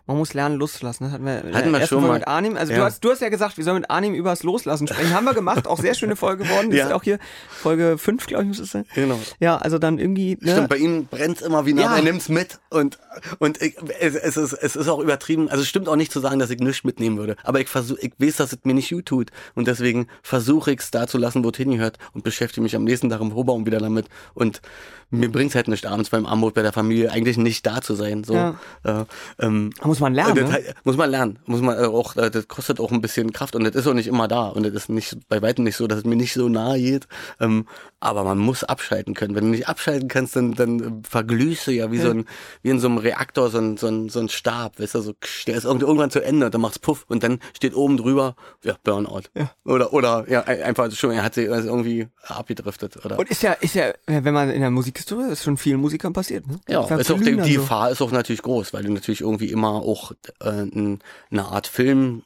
Man 0.09 0.17
muss 0.17 0.35
lernen, 0.35 0.57
loszulassen. 0.57 1.05
Das 1.05 1.13
hatten 1.13 1.25
wir, 1.27 1.45
Hatten 1.53 1.71
wir 1.71 1.79
schon 1.87 2.01
Folge 2.01 2.07
mal. 2.09 2.15
mit 2.19 2.27
Arnim. 2.27 2.57
Also 2.57 2.73
du 2.73 2.79
Ja. 2.81 2.87
hast, 2.87 3.05
du 3.05 3.11
hast 3.11 3.21
ja 3.21 3.29
gesagt, 3.29 3.57
wir 3.59 3.63
sollen 3.65 3.77
mit 3.83 3.91
Arnim 3.91 4.15
übers 4.15 4.43
Loslassen 4.43 4.89
sprechen. 4.89 5.13
Haben 5.15 5.27
wir 5.27 5.35
gemacht. 5.35 5.67
Auch 5.69 5.79
sehr 5.79 5.95
schöne 5.95 6.17
Folge 6.17 6.45
geworden. 6.45 6.71
Die 6.71 6.79
Ja. 6.79 6.87
ist 6.87 6.93
auch 6.93 7.03
hier 7.05 7.19
Folge 7.49 7.99
5, 7.99 8.27
glaube 8.27 8.43
ich, 8.45 8.49
muss 8.49 8.59
es 8.59 8.71
sein. 8.73 8.87
Genau. 8.95 9.21
Ja, 9.39 9.59
also 9.59 9.79
dann 9.79 9.99
irgendwie. 9.99 10.37
Ne? 10.41 10.53
Stimmt, 10.53 10.69
bei 10.71 10.79
ihm 10.79 11.07
brennt's 11.07 11.43
immer 11.43 11.67
wie 11.67 11.75
nach, 11.75 11.85
Ja. 11.91 11.97
er 11.97 12.03
nimmt's 12.03 12.29
mit 12.29 12.59
und 12.71 12.99
und 13.39 13.61
ich, 13.63 13.77
es, 14.01 14.15
es, 14.15 14.37
ist, 14.37 14.53
es 14.55 14.77
ist 14.77 14.89
auch 14.89 15.01
übertrieben, 15.01 15.49
also 15.51 15.63
es 15.63 15.69
stimmt 15.69 15.89
auch 15.89 15.97
nicht 15.97 16.11
zu 16.13 16.21
sagen, 16.21 16.39
dass 16.39 16.51
ich 16.51 16.61
nichts 16.61 16.85
mitnehmen 16.85 17.19
würde, 17.19 17.37
aber 17.43 17.61
ich 17.61 17.69
versuche, 17.69 17.99
ich 18.01 18.13
weiß, 18.19 18.37
dass 18.37 18.53
es 18.53 18.59
mir 18.63 18.75
nicht 18.75 18.91
gut 18.91 19.07
tut 19.07 19.31
und 19.57 19.67
deswegen 19.69 20.07
versuche 20.23 20.71
ich 20.73 20.81
es 20.81 20.91
da 20.91 21.07
zu 21.07 21.19
lassen, 21.19 21.45
wo 21.45 21.51
es 21.51 21.57
hingehört 21.57 21.99
und 22.15 22.23
beschäftige 22.25 22.63
mich 22.63 22.77
am 22.77 22.85
nächsten 22.85 23.11
Tag 23.11 23.21
im 23.21 23.35
Hochbaum 23.35 23.67
wieder 23.67 23.79
damit 23.79 24.07
und 24.35 24.63
mir 25.11 25.31
bringt's 25.33 25.55
halt 25.55 25.69
nicht 25.69 25.87
abends 25.87 26.11
beim 26.11 26.27
Armut 26.27 26.55
bei 26.55 26.63
der 26.63 26.73
Familie 26.73 27.11
eigentlich 27.11 27.39
nicht 27.39 27.67
da 27.67 27.81
zu 27.81 27.95
sein, 27.95 28.25
so. 28.25 28.35
Ja. 28.35 28.57
Äh, 28.85 29.05
ähm, 29.39 29.71
Muss 29.83 30.01
man 30.01 30.15
lernen. 30.15 30.37
das 30.37 30.51
Ne? 30.51 30.75
muss 30.85 30.97
man 30.97 31.11
lernen, 31.11 31.39
muss 31.47 31.61
man 31.63 31.79
äh, 31.79 31.87
auch, 31.87 32.17
äh, 32.17 32.31
das 32.31 32.47
kostet 32.49 32.79
auch 32.81 32.93
ein 32.93 33.01
bisschen 33.01 33.33
Kraft 33.33 33.57
und 33.57 33.65
das 33.65 33.75
ist 33.75 33.87
auch 33.87 33.95
nicht 33.95 34.07
immer 34.09 34.29
da 34.29 34.49
und 34.49 34.65
das 34.65 34.73
ist 34.75 34.89
nicht 34.89 35.17
bei 35.29 35.41
weitem 35.41 35.65
nicht 35.65 35.77
so, 35.77 35.87
dass 35.87 36.01
es 36.01 36.05
mir 36.05 36.17
nicht 36.17 36.35
so 36.35 36.49
nahe 36.49 36.79
geht, 36.79 37.09
ähm, 37.41 37.67
aber 38.01 38.23
man 38.25 38.39
muss 38.39 38.63
abschalten 38.65 39.15
können. 39.15 39.35
Wenn 39.35 39.45
du 39.45 39.51
nicht 39.51 39.69
abschalten 39.69 40.09
kannst, 40.09 40.37
dann, 40.37 40.55
dann 40.55 40.81
äh, 40.81 41.09
verglühst 41.09 41.67
du 41.67 41.73
ja 41.73 41.91
wie 41.91 41.99
so 41.99 42.11
ein, 42.11 42.25
wie 42.63 42.71
in 42.71 42.79
so 42.81 42.87
einem 42.89 42.99
Reaktor 42.99 43.51
so 43.51 43.59
ein, 43.59 43.77
so 43.77 43.89
ein, 43.89 44.09
so 44.09 44.21
ein 44.21 44.29
Stab, 44.29 44.79
weißt 44.81 44.95
du, 44.95 45.01
so, 45.01 45.15
der 45.47 45.57
ist 45.57 45.65
irgend- 45.65 45.83
irgendwann 45.83 46.11
zu 46.11 46.23
Ende, 46.23 46.51
dann 46.51 46.61
macht's 46.61 46.79
Puff 46.79 47.05
und 47.09 47.23
dann 47.23 47.41
steht 47.57 47.75
oben 47.75 47.97
drüber, 47.97 48.37
ja, 48.65 48.77
Burnout. 48.85 49.23
Ja. 49.37 49.51
Oder, 49.65 49.93
oder, 49.93 50.25
ja, 50.29 50.43
ein- 50.43 50.63
einfach 50.63 50.91
schon, 50.93 51.11
er 51.11 51.23
hat 51.25 51.35
sich 51.35 51.51
also 51.51 51.69
irgendwie 51.69 52.07
abgedriftet, 52.23 53.05
oder? 53.05 53.19
Und 53.19 53.29
ist 53.31 53.43
ja, 53.43 53.53
ist 53.53 53.75
ja, 53.75 53.93
wenn 54.07 54.35
man 54.35 54.51
in 54.51 54.61
der 54.61 54.71
Musikhistorie 54.71 55.31
ist 55.33 55.43
schon 55.45 55.57
vielen 55.57 55.81
Musikern 55.81 56.13
passiert. 56.13 56.47
Ne? 56.47 56.61
Ja, 56.69 56.83
ist 56.85 57.11
auch 57.11 57.19
die, 57.21 57.37
die 57.37 57.55
so. 57.55 57.61
Gefahr 57.63 57.91
ist 57.91 58.01
auch 58.01 58.13
natürlich 58.13 58.43
groß, 58.43 58.73
weil 58.73 58.85
du 58.85 58.93
natürlich 58.93 59.23
irgendwie 59.23 59.51
immer 59.51 59.71
auch 59.73 60.13
äh, 60.41 60.49
eine 60.51 60.99
Art 61.45 61.67
Film 61.67 62.23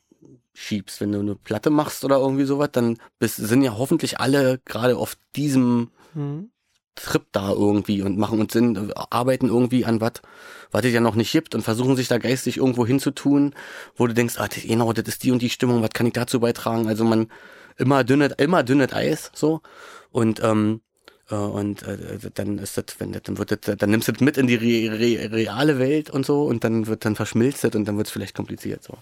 schiebst. 0.54 1.00
Wenn 1.00 1.12
du 1.12 1.20
eine 1.20 1.34
Platte 1.34 1.70
machst 1.70 2.04
oder 2.04 2.18
irgendwie 2.18 2.44
sowas, 2.44 2.70
dann 2.72 2.98
bist, 3.18 3.36
sind 3.36 3.62
ja 3.62 3.76
hoffentlich 3.76 4.20
alle 4.20 4.60
gerade 4.64 4.96
auf 4.96 5.16
diesem 5.34 5.90
Mhm. 6.14 6.50
Trip 6.94 7.24
da 7.32 7.50
irgendwie 7.50 8.02
und 8.02 8.18
machen 8.18 8.38
und 8.40 8.52
sind, 8.52 8.76
äh, 8.76 8.92
arbeiten 9.10 9.48
irgendwie 9.48 9.84
an 9.86 10.00
was, 10.00 10.12
was 10.70 10.84
es 10.84 10.92
ja 10.92 11.00
noch 11.00 11.14
nicht 11.14 11.32
gibt 11.32 11.54
und 11.54 11.62
versuchen 11.62 11.96
sich 11.96 12.08
da 12.08 12.18
geistig 12.18 12.58
irgendwo 12.58 12.86
hinzutun, 12.86 13.54
wo 13.96 14.06
du 14.06 14.14
denkst, 14.14 14.34
ah, 14.38 14.48
das, 14.48 14.62
genau, 14.62 14.92
das 14.92 15.08
ist 15.08 15.22
die 15.22 15.30
und 15.30 15.40
die 15.40 15.50
Stimmung, 15.50 15.82
was 15.82 15.90
kann 15.90 16.06
ich 16.06 16.12
dazu 16.12 16.40
beitragen? 16.40 16.88
Also 16.88 17.04
man 17.04 17.28
immer 17.78 18.04
dünnet, 18.04 18.40
immer 18.40 18.62
dünnet 18.62 18.94
Eis, 18.94 19.30
so. 19.34 19.62
Und, 20.10 20.42
ähm, 20.44 20.82
äh, 21.30 21.34
und 21.34 21.82
äh, 21.84 22.30
dann 22.34 22.58
ist 22.58 22.76
das, 22.76 22.84
wenn 22.98 23.12
das, 23.12 23.22
dann 23.22 23.38
wird 23.38 23.52
das, 23.52 23.76
dann 23.78 23.90
nimmst 23.90 24.08
du 24.08 24.12
das 24.12 24.20
mit 24.20 24.36
in 24.36 24.46
die 24.46 24.56
re, 24.56 24.98
re, 24.98 25.32
reale 25.32 25.78
Welt 25.78 26.10
und 26.10 26.26
so 26.26 26.44
und 26.44 26.62
dann 26.62 26.86
wird 26.86 27.06
dann 27.06 27.16
verschmilzt 27.16 27.64
das 27.64 27.74
und 27.74 27.86
dann 27.86 27.96
wird 27.96 28.08
es 28.08 28.12
vielleicht 28.12 28.36
kompliziert 28.36 28.82
so. 28.82 28.98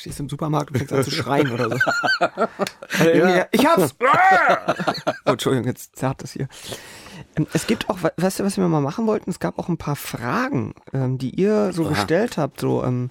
Stehst 0.00 0.18
im 0.20 0.28
Supermarkt 0.28 0.70
und 0.70 0.78
fängst 0.78 0.92
an 0.92 1.04
zu 1.04 1.10
schreien 1.10 1.52
oder 1.52 1.68
so. 1.70 1.76
Irgendwie, 3.04 3.42
Ich 3.52 3.66
hab's! 3.66 3.94
oh, 5.26 5.30
Entschuldigung, 5.30 5.66
jetzt 5.68 5.96
zerrt 5.96 6.22
das 6.22 6.32
hier. 6.32 6.48
Ähm, 7.36 7.46
Es 7.52 7.66
gibt 7.66 7.88
auch, 7.90 8.02
we- 8.02 8.12
weißt 8.16 8.40
du, 8.40 8.44
was 8.44 8.56
wir 8.56 8.66
mal 8.66 8.80
machen 8.80 9.06
wollten? 9.06 9.30
Es 9.30 9.38
gab 9.40 9.58
auch 9.58 9.68
ein 9.68 9.76
paar 9.76 9.96
Fragen, 9.96 10.74
ähm, 10.92 11.18
die 11.18 11.30
ihr 11.38 11.72
so 11.72 11.84
Aha. 11.84 11.90
gestellt 11.90 12.38
habt. 12.38 12.60
So, 12.60 12.82
ähm, 12.82 13.10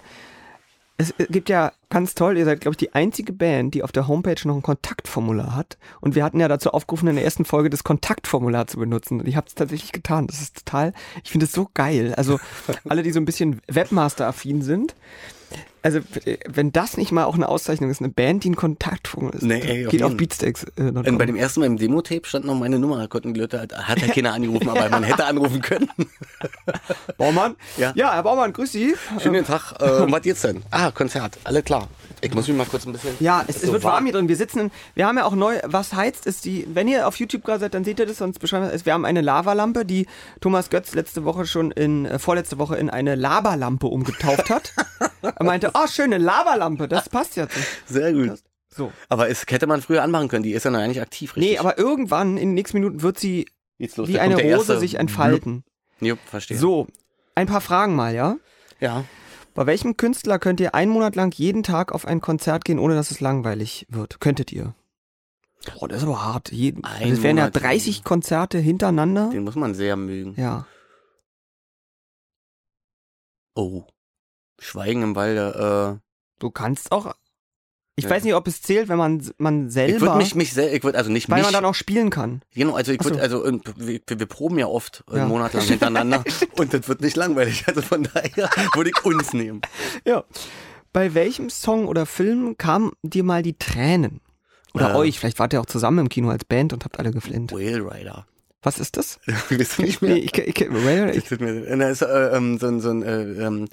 es 0.97 1.13
gibt 1.29 1.47
ja 1.47 1.71
ganz 1.89 2.13
toll, 2.13 2.37
ihr 2.37 2.43
seid, 2.43 2.59
glaube 2.59 2.73
ich, 2.73 2.77
die 2.77 2.93
einzige 2.93 3.31
Band, 3.31 3.73
die 3.73 3.83
auf 3.83 3.93
der 3.93 4.09
Homepage 4.09 4.35
noch 4.45 4.55
ein 4.55 4.61
Kontaktformular 4.61 5.55
hat. 5.55 5.77
Und 6.01 6.13
wir 6.15 6.25
hatten 6.25 6.41
ja 6.41 6.49
dazu 6.49 6.71
aufgerufen, 6.71 7.07
in 7.07 7.15
der 7.15 7.23
ersten 7.23 7.45
Folge 7.45 7.69
das 7.69 7.85
Kontaktformular 7.85 8.67
zu 8.67 8.77
benutzen. 8.79 9.21
Und 9.21 9.27
ich 9.27 9.37
habe 9.37 9.47
es 9.47 9.55
tatsächlich 9.55 9.93
getan. 9.93 10.27
Das 10.27 10.41
ist 10.41 10.65
total, 10.65 10.91
ich 11.23 11.31
finde 11.31 11.45
es 11.45 11.53
so 11.53 11.69
geil. 11.73 12.13
Also 12.17 12.39
alle, 12.89 13.01
die 13.03 13.11
so 13.11 13.19
ein 13.19 13.25
bisschen 13.25 13.61
Webmaster-affin 13.67 14.61
sind, 14.61 14.93
Also, 15.81 15.99
äh, 16.25 16.37
wenn 16.47 16.71
das 16.71 16.97
nicht 16.97 17.11
mal 17.11 17.23
auch 17.25 17.35
eine 17.35 17.47
Auszeichnung 17.47 17.89
ist, 17.89 18.01
eine 18.01 18.09
Band, 18.09 18.43
die 18.43 18.49
ein 18.51 18.55
Kontaktfunk 18.55 19.33
ist, 19.35 19.43
Nee, 19.43 19.59
ey, 19.61 19.85
auf 19.85 19.91
geht 19.91 20.03
auf. 20.03 20.17
Beatsteaks. 20.17 20.63
Äh, 20.75 20.81
Und 20.91 21.17
bei 21.17 21.25
dem 21.25 21.35
ersten 21.35 21.61
Mal 21.61 21.67
im 21.67 21.77
Demo-Tape 21.77 22.21
stand 22.25 22.45
noch 22.45 22.55
meine 22.55 22.79
Nummer, 22.79 23.07
konnten 23.07 23.33
die 23.33 23.39
Leute, 23.39 23.59
halt- 23.59 23.77
hat 23.77 23.99
ja 24.01 24.13
keiner 24.13 24.33
angerufen, 24.33 24.69
aber 24.69 24.89
man 24.89 25.03
hätte 25.03 25.25
anrufen 25.25 25.61
können. 25.61 25.89
Baumann? 27.17 27.55
Ja. 27.77 27.91
Ja, 27.95 28.13
Herr 28.13 28.23
Baumann, 28.23 28.53
grüß 28.53 28.71
Sie. 28.71 28.95
Schönen 29.21 29.45
Tag. 29.45 29.73
Äh, 29.79 29.85
was 30.11 30.21
geht's 30.21 30.41
denn? 30.41 30.61
Ah, 30.71 30.91
Konzert. 30.91 31.37
Alle 31.43 31.63
klar. 31.63 31.87
Ich 32.21 32.33
muss 32.33 32.47
mich 32.47 32.57
mal 32.57 32.65
kurz 32.65 32.85
ein 32.85 32.91
bisschen. 32.91 33.15
Ja, 33.19 33.43
es, 33.47 33.57
es 33.57 33.61
So 33.63 33.71
wird 33.73 33.83
warm 33.83 34.03
hier 34.03 34.13
drin. 34.13 34.27
Wir 34.27 34.35
sitzen, 34.35 34.59
in, 34.59 34.71
wir 34.95 35.07
haben 35.07 35.17
ja 35.17 35.23
auch 35.25 35.35
neu, 35.35 35.57
was 35.63 35.93
heizt, 35.93 36.25
ist 36.25 36.43
die, 36.45 36.67
wenn 36.73 36.87
ihr 36.89 37.07
auf 37.07 37.15
YouTube 37.15 37.43
gerade 37.45 37.61
seid, 37.61 37.73
dann 37.73 37.83
seht 37.85 37.99
ihr 37.99 38.05
das, 38.05 38.17
sonst 38.17 38.39
beschreiben 38.39 38.65
wir 38.65 38.73
es. 38.73 38.85
Wir 38.85 38.93
haben 38.93 39.05
eine 39.05 39.21
Lavalampe, 39.21 39.85
die 39.85 40.07
Thomas 40.41 40.69
Götz 40.69 40.93
letzte 40.93 41.23
Woche 41.23 41.45
schon 41.45 41.71
in, 41.71 42.05
äh, 42.05 42.19
vorletzte 42.19 42.57
Woche 42.57 42.75
in 42.75 42.89
eine 42.89 43.15
Laberlampe 43.15 43.87
umgetauft 43.87 44.49
hat. 44.49 44.73
er 45.21 45.43
meinte, 45.43 45.71
oh, 45.73 45.87
schöne 45.87 46.17
Lavalampe, 46.17 46.87
das 46.87 47.09
passt 47.09 47.35
ja 47.35 47.47
zu. 47.47 47.59
Sehr 47.85 48.13
gut. 48.13 48.39
So. 48.69 48.91
Aber 49.09 49.29
es 49.29 49.45
hätte 49.49 49.67
man 49.67 49.81
früher 49.81 50.03
anmachen 50.03 50.27
können. 50.27 50.43
Die 50.43 50.51
ist 50.53 50.63
ja 50.63 50.71
noch 50.71 50.79
eigentlich 50.79 51.01
aktiv, 51.01 51.35
richtig? 51.35 51.53
Nee, 51.53 51.57
aber 51.57 51.77
irgendwann, 51.77 52.37
in 52.37 52.49
den 52.49 52.53
nächsten 52.53 52.77
Minuten, 52.77 53.01
wird 53.01 53.19
sie 53.19 53.47
los. 53.95 54.07
wie 54.07 54.19
eine 54.19 54.41
Rose 54.55 54.79
sich 54.79 54.95
entfalten. 54.95 55.63
Jupp, 55.99 56.19
verstehe. 56.25 56.57
So, 56.57 56.87
ein 57.35 57.47
paar 57.47 57.61
Fragen 57.61 57.95
mal, 57.95 58.13
ja? 58.13 58.37
Ja. 58.79 59.05
Bei 59.55 59.65
welchem 59.65 59.97
Künstler 59.97 60.39
könnt 60.39 60.59
ihr 60.59 60.75
einen 60.75 60.91
Monat 60.91 61.15
lang 61.15 61.33
jeden 61.35 61.63
Tag 61.63 61.91
auf 61.91 62.05
ein 62.05 62.21
Konzert 62.21 62.63
gehen, 62.63 62.79
ohne 62.79 62.95
dass 62.95 63.11
es 63.11 63.19
langweilig 63.19 63.85
wird? 63.89 64.19
Könntet 64.21 64.51
ihr? 64.51 64.75
Boah, 65.77 65.89
das 65.89 65.99
ist 65.99 66.03
aber 66.07 66.23
hart. 66.23 66.51
Jeden, 66.51 66.83
Ein 66.85 67.01
also 67.01 67.13
es 67.15 67.23
wären 67.23 67.37
ja 67.37 67.45
Monat. 67.45 67.61
30 67.61 68.03
Konzerte 68.03 68.59
hintereinander. 68.59 69.29
Den 69.31 69.43
muss 69.43 69.55
man 69.55 69.73
sehr 69.73 69.97
mögen. 69.97 70.35
Ja. 70.37 70.65
Oh. 73.55 73.83
Schweigen 74.59 75.01
im 75.03 75.15
Walde. 75.15 76.01
Du 76.39 76.49
kannst 76.51 76.91
auch. 76.91 77.13
Ich 77.95 78.05
Ja. 78.05 78.11
weiß 78.11 78.23
nicht, 78.23 78.33
ob 78.35 78.47
es 78.47 78.61
zählt, 78.61 78.87
wenn 78.87 78.97
man 78.97 79.21
man 79.37 79.63
Äh, 79.63 79.67
ich 79.67 79.73
selber, 79.73 79.99
würde 80.01 80.17
mich, 80.19 80.33
mich 80.33 80.53
sel- 80.53 80.73
ich 80.73 80.83
würde 80.85 80.97
also 80.97 81.11
nicht 81.11 81.29
weil 81.29 81.39
mich. 81.39 81.45
man 81.47 81.53
dann 81.53 81.65
auch 81.65 81.75
spielen 81.75 82.09
kann. 82.09 82.41
Genau, 82.55 82.73
also 82.75 82.93
ich 82.93 83.01
so. 83.01 83.09
würde, 83.09 83.21
also 83.21 83.45
ähm, 83.45 83.61
wir, 83.75 83.99
wir 84.07 84.25
proben 84.25 84.57
ja 84.57 84.67
oft 84.67 85.03
Ja. 85.11 85.15
einen 85.21 85.27
Monat 85.27 85.53
lang 85.53 85.65
hintereinander 85.65 86.23
und 86.57 86.73
das 86.73 86.87
wird 86.87 87.01
nicht 87.01 87.17
langweilig. 87.17 87.65
Also 87.67 87.81
von 87.81 88.03
daher 88.13 88.49
würde 88.73 88.91
ich 88.95 89.03
uns 89.05 89.33
nehmen. 89.33 89.61
Ja. 90.05 90.23
Bei 90.93 91.13
welchem 91.13 91.49
Song 91.49 91.87
oder 91.87 92.05
Film 92.05 92.57
kamen 92.57 92.93
dir 93.03 93.23
mal 93.25 93.43
die 93.43 93.57
Tränen? 93.59 94.21
Oder 94.73 94.93
Äh. 94.93 94.95
euch? 94.95 95.19
Vielleicht 95.19 95.39
wart 95.39 95.51
ihr 95.51 95.59
auch 95.59 95.65
zusammen 95.65 95.99
im 95.99 96.09
Kino 96.09 96.29
als 96.29 96.45
Band 96.45 96.71
und 96.71 96.85
habt 96.85 96.99
alle 96.99 97.11
geflennt. 97.11 97.51
Whale 97.51 97.83
Rider. 97.83 98.25
Was 98.61 98.79
ist 98.79 98.95
das? 98.95 99.19
Wisst 99.49 99.77
ihr 99.77 99.85
nicht 99.85 100.01
Nee, 100.01 100.07
mehr? 100.07 100.17
ich, 100.23 100.37
ich, 100.37 100.61
ich, 100.61 100.71
well, 100.71 101.09
ich, 101.09 101.15
Das 101.21 101.29
tut 101.29 101.41
mir, 101.41 101.65
na, 101.75 101.89
ist, 101.89 102.01
äh, 102.01 102.29
ähm, 102.35 102.57
so 102.59 102.67
ein, 102.67 102.79
so 102.79 102.91
ein 102.91 103.03
äh, 103.03 103.23
ähm, 103.45 103.67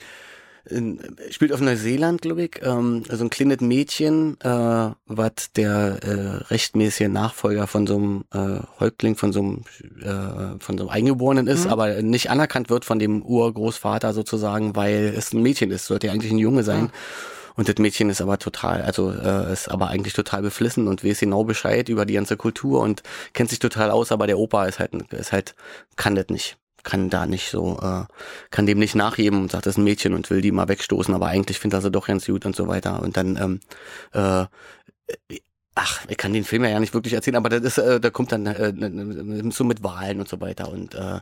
in, 0.70 1.00
spielt 1.30 1.52
auf 1.52 1.60
Neuseeland, 1.60 2.22
glaube 2.22 2.44
ich, 2.44 2.60
ähm, 2.62 3.04
so 3.08 3.24
ein 3.24 3.30
kleines 3.30 3.60
Mädchen, 3.60 4.36
äh, 4.40 4.90
was 5.06 5.52
der 5.54 5.98
äh, 6.02 6.44
rechtmäßige 6.50 7.08
Nachfolger 7.08 7.66
von 7.66 7.86
so 7.86 7.96
einem 7.96 8.24
äh, 8.32 8.60
Häuptling, 8.80 9.16
von 9.16 9.32
so 9.32 9.40
einem, 9.40 9.64
äh, 10.00 10.58
von 10.58 10.78
so 10.78 10.84
einem 10.84 10.88
Eingeborenen 10.88 11.46
ist, 11.46 11.66
aber 11.66 12.02
nicht 12.02 12.30
anerkannt 12.30 12.70
wird 12.70 12.84
von 12.84 12.98
dem 12.98 13.22
Urgroßvater 13.22 14.12
sozusagen, 14.12 14.76
weil 14.76 15.14
es 15.16 15.32
ein 15.32 15.42
Mädchen 15.42 15.70
ist, 15.70 15.86
sollte 15.86 16.08
ja 16.08 16.12
eigentlich 16.12 16.32
ein 16.32 16.38
Junge 16.38 16.62
sein. 16.62 16.90
Und 17.56 17.70
das 17.70 17.76
Mädchen 17.78 18.10
ist 18.10 18.20
aber 18.20 18.38
total, 18.38 18.82
also 18.82 19.10
äh, 19.10 19.50
ist 19.52 19.70
aber 19.70 19.88
eigentlich 19.88 20.12
total 20.12 20.42
beflissen 20.42 20.88
und 20.88 21.02
weiß 21.02 21.20
genau 21.20 21.44
Bescheid 21.44 21.88
über 21.88 22.04
die 22.04 22.14
ganze 22.14 22.36
Kultur 22.36 22.80
und 22.80 23.02
kennt 23.32 23.48
sich 23.48 23.58
total 23.58 23.90
aus, 23.90 24.12
aber 24.12 24.26
der 24.26 24.38
Opa 24.38 24.66
ist 24.66 24.78
halt, 24.78 24.92
ist 25.12 25.32
halt, 25.32 25.54
kann 25.96 26.14
das 26.14 26.26
nicht. 26.28 26.58
Kann 26.86 27.10
da 27.10 27.26
nicht 27.26 27.50
so, 27.50 27.78
äh, 27.82 28.04
kann 28.50 28.66
dem 28.66 28.78
nicht 28.78 28.94
nachgeben 28.94 29.40
und 29.42 29.50
sagt, 29.50 29.66
das 29.66 29.74
ist 29.74 29.78
ein 29.78 29.84
Mädchen 29.84 30.14
und 30.14 30.30
will 30.30 30.40
die 30.40 30.52
mal 30.52 30.68
wegstoßen, 30.68 31.12
aber 31.14 31.26
eigentlich 31.26 31.58
findet 31.58 31.78
er 31.78 31.82
sie 31.82 31.90
doch 31.90 32.06
ganz 32.06 32.26
gut 32.26 32.46
und 32.46 32.54
so 32.54 32.68
weiter. 32.68 33.02
Und 33.02 33.16
dann, 33.16 33.36
ähm, 33.36 33.60
äh, 34.12 34.46
ach, 35.74 36.06
ich 36.08 36.16
kann 36.16 36.32
den 36.32 36.44
Film 36.44 36.64
ja 36.64 36.78
nicht 36.78 36.94
wirklich 36.94 37.14
erzählen, 37.14 37.36
aber 37.36 37.48
das 37.48 37.62
ist, 37.62 37.78
äh, 37.78 38.00
da 38.00 38.10
kommt 38.10 38.30
dann 38.30 38.46
äh, 38.46 39.50
so 39.50 39.64
mit 39.64 39.82
Wahlen 39.82 40.20
und 40.20 40.28
so 40.28 40.40
weiter 40.40 40.70
und 40.70 40.94
äh, 40.94 41.18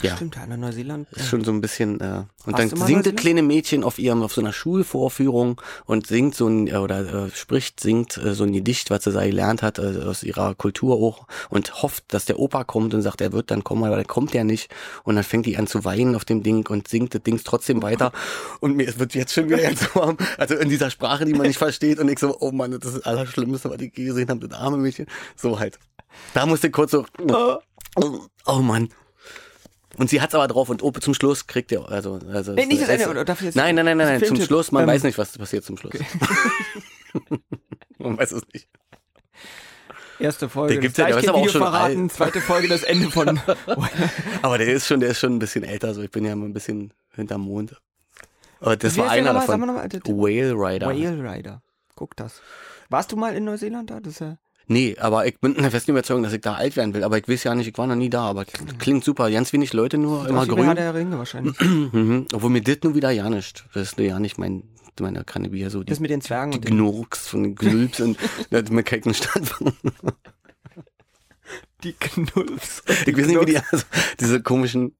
ja. 0.00 0.16
Stimmt, 0.16 0.36
ja, 0.36 0.44
in 0.44 0.60
Neuseeland. 0.60 1.06
Ist 1.12 1.28
schon 1.28 1.44
so 1.44 1.52
ein 1.52 1.60
bisschen 1.60 2.00
äh, 2.00 2.24
und 2.46 2.58
dann 2.58 2.68
singt 2.68 3.06
das 3.06 3.14
kleine 3.14 3.42
Mädchen 3.42 3.84
auf 3.84 3.98
ihrem 3.98 4.22
auf 4.22 4.32
so 4.32 4.40
einer 4.40 4.52
Schulvorführung 4.52 5.60
und 5.84 6.06
singt 6.06 6.34
so 6.34 6.46
ein 6.48 6.66
äh, 6.66 6.76
oder 6.76 7.26
äh, 7.26 7.30
spricht 7.30 7.80
singt 7.80 8.16
äh, 8.16 8.34
so 8.34 8.44
ein 8.44 8.52
Gedicht, 8.52 8.90
was 8.90 9.04
sie 9.04 9.12
da 9.12 9.24
gelernt 9.24 9.62
hat 9.62 9.78
äh, 9.78 10.02
aus 10.04 10.22
ihrer 10.22 10.54
Kultur 10.54 10.96
auch 10.96 11.26
und 11.50 11.82
hofft, 11.82 12.04
dass 12.08 12.24
der 12.24 12.38
Opa 12.38 12.64
kommt 12.64 12.94
und 12.94 13.02
sagt, 13.02 13.20
er 13.20 13.32
wird 13.32 13.50
dann 13.50 13.64
kommen, 13.64 13.84
aber 13.84 13.96
dann 13.96 14.06
kommt 14.06 14.34
er 14.34 14.44
nicht 14.44 14.72
und 15.04 15.16
dann 15.16 15.24
fängt 15.24 15.46
die 15.46 15.56
an 15.56 15.66
zu 15.66 15.84
weinen 15.84 16.16
auf 16.16 16.24
dem 16.24 16.42
Ding 16.42 16.66
und 16.68 16.88
singt 16.88 17.14
das 17.14 17.22
Ding 17.22 17.40
trotzdem 17.44 17.82
weiter 17.82 18.12
und 18.60 18.76
mir 18.76 18.98
wird 18.98 19.14
jetzt 19.14 19.34
schon 19.34 19.48
wieder 19.48 19.62
ganz 19.62 19.94
warm, 19.94 20.16
also 20.38 20.54
in 20.54 20.68
dieser 20.68 20.90
Sprache, 20.90 21.24
die 21.24 21.34
man 21.34 21.46
nicht 21.46 21.58
versteht 21.58 21.98
und 21.98 22.08
ich 22.08 22.18
so, 22.18 22.36
oh 22.40 22.52
Mann, 22.52 22.72
das 22.72 22.90
ist 22.90 22.96
das 22.98 23.06
Allerschlimmste, 23.06 23.70
was 23.70 23.80
ich 23.80 23.92
gesehen 23.92 24.28
habe, 24.28 24.48
das 24.48 24.58
arme 24.58 24.78
Mädchen, 24.78 25.06
so 25.36 25.58
halt. 25.58 25.78
Da 26.34 26.46
musste 26.46 26.66
ich 26.66 26.72
kurz 26.72 26.90
so, 26.90 27.06
oh 28.46 28.60
Mann. 28.60 28.88
Und 29.98 30.08
sie 30.10 30.20
hat's 30.20 30.34
aber 30.34 30.48
drauf 30.48 30.68
und 30.70 30.82
oh, 30.82 30.90
zum 30.92 31.14
Schluss 31.14 31.46
kriegt 31.46 31.70
ihr, 31.72 31.86
also, 31.88 32.18
also. 32.32 32.52
Nee, 32.54 32.66
nicht 32.66 32.82
das 32.82 32.88
Ende, 32.88 33.08
oder 33.10 33.24
darf 33.24 33.40
ich 33.40 33.46
jetzt- 33.46 33.56
Nein, 33.56 33.74
nein, 33.74 33.84
nein, 33.84 33.98
nein, 33.98 34.20
nein, 34.20 34.24
zum. 34.24 34.40
Schluss, 34.40 34.72
man 34.72 34.84
Ähm, 34.84 34.88
weiß 34.88 35.02
nicht, 35.02 35.18
was 35.18 35.36
passiert 35.36 35.64
zum 35.64 35.76
Schluss. 35.76 35.92
man 37.98 38.16
weiß 38.16 38.32
es 38.32 38.42
nicht. 38.52 38.68
Erste 40.18 40.48
Folge. 40.48 40.74
Der 40.74 40.80
gibt's 40.82 40.96
das 40.96 41.08
ja, 41.08 41.14
der 41.14 41.22
ist 41.24 41.28
aber 41.28 41.38
auch 41.38 41.48
schon 41.48 41.62
verraten, 41.62 42.02
alt. 42.02 42.12
zweite 42.12 42.40
Folge 42.40 42.68
das 42.68 42.84
Ende 42.84 43.10
von. 43.10 43.40
Aber 44.42 44.56
der 44.58 44.68
ist 44.68 44.86
schon, 44.86 45.00
der 45.00 45.10
ist 45.10 45.18
schon 45.18 45.34
ein 45.34 45.38
bisschen 45.40 45.64
älter, 45.64 45.94
so 45.94 46.02
ich 46.02 46.12
bin 46.12 46.24
ja 46.24 46.36
mal 46.36 46.46
ein 46.46 46.52
bisschen 46.52 46.94
hinterm 47.14 47.40
Mond. 47.40 47.80
Aber 48.60 48.76
das 48.76 48.94
Wie 48.94 49.00
war 49.00 49.10
einer 49.10 49.32
davon. 49.32 49.60
Whale 49.62 50.52
Rider. 50.52 50.86
Whale 50.88 51.32
Rider. 51.32 51.62
Guck 51.96 52.14
das. 52.14 52.40
Warst 52.88 53.10
du 53.10 53.16
mal 53.16 53.34
in 53.34 53.44
Neuseeland 53.44 53.90
da? 53.90 53.98
Das 53.98 54.12
ist 54.12 54.20
ja. 54.20 54.38
Nee, 54.66 54.96
aber 54.98 55.26
ich 55.26 55.38
bin 55.40 55.54
in 55.54 55.62
der 55.62 55.70
festen 55.70 55.90
Überzeugung, 55.90 56.22
dass 56.22 56.32
ich 56.32 56.40
da 56.40 56.54
alt 56.54 56.76
werden 56.76 56.94
will. 56.94 57.04
Aber 57.04 57.18
ich 57.18 57.28
weiß 57.28 57.44
ja 57.44 57.54
nicht, 57.54 57.68
ich 57.68 57.78
war 57.78 57.86
noch 57.86 57.96
nie 57.96 58.10
da, 58.10 58.22
aber 58.22 58.44
klingt 58.44 59.04
super. 59.04 59.30
Ganz 59.30 59.52
wenig 59.52 59.72
Leute 59.72 59.98
nur, 59.98 60.28
immer 60.28 60.44
wie 60.44 60.48
bei 60.48 60.54
grün. 60.54 60.64
Herr 60.64 60.74
der 60.74 60.94
Ringe 60.94 61.18
wahrscheinlich. 61.18 61.56
Mhm. 61.92 62.26
Obwohl 62.32 62.50
mir 62.50 62.62
das 62.62 62.78
nur 62.82 62.94
wieder 62.94 63.10
ja 63.10 63.28
nicht. 63.28 63.64
Das 63.74 63.92
ist 63.92 63.98
ja 63.98 64.18
nicht 64.18 64.38
mein, 64.38 64.62
meine 65.00 65.24
Kanne 65.24 65.48
so. 65.70 65.82
Die, 65.82 65.90
Das 65.90 66.00
mit 66.00 66.10
den 66.10 66.20
Zwergen 66.20 66.52
die. 66.52 66.60
Gnurks 66.60 67.28
von 67.28 67.42
den 67.42 67.54
Gnülps 67.54 68.00
und 68.00 68.18
da 68.50 68.62
mir 68.70 68.82
keinen 68.82 69.14
Stand 69.14 69.48
von. 69.48 69.72
Die 71.82 71.92
Knulps. 71.92 72.82
Ich 73.06 73.16
weiß 73.16 73.26
nicht, 73.26 73.40
wie 73.40 73.46
die, 73.46 73.58
also, 73.58 73.84
diese 74.20 74.40
komischen 74.42 74.94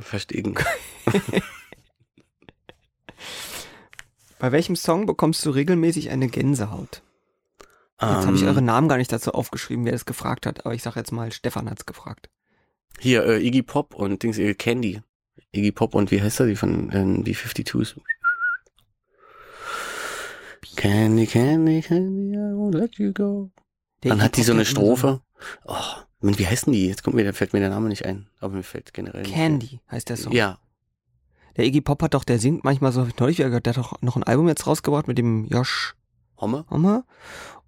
Verstehen. 0.00 0.54
Bei 4.38 4.52
welchem 4.52 4.76
Song 4.76 5.06
bekommst 5.06 5.44
du 5.46 5.50
regelmäßig 5.50 6.10
eine 6.10 6.28
Gänsehaut? 6.28 7.02
Jetzt 8.00 8.26
habe 8.26 8.36
ich 8.36 8.42
Ähm, 8.42 8.48
eure 8.48 8.62
Namen 8.62 8.88
gar 8.88 8.98
nicht 8.98 9.10
dazu 9.10 9.32
aufgeschrieben, 9.32 9.84
wer 9.86 9.92
das 9.92 10.04
gefragt 10.04 10.44
hat, 10.46 10.66
aber 10.66 10.74
ich 10.74 10.82
sag 10.82 10.96
jetzt 10.96 11.12
mal, 11.12 11.32
Stefan 11.32 11.70
hat's 11.70 11.86
gefragt. 11.86 12.28
Hier, 12.98 13.24
äh, 13.24 13.46
Iggy 13.46 13.62
Pop 13.62 13.94
und 13.94 14.22
Dings, 14.22 14.38
äh, 14.38 14.54
Candy. 14.54 15.00
Iggy 15.52 15.72
Pop 15.72 15.94
und 15.94 16.10
wie 16.10 16.20
heißt 16.20 16.40
er, 16.40 16.46
die 16.46 16.56
von 16.56 16.90
ähm, 16.92 17.24
die 17.24 17.34
52s? 17.34 17.96
Candy, 20.76 21.26
Candy, 21.26 21.80
Candy, 21.80 22.34
I 22.34 22.52
won't 22.52 22.76
let 22.76 22.96
you 22.98 23.12
go. 23.12 23.50
Der 24.02 24.10
Dann 24.10 24.22
hat 24.22 24.36
die 24.36 24.42
so 24.42 24.52
eine 24.52 24.60
hat 24.60 24.66
Strophe. 24.68 25.22
Oh, 25.64 25.74
Mann, 26.20 26.38
wie 26.38 26.46
heißen 26.46 26.70
die? 26.72 26.86
Jetzt 26.86 27.02
kommt 27.02 27.16
mir, 27.16 27.24
da 27.24 27.32
fällt 27.32 27.54
mir 27.54 27.60
der 27.60 27.70
Name 27.70 27.88
nicht 27.88 28.04
ein. 28.04 28.28
Aber 28.40 28.54
mir 28.54 28.62
fällt 28.62 28.92
generell. 28.92 29.22
Candy 29.22 29.80
heißt 29.90 30.08
der 30.10 30.16
Song. 30.16 30.32
Ja, 30.32 30.58
Der 31.56 31.64
Iggy 31.64 31.80
Pop 31.80 32.02
hat 32.02 32.12
doch, 32.12 32.24
der 32.24 32.38
singt 32.38 32.64
manchmal 32.64 32.92
so, 32.92 33.00
hab 33.02 33.08
ich 33.08 33.18
neulich 33.18 33.38
wieder 33.38 33.48
gehört, 33.48 33.64
der 33.66 33.74
hat 33.74 33.82
doch 33.82 34.02
noch 34.02 34.16
ein 34.16 34.22
Album 34.24 34.48
jetzt 34.48 34.66
rausgebracht 34.66 35.08
mit 35.08 35.16
dem 35.16 35.46
Josh 35.46 35.94
Homme? 36.38 36.66
Homme. 36.68 37.04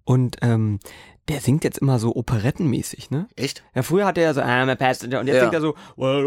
Und 0.09 0.37
ähm, 0.41 0.79
der 1.29 1.39
singt 1.41 1.63
jetzt 1.63 1.77
immer 1.77 1.99
so 1.99 2.15
operettenmäßig, 2.15 3.11
ne? 3.11 3.27
Echt? 3.35 3.63
Ja, 3.75 3.83
früher 3.83 4.05
hat 4.05 4.17
er 4.17 4.23
ja 4.25 4.33
so 4.33 4.41
I'm 4.41 4.69
a 4.69 4.75
passenger 4.75 5.19
und 5.19 5.27
jetzt 5.27 5.35
Ja. 5.37 5.41
singt 5.43 5.53
er 5.53 5.61
so 5.61 5.75
Well, 5.95 6.25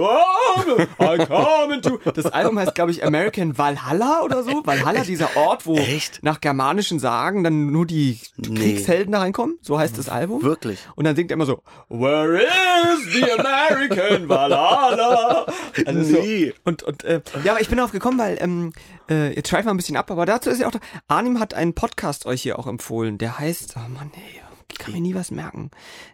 I'm 0.98 1.26
coming 1.26 1.82
to. 1.82 1.98
Das 2.12 2.26
Album 2.26 2.58
heißt, 2.58 2.74
glaube 2.74 2.90
ich, 2.92 3.04
American 3.04 3.58
Valhalla 3.58 4.22
oder 4.22 4.42
so. 4.42 4.62
Valhalla, 4.64 5.02
dieser 5.02 5.36
Ort, 5.36 5.66
wo 5.66 5.76
Echt? 5.76 6.20
nach 6.22 6.40
germanischen 6.40 6.98
Sagen 6.98 7.42
dann 7.44 7.70
nur 7.72 7.86
die 7.86 8.18
Nee. 8.36 8.54
Kriegshelden 8.58 9.12
da 9.12 9.18
reinkommen. 9.20 9.58
So 9.60 9.78
heißt 9.78 9.98
das 9.98 10.08
Album. 10.08 10.42
Wirklich? 10.42 10.78
Und 10.94 11.04
dann 11.04 11.16
singt 11.16 11.30
er 11.30 11.34
immer 11.34 11.46
so, 11.46 11.62
Where 11.88 12.40
is 12.42 13.12
the 13.12 13.24
American 13.32 14.28
Valhalla? 14.28 15.46
Also 15.86 16.02
so. 16.04 16.20
Nee. 16.20 16.54
Und, 16.64 16.82
und 16.82 17.04
äh, 17.04 17.20
ja, 17.44 17.52
aber 17.52 17.60
ich 17.60 17.68
bin 17.68 17.76
darauf 17.78 17.92
gekommen, 17.92 18.18
weil, 18.18 18.38
ähm, 18.40 18.72
äh, 19.10 19.34
jetzt 19.34 19.48
schweifen 19.48 19.66
wir 19.66 19.74
ein 19.74 19.76
bisschen 19.76 19.96
ab, 19.96 20.10
aber 20.10 20.26
dazu 20.26 20.50
ist 20.50 20.60
ja 20.60 20.68
auch, 20.68 20.72
Arnim 21.08 21.40
hat 21.40 21.54
einen 21.54 21.74
Podcast 21.74 22.26
euch 22.26 22.42
hier 22.42 22.58
auch 22.58 22.66
empfohlen, 22.66 23.18
der 23.18 23.38
heißt, 23.38 23.74
oh 23.76 23.88
Mann, 23.88 24.10
ey, 24.14 24.20
ich 24.36 24.41
kann 24.78 24.92
mir 24.94 25.00
nie 25.00 25.14
was 25.14 25.30
merken. 25.30 25.70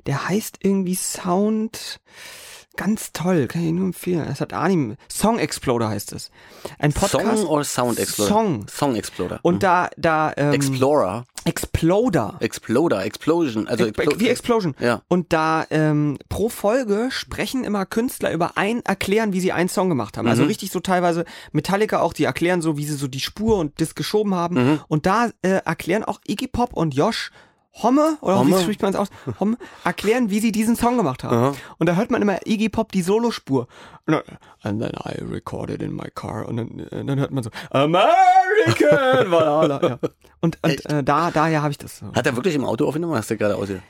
Der 0.06 0.28
heißt 0.28 0.58
irgendwie 0.62 0.94
Sound, 0.94 2.00
ganz 2.76 3.12
toll, 3.12 3.46
kann 3.48 3.64
ich 3.64 3.72
nur 3.72 3.86
empfehlen. 3.86 4.24
Das 4.28 4.40
hat 4.40 4.52
Arnim, 4.52 4.96
Song 5.10 5.38
Exploder 5.38 5.88
heißt 5.88 6.12
es. 6.12 6.30
Ein 6.78 6.92
Podcast. 6.92 7.38
Song 7.42 7.46
oder 7.46 7.64
Sound 7.64 7.98
Exploder? 7.98 8.28
Song. 8.28 8.66
Song 8.68 8.94
Exploder. 8.96 9.40
Und 9.42 9.62
da, 9.62 9.90
da, 9.96 10.32
ähm, 10.36 10.52
Explorer. 10.52 11.24
Exploder. 11.44 12.36
Exploder, 12.40 13.04
Explosion, 13.04 13.66
also 13.68 13.86
Ex- 13.86 13.98
Explo- 13.98 14.20
wie 14.20 14.28
Explosion. 14.28 14.74
Ja. 14.80 15.02
Und 15.08 15.32
da 15.32 15.66
ähm, 15.70 16.18
pro 16.28 16.48
Folge 16.50 17.08
sprechen 17.10 17.64
immer 17.64 17.86
Künstler 17.86 18.32
über 18.32 18.56
ein, 18.56 18.84
erklären, 18.84 19.32
wie 19.32 19.40
sie 19.40 19.52
einen 19.52 19.68
Song 19.68 19.88
gemacht 19.88 20.16
haben. 20.18 20.28
Also 20.28 20.42
Mhm. 20.42 20.48
richtig 20.48 20.70
so 20.70 20.80
teilweise 20.80 21.24
Metallica 21.52 22.00
auch, 22.00 22.12
die 22.12 22.24
erklären 22.24 22.60
so, 22.62 22.76
wie 22.76 22.84
sie 22.84 22.94
so 22.94 23.08
die 23.08 23.20
Spur 23.20 23.56
und 23.56 23.80
das 23.80 23.94
geschoben 23.94 24.34
haben. 24.34 24.54
Mhm. 24.72 24.80
Und 24.88 25.06
da 25.06 25.30
äh, 25.42 25.62
erklären 25.64 26.04
auch 26.04 26.20
Iggy 26.28 26.48
Pop 26.48 26.74
und 26.74 26.94
Josh 26.94 27.30
Homme, 27.82 28.18
oder 28.20 28.38
Homme. 28.38 28.56
wie 28.56 28.62
spricht 28.62 28.82
man 28.82 28.92
es 28.92 28.96
aus? 28.98 29.08
Homme, 29.40 29.56
erklären, 29.84 30.30
wie 30.30 30.40
sie 30.40 30.52
diesen 30.52 30.76
Song 30.76 30.96
gemacht 30.96 31.24
haben. 31.24 31.36
Aha. 31.36 31.54
Und 31.78 31.86
da 31.88 31.94
hört 31.96 32.10
man 32.10 32.22
immer 32.22 32.46
Iggy 32.46 32.68
Pop 32.68 32.92
die 32.92 33.02
Solospur. 33.02 33.68
Und 34.06 34.14
dann, 34.14 34.22
and 34.62 34.80
then 34.82 34.92
I 35.04 35.22
recorded 35.22 35.82
in 35.82 35.94
my 35.94 36.08
car. 36.14 36.46
Und 36.48 36.56
dann, 36.56 36.78
äh, 36.78 37.04
dann 37.04 37.18
hört 37.18 37.30
man 37.30 37.42
so, 37.44 37.50
American. 37.70 38.08
Ja. 39.88 39.98
Und, 40.40 40.58
und 40.62 40.86
äh, 40.90 41.02
da, 41.04 41.30
daher 41.30 41.62
habe 41.62 41.72
ich 41.72 41.78
das. 41.78 42.02
Hat 42.14 42.26
er 42.26 42.36
wirklich 42.36 42.54
im 42.54 42.64
Auto 42.64 42.86
aufgenommen, 42.86 43.14
hast 43.14 43.30
du 43.30 43.36
gerade 43.36 43.56
ausge... 43.56 43.82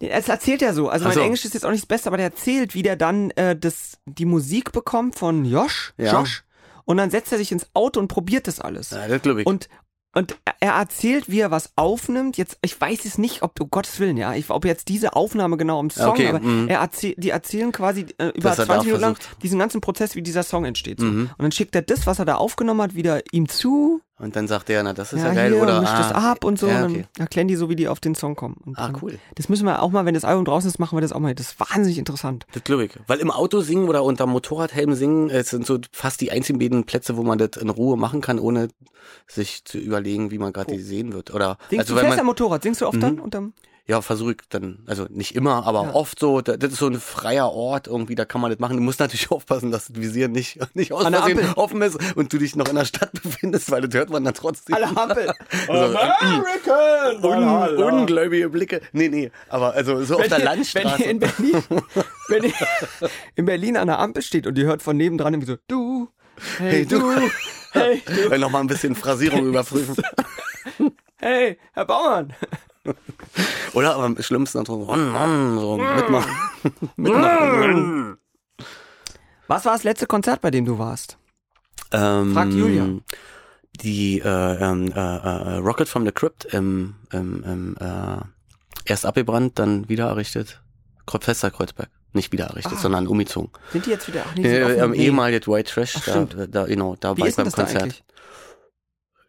Nee, 0.00 0.08
Es 0.10 0.28
erzählt 0.28 0.62
er 0.62 0.74
so. 0.74 0.88
Also 0.88 1.04
mein 1.06 1.14
so. 1.14 1.20
Englisch 1.20 1.44
ist 1.44 1.54
jetzt 1.54 1.64
auch 1.64 1.70
nicht 1.70 1.82
das 1.82 1.88
Beste, 1.88 2.08
aber 2.08 2.16
der 2.16 2.26
erzählt, 2.26 2.74
wie 2.74 2.82
der 2.82 2.96
dann 2.96 3.30
äh, 3.32 3.56
das, 3.56 3.98
die 4.06 4.24
Musik 4.24 4.72
bekommt 4.72 5.16
von 5.16 5.44
Josh, 5.44 5.94
Ja. 5.96 6.12
Josh. 6.20 6.44
Und 6.84 6.96
dann 6.96 7.10
setzt 7.10 7.30
er 7.32 7.38
sich 7.38 7.52
ins 7.52 7.68
Auto 7.74 8.00
und 8.00 8.08
probiert 8.08 8.48
das 8.48 8.60
alles. 8.60 8.90
Ja, 8.90 9.06
das 9.06 9.22
glaube 9.22 9.42
ich. 9.42 9.46
Und 9.46 9.68
und 10.14 10.36
er 10.60 10.72
erzählt, 10.72 11.30
wie 11.30 11.40
er 11.40 11.50
was 11.50 11.72
aufnimmt. 11.76 12.36
Jetzt, 12.36 12.58
ich 12.60 12.78
weiß 12.78 13.04
es 13.06 13.16
nicht, 13.16 13.42
ob, 13.42 13.58
um 13.60 13.70
Gottes 13.70 13.98
Willen, 13.98 14.16
ja, 14.16 14.34
ich, 14.34 14.50
ob 14.50 14.64
jetzt 14.64 14.88
diese 14.88 15.16
Aufnahme 15.16 15.56
genau 15.56 15.80
im 15.80 15.90
Song, 15.90 16.10
Okay, 16.10 16.28
aber 16.28 16.40
mhm. 16.40 16.68
er 16.68 16.80
erzählt, 16.80 17.16
die 17.18 17.30
erzählen 17.30 17.72
quasi 17.72 18.06
äh, 18.18 18.28
über 18.28 18.50
Dass 18.50 18.58
er 18.58 18.66
20 18.66 18.66
da 18.66 18.82
Minuten 18.84 19.00
lang 19.00 19.16
diesen 19.42 19.58
ganzen 19.58 19.80
Prozess, 19.80 20.14
wie 20.14 20.22
dieser 20.22 20.42
Song 20.42 20.64
entsteht. 20.66 21.00
So. 21.00 21.06
Mhm. 21.06 21.30
Und 21.36 21.42
dann 21.42 21.52
schickt 21.52 21.74
er 21.74 21.82
das, 21.82 22.06
was 22.06 22.18
er 22.18 22.26
da 22.26 22.34
aufgenommen 22.36 22.82
hat, 22.82 22.94
wieder 22.94 23.22
ihm 23.32 23.48
zu. 23.48 24.02
Und 24.22 24.36
dann 24.36 24.46
sagt 24.46 24.68
der, 24.68 24.82
na, 24.84 24.92
das 24.92 25.12
ist 25.12 25.18
ja, 25.20 25.28
ja, 25.28 25.34
geil, 25.34 25.52
hier, 25.52 25.62
oder? 25.62 25.80
mischt 25.80 25.92
das 25.92 26.12
ah, 26.12 26.30
ab 26.32 26.44
und 26.44 26.58
so. 26.58 26.68
Ja, 26.68 26.84
Und 26.84 26.92
okay. 26.92 27.04
dann 27.16 27.22
erklären 27.24 27.48
die 27.48 27.56
so, 27.56 27.68
wie 27.68 27.74
die 27.76 27.88
auf 27.88 27.98
den 27.98 28.14
Song 28.14 28.36
kommen. 28.36 28.56
Und, 28.64 28.78
Ah, 28.78 28.92
cool. 29.02 29.18
Das 29.34 29.48
müssen 29.48 29.66
wir 29.66 29.82
auch 29.82 29.90
mal, 29.90 30.04
wenn 30.06 30.14
das 30.14 30.24
Album 30.24 30.44
draußen 30.44 30.68
ist, 30.70 30.78
machen 30.78 30.96
wir 30.96 31.00
das 31.02 31.12
auch 31.12 31.18
mal. 31.18 31.34
Das 31.34 31.48
ist 31.48 31.60
wahnsinnig 31.60 31.98
interessant. 31.98 32.46
Das 32.52 32.62
glaube 32.62 32.84
ich. 32.84 32.92
Weil 33.08 33.18
im 33.18 33.32
Auto 33.32 33.60
singen 33.62 33.88
oder 33.88 34.04
unter 34.04 34.26
Motorradhelm 34.26 34.94
singen, 34.94 35.28
es 35.28 35.50
sind 35.50 35.66
so 35.66 35.78
fast 35.90 36.20
die 36.20 36.30
einzigen 36.30 36.60
beiden 36.60 36.84
Plätze, 36.84 37.16
wo 37.16 37.24
man 37.24 37.38
das 37.38 37.56
in 37.60 37.68
Ruhe 37.68 37.96
machen 37.96 38.20
kann, 38.20 38.38
ohne 38.38 38.68
sich 39.26 39.64
zu 39.64 39.78
überlegen, 39.78 40.30
wie 40.30 40.38
man 40.38 40.52
gerade 40.52 40.72
die 40.72 40.80
sehen 40.80 41.12
wird. 41.12 41.34
Oder 41.34 41.58
Singst 41.68 41.90
also 41.90 41.94
du 41.94 42.00
fest 42.00 42.12
am 42.12 42.16
man 42.18 42.26
Motorrad? 42.26 42.62
Singst 42.62 42.80
du 42.80 42.86
oft 42.86 42.96
Mhm. 42.96 43.00
dann? 43.00 43.18
Unterm 43.18 43.52
ja 43.86 44.00
versuche 44.00 44.32
ich 44.32 44.36
dann, 44.48 44.78
also 44.86 45.06
nicht 45.10 45.34
immer, 45.34 45.66
aber 45.66 45.82
Ja. 45.84 45.94
oft 45.94 46.18
so, 46.18 46.40
da- 46.40 46.56
das 46.56 46.72
ist 46.72 46.78
so 46.78 46.86
ein 46.86 47.00
freier 47.00 47.50
Ort 47.50 47.88
irgendwie, 47.88 48.14
da 48.14 48.24
kann 48.24 48.40
man 48.40 48.50
das 48.50 48.60
machen. 48.60 48.76
Du 48.76 48.82
musst 48.82 49.00
natürlich 49.00 49.30
aufpassen, 49.32 49.70
dass 49.72 49.86
das 49.88 49.96
Visier 49.96 50.28
nicht, 50.28 50.58
nicht 50.76 50.92
aus 50.92 51.06
Versehen 51.06 51.52
offen 51.54 51.82
ist 51.82 51.98
und 52.16 52.32
du 52.32 52.38
dich 52.38 52.54
noch 52.56 52.68
in 52.68 52.76
der 52.76 52.84
Stadt 52.84 53.10
befindest, 53.22 53.70
weil 53.70 53.82
das 53.82 53.94
hört 53.98 54.10
man 54.10 54.24
dann 54.24 54.34
trotzdem. 54.34 54.74
Alle 54.76 54.86
Ampel. 54.96 55.32
Also, 55.68 55.96
American! 55.98 57.24
Un, 57.24 57.82
ungläubige 58.00 58.48
Blicke. 58.48 58.80
Nee, 58.92 59.08
nee, 59.08 59.30
aber 59.48 59.74
also 59.74 60.02
so 60.04 60.16
auf 60.16 60.22
der 60.28 60.38
Wenn 60.38 60.44
Landstraße. 60.44 61.02
ihr 61.02 61.10
in 61.10 61.18
Berlin, 61.18 61.62
wenn 62.28 62.44
ihr 62.44 62.52
in 63.34 63.44
Berlin 63.46 63.76
an 63.76 63.86
der 63.88 63.98
Ampel 63.98 64.22
steht 64.22 64.46
und 64.46 64.56
ihr 64.58 64.66
hört 64.66 64.82
von 64.82 64.96
nebendran 64.96 65.34
irgendwie 65.34 65.52
so, 65.52 65.58
du, 65.68 66.08
hey, 66.58 66.70
Hey, 66.70 66.86
du, 66.86 66.98
du. 67.00 67.30
hey, 67.72 68.02
du, 68.06 68.30
Weil 68.30 68.38
noch 68.38 68.50
mal 68.50 68.60
ein 68.60 68.66
bisschen 68.66 68.94
Phrasierung 68.94 69.46
überprüfen. 69.46 69.96
hey, 71.16 71.58
Herr 71.72 71.84
Baumann. 71.84 72.32
Oder 73.74 73.94
aber 73.94 74.04
am 74.04 74.20
schlimmsten 74.22 74.58
noch 74.58 74.66
so, 74.66 74.78
Mann, 74.84 75.08
Mann, 75.10 75.58
so 75.58 75.76
mitmachen. 75.78 76.32
mitmachen. 76.96 78.18
Was 79.48 79.64
war 79.64 79.72
das 79.74 79.84
letzte 79.84 80.06
Konzert, 80.06 80.40
bei 80.40 80.50
dem 80.50 80.64
du 80.64 80.78
warst? 80.78 81.18
ähm, 81.92 82.32
Fragt 82.34 82.52
Julia. 82.54 82.88
Die 83.80 84.18
äh, 84.18 84.24
ähm, 84.28 84.92
äh, 84.94 84.98
äh, 84.98 85.56
Rocket 85.58 85.88
from 85.88 86.04
the 86.04 86.12
Crypt 86.12 86.44
im, 86.46 86.94
im, 87.12 87.42
im 87.44 87.76
äh, 87.80 88.20
erst 88.84 89.06
abgebrannt, 89.06 89.58
dann 89.58 89.88
wieder 89.88 90.06
errichtet. 90.08 90.60
Fester 91.20 91.50
Kreuzberg. 91.50 91.88
Nicht 92.14 92.32
wieder 92.32 92.46
errichtet, 92.46 92.74
Ah. 92.76 92.80
sondern 92.80 93.06
umgezogen. 93.06 93.50
Sind 93.72 93.86
die 93.86 93.90
jetzt 93.90 94.06
wieder? 94.08 94.24
Ach, 94.28 94.34
nee, 94.34 94.42
die 94.42 94.48
sind 94.48 94.76
Äh, 94.78 94.80
am 94.80 94.90
Nee. 94.92 95.06
ehemaligen 95.06 95.46
White 95.46 95.70
Trash, 95.72 95.96
Ach, 95.98 96.04
da, 96.04 96.46
da, 96.46 96.64
genau, 96.66 96.96
da 97.00 97.16
Wie 97.16 97.22
war 97.22 97.28
ich 97.28 97.36
beim 97.36 97.44
das 97.46 97.54
da 97.54 97.62
Konzert. 97.64 97.82
eigentlich? 97.82 98.04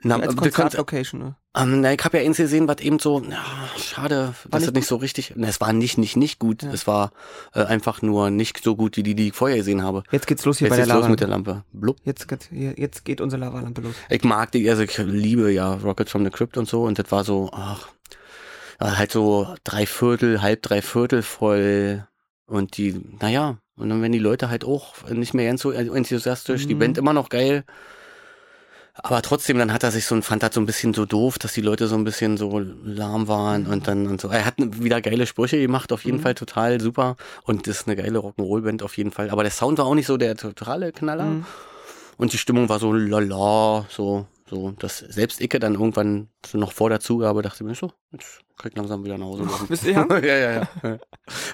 Na, 0.05 0.17
Als 0.19 0.35
Konzertlocation, 0.35 1.19
ne? 1.21 1.35
ähm, 1.55 1.79
na, 1.81 1.93
ich 1.93 2.03
habe 2.03 2.17
ja 2.17 2.23
eins 2.25 2.35
gesehen, 2.37 2.67
was 2.67 2.79
eben 2.81 2.99
so, 2.99 3.21
ja, 3.21 3.41
schade, 3.77 4.33
War 4.49 4.59
das 4.59 4.71
nicht 4.73 4.85
so 4.87 4.97
richtig, 4.97 5.33
na, 5.37 5.47
es 5.47 5.61
war 5.61 5.71
nicht, 5.71 5.97
nicht, 5.97 6.17
nicht 6.17 6.39
gut. 6.39 6.63
Ja. 6.63 6.71
Es 6.73 6.87
war 6.87 7.11
äh, 7.53 7.63
einfach 7.63 8.01
nur 8.01 8.29
nicht 8.29 8.61
so 8.63 8.75
gut, 8.75 8.97
wie 8.97 9.03
die, 9.03 9.15
die 9.15 9.27
ich 9.29 9.33
vorher 9.33 9.57
gesehen 9.57 9.81
habe. 9.81 10.03
Jetzt 10.11 10.27
geht's 10.27 10.43
los 10.45 10.57
hier 10.57 10.67
Jetzt 10.67 10.71
bei 10.73 10.75
der 10.77 10.85
ist 10.85 10.91
los 10.91 11.01
Lava. 11.01 11.09
mit 11.09 11.19
der 11.21 11.27
Lampe. 11.29 11.63
Blub. 11.71 11.97
Jetzt, 12.03 12.27
geht- 12.27 12.49
jetzt 12.51 13.05
geht 13.05 13.21
unsere 13.21 13.39
Lavalampe 13.39 13.81
los. 13.81 13.95
Ich 14.09 14.23
mag 14.23 14.51
die, 14.51 14.69
also 14.69 14.83
ich 14.83 14.97
liebe 14.97 15.51
ja 15.51 15.73
Rocket 15.75 16.09
from 16.09 16.25
the 16.25 16.31
Crypt 16.31 16.57
und 16.57 16.67
so 16.67 16.83
und 16.83 16.99
das 16.99 17.09
war 17.11 17.23
so, 17.23 17.49
ach, 17.53 17.87
halt 18.79 19.11
so 19.11 19.55
drei 19.63 19.85
Viertel, 19.85 20.41
halb 20.41 20.61
drei 20.63 20.81
Viertel 20.81 21.21
voll 21.21 22.05
und 22.45 22.75
die, 22.77 22.99
naja, 23.21 23.57
und 23.77 23.89
dann 23.89 24.01
werden 24.01 24.11
die 24.11 24.19
Leute 24.19 24.49
halt 24.49 24.65
auch 24.65 24.93
nicht 25.09 25.33
mehr 25.33 25.47
ganz 25.47 25.61
so 25.61 25.71
enthusiastisch, 25.71 26.67
die 26.67 26.75
Mhm. 26.75 26.79
Band 26.79 26.97
immer 26.97 27.13
noch 27.13 27.29
geil. 27.29 27.63
Aber 28.95 29.21
trotzdem, 29.23 29.57
dann 29.57 29.73
hat 29.73 29.81
er 29.83 29.91
sich 29.91 30.05
so, 30.05 30.21
fand 30.21 30.43
das 30.43 30.53
so 30.53 30.61
ein 30.61 30.67
bisschen 30.67 30.93
so 30.93 31.05
doof, 31.05 31.39
dass 31.39 31.53
die 31.53 31.61
Leute 31.61 31.87
so 31.87 31.95
ein 31.95 32.03
bisschen 32.03 32.37
so 32.37 32.59
lahm 32.83 33.27
waren 33.27 33.65
und 33.65 33.87
dann 33.87 34.05
und 34.07 34.21
so. 34.21 34.27
Er 34.29 34.45
hat 34.45 34.53
wieder 34.57 35.01
geile 35.01 35.25
Sprüche 35.25 35.59
gemacht, 35.59 35.91
auf 35.91 36.05
jeden 36.05 36.17
Mhm. 36.17 36.21
Fall 36.21 36.35
total 36.35 36.79
super. 36.79 37.15
Und 37.43 37.65
das 37.67 37.77
ist 37.81 37.87
eine 37.87 37.95
geile 37.95 38.19
Rock'n'Roll-Band 38.19 38.83
auf 38.83 38.95
jeden 38.97 39.11
Fall. 39.11 39.31
Aber 39.31 39.41
der 39.41 39.51
Sound 39.51 39.79
war 39.79 39.85
auch 39.85 39.95
nicht 39.95 40.05
so 40.05 40.17
der 40.17 40.35
totale 40.37 40.91
Knaller. 40.91 41.25
Mhm. 41.25 41.45
Und 42.17 42.33
die 42.33 42.37
Stimmung 42.37 42.69
war 42.69 42.77
so 42.79 42.93
lala, 42.93 43.85
so, 43.89 44.27
so, 44.49 44.71
dass 44.71 44.99
selbst 44.99 45.41
Icke 45.41 45.59
dann 45.59 45.73
irgendwann 45.75 46.27
so 46.45 46.57
noch 46.57 46.71
vor 46.73 46.89
der 46.89 46.99
Zugabe 46.99 47.41
dachte 47.41 47.63
mir 47.63 47.75
so, 47.75 47.91
jetzt 48.11 48.41
krieg 48.57 48.71
ich 48.73 48.77
langsam 48.77 49.03
wieder 49.03 49.17
nach 49.17 49.25
Hause. 49.25 49.43
gehen. 49.43 49.67
Bist 49.67 49.85
du 49.85 49.91
ja? 49.91 50.05
ja, 50.09 50.37
ja, 50.37 50.51
ja. 50.83 50.99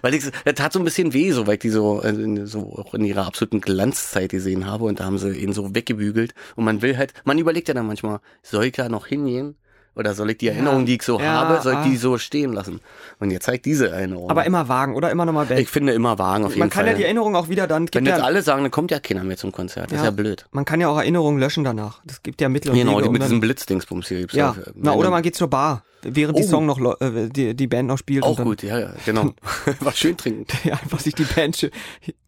Weil 0.01 0.13
ich, 0.15 0.23
das 0.45 0.55
tat 0.55 0.73
so 0.73 0.79
ein 0.79 0.85
bisschen 0.85 1.13
weh, 1.13 1.31
so, 1.31 1.45
weil 1.47 1.53
ich 1.55 1.59
die 1.59 1.69
so, 1.69 2.01
äh, 2.01 2.09
in- 2.09 2.45
so 2.47 2.73
auch 2.77 2.93
in 2.93 3.05
ihrer 3.05 3.25
absoluten 3.27 3.61
Glanzzeit 3.61 4.29
gesehen 4.31 4.65
habe 4.65 4.85
und 4.85 4.99
da 4.99 5.05
haben 5.05 5.17
sie 5.17 5.31
ihn 5.37 5.53
so 5.53 5.73
weggebügelt 5.75 6.33
und 6.55 6.65
man 6.65 6.81
will 6.81 6.97
halt, 6.97 7.13
man 7.25 7.37
überlegt 7.37 7.67
ja 7.67 7.73
dann 7.73 7.87
manchmal, 7.87 8.19
soll 8.41 8.65
ich 8.65 8.73
da 8.73 8.89
noch 8.89 9.07
hingehen? 9.07 9.55
Oder 9.99 10.13
soll 10.15 10.29
ich 10.31 10.37
die 10.37 10.47
Erinnerung, 10.47 10.85
die 10.85 10.95
ich 10.95 11.03
so 11.03 11.19
Ja, 11.19 11.25
habe, 11.41 11.61
soll 11.61 11.73
ich 11.73 11.77
ah. 11.79 11.83
die 11.83 11.97
so 11.97 12.17
stehen 12.17 12.53
lassen? 12.53 12.79
Und 13.19 13.31
jetzt 13.31 13.43
zeigt 13.43 13.65
diese 13.65 13.89
Erinnerung. 13.89 14.29
Aber 14.29 14.45
immer 14.45 14.69
wagen, 14.69 14.95
oder? 14.95 15.11
Immer 15.11 15.25
nochmal 15.25 15.45
Band. 15.45 15.59
ich 15.59 15.67
finde 15.67 15.91
immer 15.91 16.17
Wagen 16.17 16.45
auf 16.45 16.51
jeden 16.51 16.59
Man 16.61 16.69
kann 16.69 16.85
Fall. 16.85 16.93
ja 16.93 16.97
die 16.97 17.03
Erinnerung 17.03 17.35
auch 17.35 17.49
wieder 17.49 17.67
dann, 17.67 17.89
Wenn 17.91 18.05
jetzt 18.05 18.17
ja, 18.19 18.23
alle 18.23 18.41
sagen, 18.41 18.61
dann 18.63 18.71
kommt 18.71 18.91
ja 18.91 18.99
keiner 19.01 19.25
mehr 19.25 19.35
zum 19.35 19.51
Konzert. 19.51 19.87
Das 19.91 19.97
ist 19.97 19.99
Ja. 19.99 20.05
ja 20.05 20.11
blöd. 20.11 20.45
man 20.51 20.63
kann 20.63 20.79
ja 20.79 20.87
auch 20.87 20.97
Erinnerungen 20.97 21.37
löschen 21.37 21.65
danach. 21.65 21.99
Das 22.05 22.23
gibt 22.23 22.39
ja 22.39 22.47
Mittel 22.47 22.71
und 22.71 22.77
Genau, 22.77 22.91
Wege, 22.93 23.01
die 23.01 23.07
um 23.09 23.11
mit 23.13 23.21
dann- 23.21 23.27
diesem 23.27 23.39
Blitzdingsbums 23.41 24.07
hier 24.07 24.19
gibt's 24.19 24.35
Ja, 24.35 24.51
äh, 24.65 24.71
na, 24.75 24.93
oder 24.93 25.09
man 25.09 25.21
geht 25.21 25.35
zur 25.35 25.49
Bar, 25.49 25.83
während 26.01 26.37
die 26.37 26.43
Oh. 26.43 26.47
Song 26.47 26.65
noch, 26.65 26.79
äh, 27.01 27.27
die, 27.27 27.53
die 27.53 27.67
Band 27.67 27.89
noch 27.89 27.97
spielt. 27.97 28.23
Auch 28.23 28.41
gut, 28.41 28.63
ja, 28.63 28.79
ja, 28.79 28.93
genau. 29.05 29.33
War 29.81 29.91
schön 29.91 30.15
trinken. 30.15 30.45
Ja, 30.63 30.75
einfach 30.81 31.01
sich 31.01 31.13
die 31.13 31.25
Band, 31.25 31.57
schön- 31.57 31.71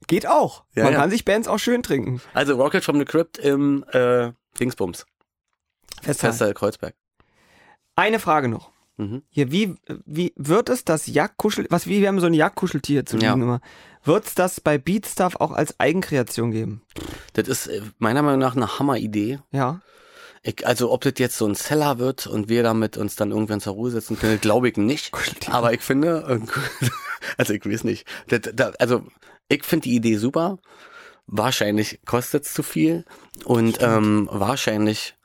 geht 0.07 0.27
auch. 0.27 0.65
Ja, 0.75 0.83
man 0.83 0.91
ja. 0.93 0.99
kann 0.99 1.09
sich 1.09 1.23
Bands 1.23 1.47
auch 1.47 1.59
schön 1.59 1.83
trinken. 1.83 2.19
Also 2.33 2.55
Rocket 2.55 2.83
from 2.83 2.99
the 2.99 3.05
Crypt 3.05 3.37
im 3.37 3.85
äh, 3.93 4.31
Dingsbums. 4.59 5.05
Festhalten. 6.01 6.35
Fester 6.37 6.53
Kreuzberg. 6.53 6.95
Eine 7.95 8.19
Frage 8.19 8.47
noch. 8.47 8.71
Mhm. 8.97 9.23
Hier, 9.29 9.51
wie, 9.51 9.75
wie 10.05 10.33
wird 10.35 10.69
es 10.69 10.85
das 10.85 11.07
Jagdkuschel, 11.07 11.67
was, 11.69 11.87
wie, 11.87 12.01
wir 12.01 12.07
haben 12.07 12.19
so 12.19 12.27
ein 12.27 12.33
Jagdkuscheltier 12.33 13.05
zu 13.05 13.17
Ja. 13.17 13.31
liegen 13.31 13.43
immer. 13.43 13.61
Wird 14.03 14.25
es 14.25 14.35
das 14.35 14.61
bei 14.61 14.77
Beatstuff 14.77 15.35
auch 15.37 15.51
als 15.51 15.79
Eigenkreation 15.79 16.51
geben? 16.51 16.81
Das 17.33 17.47
ist 17.47 17.67
äh, 17.67 17.81
meiner 17.99 18.21
Meinung 18.21 18.39
nach 18.39 18.55
eine 18.55 18.79
Hammeridee. 18.79 19.39
Ja. 19.51 19.81
Ich, 20.43 20.65
also 20.65 20.91
ob 20.91 21.01
das 21.01 21.13
jetzt 21.17 21.37
so 21.37 21.45
ein 21.45 21.53
Seller 21.55 21.99
wird 21.99 22.25
und 22.25 22.49
wir 22.49 22.63
damit 22.63 22.97
uns 22.97 23.15
dann 23.15 23.29
irgendwann 23.31 23.61
zur 23.61 23.73
Ruhe 23.73 23.91
setzen 23.91 24.17
können, 24.17 24.41
glaube 24.41 24.69
ich 24.69 24.77
nicht. 24.77 25.11
Aber 25.49 25.73
ich 25.73 25.81
finde, 25.81 26.41
äh, 26.41 26.87
also 27.37 27.53
ich 27.53 27.63
weiß 27.65 27.83
nicht. 27.83 28.07
Das, 28.27 28.41
das, 28.53 28.75
also 28.77 29.05
ich 29.49 29.63
finde 29.63 29.83
die 29.83 29.95
Idee 29.95 30.17
super. 30.17 30.57
Wahrscheinlich 31.27 32.01
kostet 32.05 32.45
es 32.45 32.53
zu 32.53 32.63
viel 32.63 33.05
und 33.45 33.77
ähm, 33.81 34.27
wahrscheinlich 34.31 35.15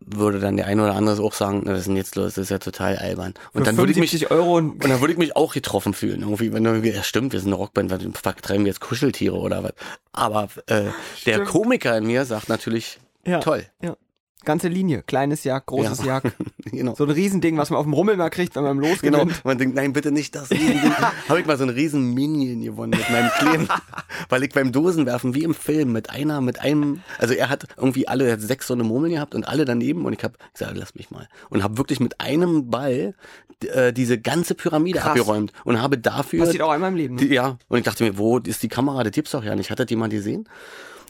würde 0.00 0.40
dann 0.40 0.56
der 0.56 0.66
eine 0.66 0.82
oder 0.82 0.94
andere 0.94 1.22
auch 1.22 1.34
sagen, 1.34 1.62
na, 1.64 1.72
was 1.72 1.80
ist 1.80 1.88
denn 1.88 1.96
jetzt 1.96 2.16
los? 2.16 2.34
Das 2.34 2.44
ist 2.44 2.50
ja 2.50 2.58
total 2.58 2.96
albern. 2.96 3.34
Und 3.52 3.60
Für 3.60 3.64
dann 3.64 3.76
würde 3.76 3.92
ich 3.92 3.98
mich 3.98 4.10
75 4.10 4.30
Euro 4.30 4.56
und 4.56 4.82
Und 4.82 4.90
dann 4.90 5.00
würde 5.00 5.12
ich 5.12 5.18
mich 5.18 5.36
auch 5.36 5.54
getroffen 5.54 5.94
fühlen. 5.94 6.22
Irgendwie, 6.22 6.52
wenn 6.52 6.64
irgendwie, 6.64 6.90
ja 6.90 7.02
stimmt, 7.02 7.32
wir 7.32 7.40
sind 7.40 7.50
eine 7.50 7.56
Rockband, 7.56 7.90
was 7.90 8.02
fuck, 8.22 8.42
treiben 8.42 8.64
wir 8.64 8.70
jetzt 8.70 8.80
Kuscheltiere 8.80 9.36
oder 9.36 9.62
was? 9.62 9.72
Aber 10.12 10.48
äh, 10.66 10.84
der. 11.26 11.44
Komiker 11.44 11.96
in 11.98 12.06
mir 12.06 12.24
sagt 12.24 12.48
natürlich, 12.48 12.98
ja, 13.26 13.40
toll. 13.40 13.66
Ja. 13.82 13.96
Ganze 14.44 14.68
Linie. 14.68 15.02
Kleines 15.06 15.44
Jagd, 15.44 15.66
großes 15.66 16.00
Ja. 16.00 16.06
Jagd. 16.20 16.32
Genau. 16.72 16.94
So 16.96 17.04
ein 17.04 17.10
Riesending, 17.10 17.56
was 17.56 17.70
man 17.70 17.78
auf 17.78 17.84
dem 17.84 17.92
Rummel 17.92 18.16
mal 18.16 18.30
kriegt, 18.30 18.56
wenn 18.56 18.64
man 18.64 18.78
Genau, 18.80 18.88
losgewinnt. 18.90 19.44
man 19.44 19.58
denkt, 19.58 19.76
nein, 19.76 19.92
bitte 19.92 20.10
nicht 20.10 20.34
das 20.34 20.50
Riesending. 20.50 20.92
Habe 21.28 21.38
ich 21.40 21.46
mal 21.46 21.56
so 21.56 21.62
einen 21.62 21.74
riesen 21.74 22.14
Minion 22.14 22.62
gewonnen 22.62 22.98
mit 22.98 23.08
meinem 23.10 23.30
Kleinen. 23.30 23.68
Weil 24.28 24.42
ich 24.42 24.52
beim 24.52 24.72
Dosenwerfen, 24.72 25.34
wie 25.34 25.44
im 25.44 25.54
Film, 25.54 25.92
mit 25.92 26.10
einer, 26.10 26.40
mit 26.40 26.60
einem, 26.60 27.02
also 27.18 27.34
er 27.34 27.48
hat 27.50 27.66
irgendwie 27.76 28.08
alle, 28.08 28.26
er 28.26 28.32
hat 28.32 28.40
sechs 28.40 28.66
so 28.66 28.74
eine 28.74 28.82
Murmeln 28.82 29.12
gehabt 29.12 29.34
und 29.36 29.46
alle 29.46 29.64
daneben 29.66 30.04
und 30.04 30.14
ich 30.14 30.24
habe 30.24 30.34
gesagt, 30.52 30.72
lass 30.76 30.94
mich 30.96 31.10
mal. 31.12 31.28
Und 31.50 31.62
habe 31.62 31.76
wirklich 31.78 32.00
mit 32.00 32.20
einem 32.20 32.70
Ball 32.70 33.14
äh, 33.72 33.92
diese 33.92 34.18
ganze 34.18 34.54
Pyramide 34.56 34.98
Krass. 34.98 35.10
abgeräumt 35.10 35.52
und 35.64 35.80
habe 35.80 35.96
dafür 35.98 36.44
Passiert 36.46 36.62
auch 36.62 36.70
einmal 36.70 36.90
im 36.90 36.96
Leben. 36.96 37.14
Ne? 37.16 37.20
Die, 37.26 37.34
ja, 37.34 37.58
und 37.68 37.78
ich 37.78 37.84
dachte 37.84 38.02
mir, 38.02 38.18
wo 38.18 38.38
ist 38.38 38.62
die 38.64 38.68
Kamera? 38.68 39.04
Das 39.04 39.12
gibt's 39.12 39.30
doch 39.30 39.44
ja 39.44 39.54
nicht. 39.54 39.70
Hat 39.70 39.78
das 39.78 39.86
jemand 39.90 40.12
gesehen? 40.12 40.48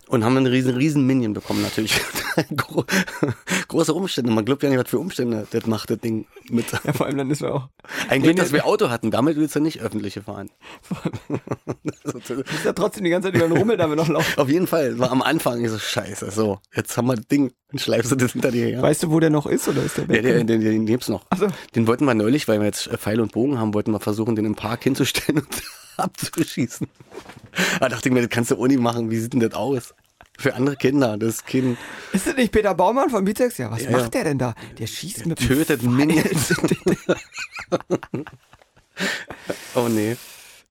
Und 0.08 0.22
haben 0.24 0.36
einen 0.36 0.46
riesen, 0.46 0.74
riesen 0.74 1.06
Minion 1.06 1.32
bekommen 1.32 1.62
natürlich. 1.62 1.98
Gro- 2.56 2.84
Große 3.68 3.92
Umstände. 3.94 4.30
Man 4.32 4.44
glaubt 4.44 4.62
ja 4.62 4.68
nicht, 4.70 4.78
was 4.78 4.88
für 4.88 4.98
Umstände 4.98 5.46
das 5.50 5.66
macht, 5.66 5.90
das 5.90 5.98
Ding 5.98 6.26
mit. 6.50 6.66
Ja, 6.84 6.92
vor 6.92 7.06
allem 7.06 7.18
dann 7.18 7.30
ist 7.30 7.42
er 7.42 7.54
auch. 7.54 7.68
Ein 8.08 8.22
Glück, 8.22 8.36
dass 8.36 8.52
wir 8.52 8.66
Auto 8.66 8.90
hatten. 8.90 9.10
Damit 9.10 9.36
willst 9.36 9.54
du 9.56 9.60
nicht 9.60 9.80
öffentliche 9.80 10.22
fahren. 10.22 10.50
Ist 12.04 12.64
ja 12.64 12.72
trotzdem 12.72 13.04
die 13.04 13.10
ganze 13.10 13.28
Zeit 13.28 13.36
über 13.36 13.48
den 13.48 13.56
Rummel, 13.56 13.76
da 13.76 13.88
wir 13.88 13.96
noch 13.96 14.08
laufen. 14.08 14.38
Auf 14.38 14.48
jeden 14.48 14.66
Fall. 14.66 14.98
War 14.98 15.10
am 15.10 15.22
Anfang 15.22 15.64
ich 15.64 15.70
so, 15.70 15.78
scheiße, 15.78 16.30
so. 16.30 16.58
Jetzt 16.74 16.96
haben 16.96 17.06
wir 17.06 17.16
das 17.16 17.26
Ding. 17.26 17.52
Dann 17.70 17.78
schleifst 17.78 18.12
du 18.12 18.16
das 18.16 18.32
hinter 18.32 18.50
dir 18.50 18.66
her. 18.66 18.82
Weißt 18.82 19.02
du, 19.02 19.10
wo 19.10 19.20
der 19.20 19.30
noch 19.30 19.46
ist 19.46 19.66
oder 19.68 19.82
ist 19.82 19.96
der 19.96 20.04
Ja, 20.04 20.10
weg? 20.10 20.22
den, 20.22 20.46
den, 20.46 20.60
den 20.60 20.86
gibt's 20.86 21.08
noch. 21.08 21.26
So. 21.36 21.48
Den 21.74 21.86
wollten 21.86 22.04
wir 22.04 22.14
neulich, 22.14 22.46
weil 22.48 22.60
wir 22.60 22.66
jetzt 22.66 22.86
äh, 22.86 22.96
Pfeil 22.98 23.20
und 23.20 23.32
Bogen 23.32 23.58
haben, 23.58 23.74
wollten 23.74 23.90
wir 23.92 24.00
versuchen, 24.00 24.36
den 24.36 24.44
im 24.44 24.54
Park 24.54 24.84
hinzustellen 24.84 25.38
und 25.44 25.62
abzuschießen. 25.96 26.86
Da 27.80 27.88
dachte 27.88 28.08
ich 28.08 28.12
mir, 28.14 28.20
das 28.20 28.30
kannst 28.30 28.50
du 28.50 28.56
Uni 28.56 28.76
machen. 28.76 29.10
Wie 29.10 29.18
sieht 29.18 29.32
denn 29.32 29.40
das 29.40 29.54
aus? 29.54 29.94
Für 30.38 30.54
andere 30.54 30.76
Kinder. 30.76 31.16
Das 31.16 31.44
Kind 31.44 31.78
Ist 32.12 32.26
das 32.26 32.36
nicht 32.36 32.52
Peter 32.52 32.74
Baumann 32.74 33.10
von 33.10 33.24
Bizex? 33.24 33.58
Ja, 33.58 33.70
was 33.70 33.84
Ja, 33.84 33.90
macht 33.90 34.14
der 34.14 34.24
denn 34.24 34.38
da? 34.38 34.54
Der 34.78 34.86
schießt 34.86 35.26
mit 35.26 35.40
dem 35.40 35.48
tötet. 35.48 35.82
Minions. 35.82 36.54
oh 39.74 39.88
nee. 39.88 40.16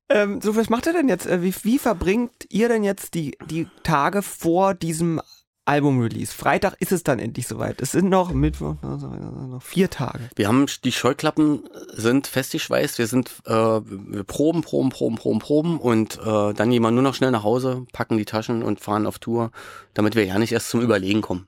Ähm, 0.10 0.42
so, 0.42 0.56
was 0.56 0.70
macht 0.70 0.88
er 0.88 0.94
denn 0.94 1.08
jetzt? 1.08 1.26
Äh, 1.26 1.42
Wie, 1.42 1.54
wie 1.64 1.80
verbringt 1.80 2.48
ihr 2.50 2.68
denn 2.68 2.84
jetzt 2.84 3.14
die, 3.14 3.38
die 3.50 3.68
Tage 3.84 4.22
vor 4.22 4.74
diesem 4.74 5.22
Album-Release? 5.66 6.34
Freitag 6.34 6.76
ist 6.80 6.92
es 6.92 7.04
dann 7.04 7.20
endlich 7.20 7.48
soweit. 7.48 7.82
Es 7.82 7.92
sind 7.92 8.10
noch 8.10 8.34
Mittwoch, 8.34 8.76
also, 8.82 9.08
noch 9.08 9.62
vier 9.62 9.90
Tage. 9.90 10.30
Wir 10.36 10.48
haben 10.48 10.66
die 10.84 10.92
Scheuklappen 10.92 11.64
sind 11.94 12.28
festgeschweißt. 12.28 12.98
Wir 12.98 13.08
sind 13.08 13.32
äh, 13.46 13.52
wir 13.54 14.24
proben, 14.24 14.62
proben, 14.62 14.90
proben, 14.90 15.16
proben, 15.16 15.40
proben 15.40 15.80
und 15.80 16.20
äh, 16.20 16.54
dann 16.54 16.70
gehen 16.70 16.82
wir 16.82 16.92
nur 16.92 17.04
noch 17.04 17.16
schnell 17.16 17.32
nach 17.32 17.44
Hause, 17.44 17.86
packen 17.94 18.18
die 18.18 18.26
Taschen 18.26 18.64
und 18.64 18.80
fahren 18.80 19.06
auf 19.06 19.20
Tour, 19.20 19.52
damit 19.94 20.16
wir 20.16 20.26
ja 20.26 20.38
nicht 20.40 20.52
erst 20.52 20.70
zum 20.70 20.82
Überlegen 20.82 21.22
kommen. 21.22 21.48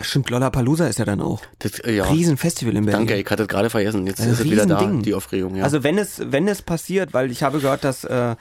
Stimmt, 0.00 0.30
Lollapalooza 0.30 0.86
ist 0.86 0.98
ja 0.98 1.04
dann 1.04 1.20
auch. 1.20 1.42
Das, 1.58 1.78
äh, 1.80 1.92
ja. 1.92 2.04
Riesenfestival 2.04 2.74
in 2.74 2.86
Berlin. 2.86 3.06
Danke, 3.06 3.20
ich 3.20 3.30
hatte 3.30 3.42
es 3.42 3.48
gerade 3.48 3.68
vergessen. 3.68 4.06
Jetzt 4.06 4.20
Ein 4.20 4.30
ist 4.30 4.40
es 4.40 4.44
wieder 4.44 4.64
da, 4.64 4.84
die 4.86 5.14
Aufregung. 5.14 5.54
Ja. 5.56 5.64
Also 5.64 5.84
wenn 5.84 5.98
es, 5.98 6.22
wenn 6.24 6.48
es 6.48 6.62
passiert, 6.62 7.12
weil 7.12 7.30
ich 7.30 7.42
habe 7.42 7.60
gehört, 7.60 7.84
dass 7.84 8.04
äh, 8.04 8.36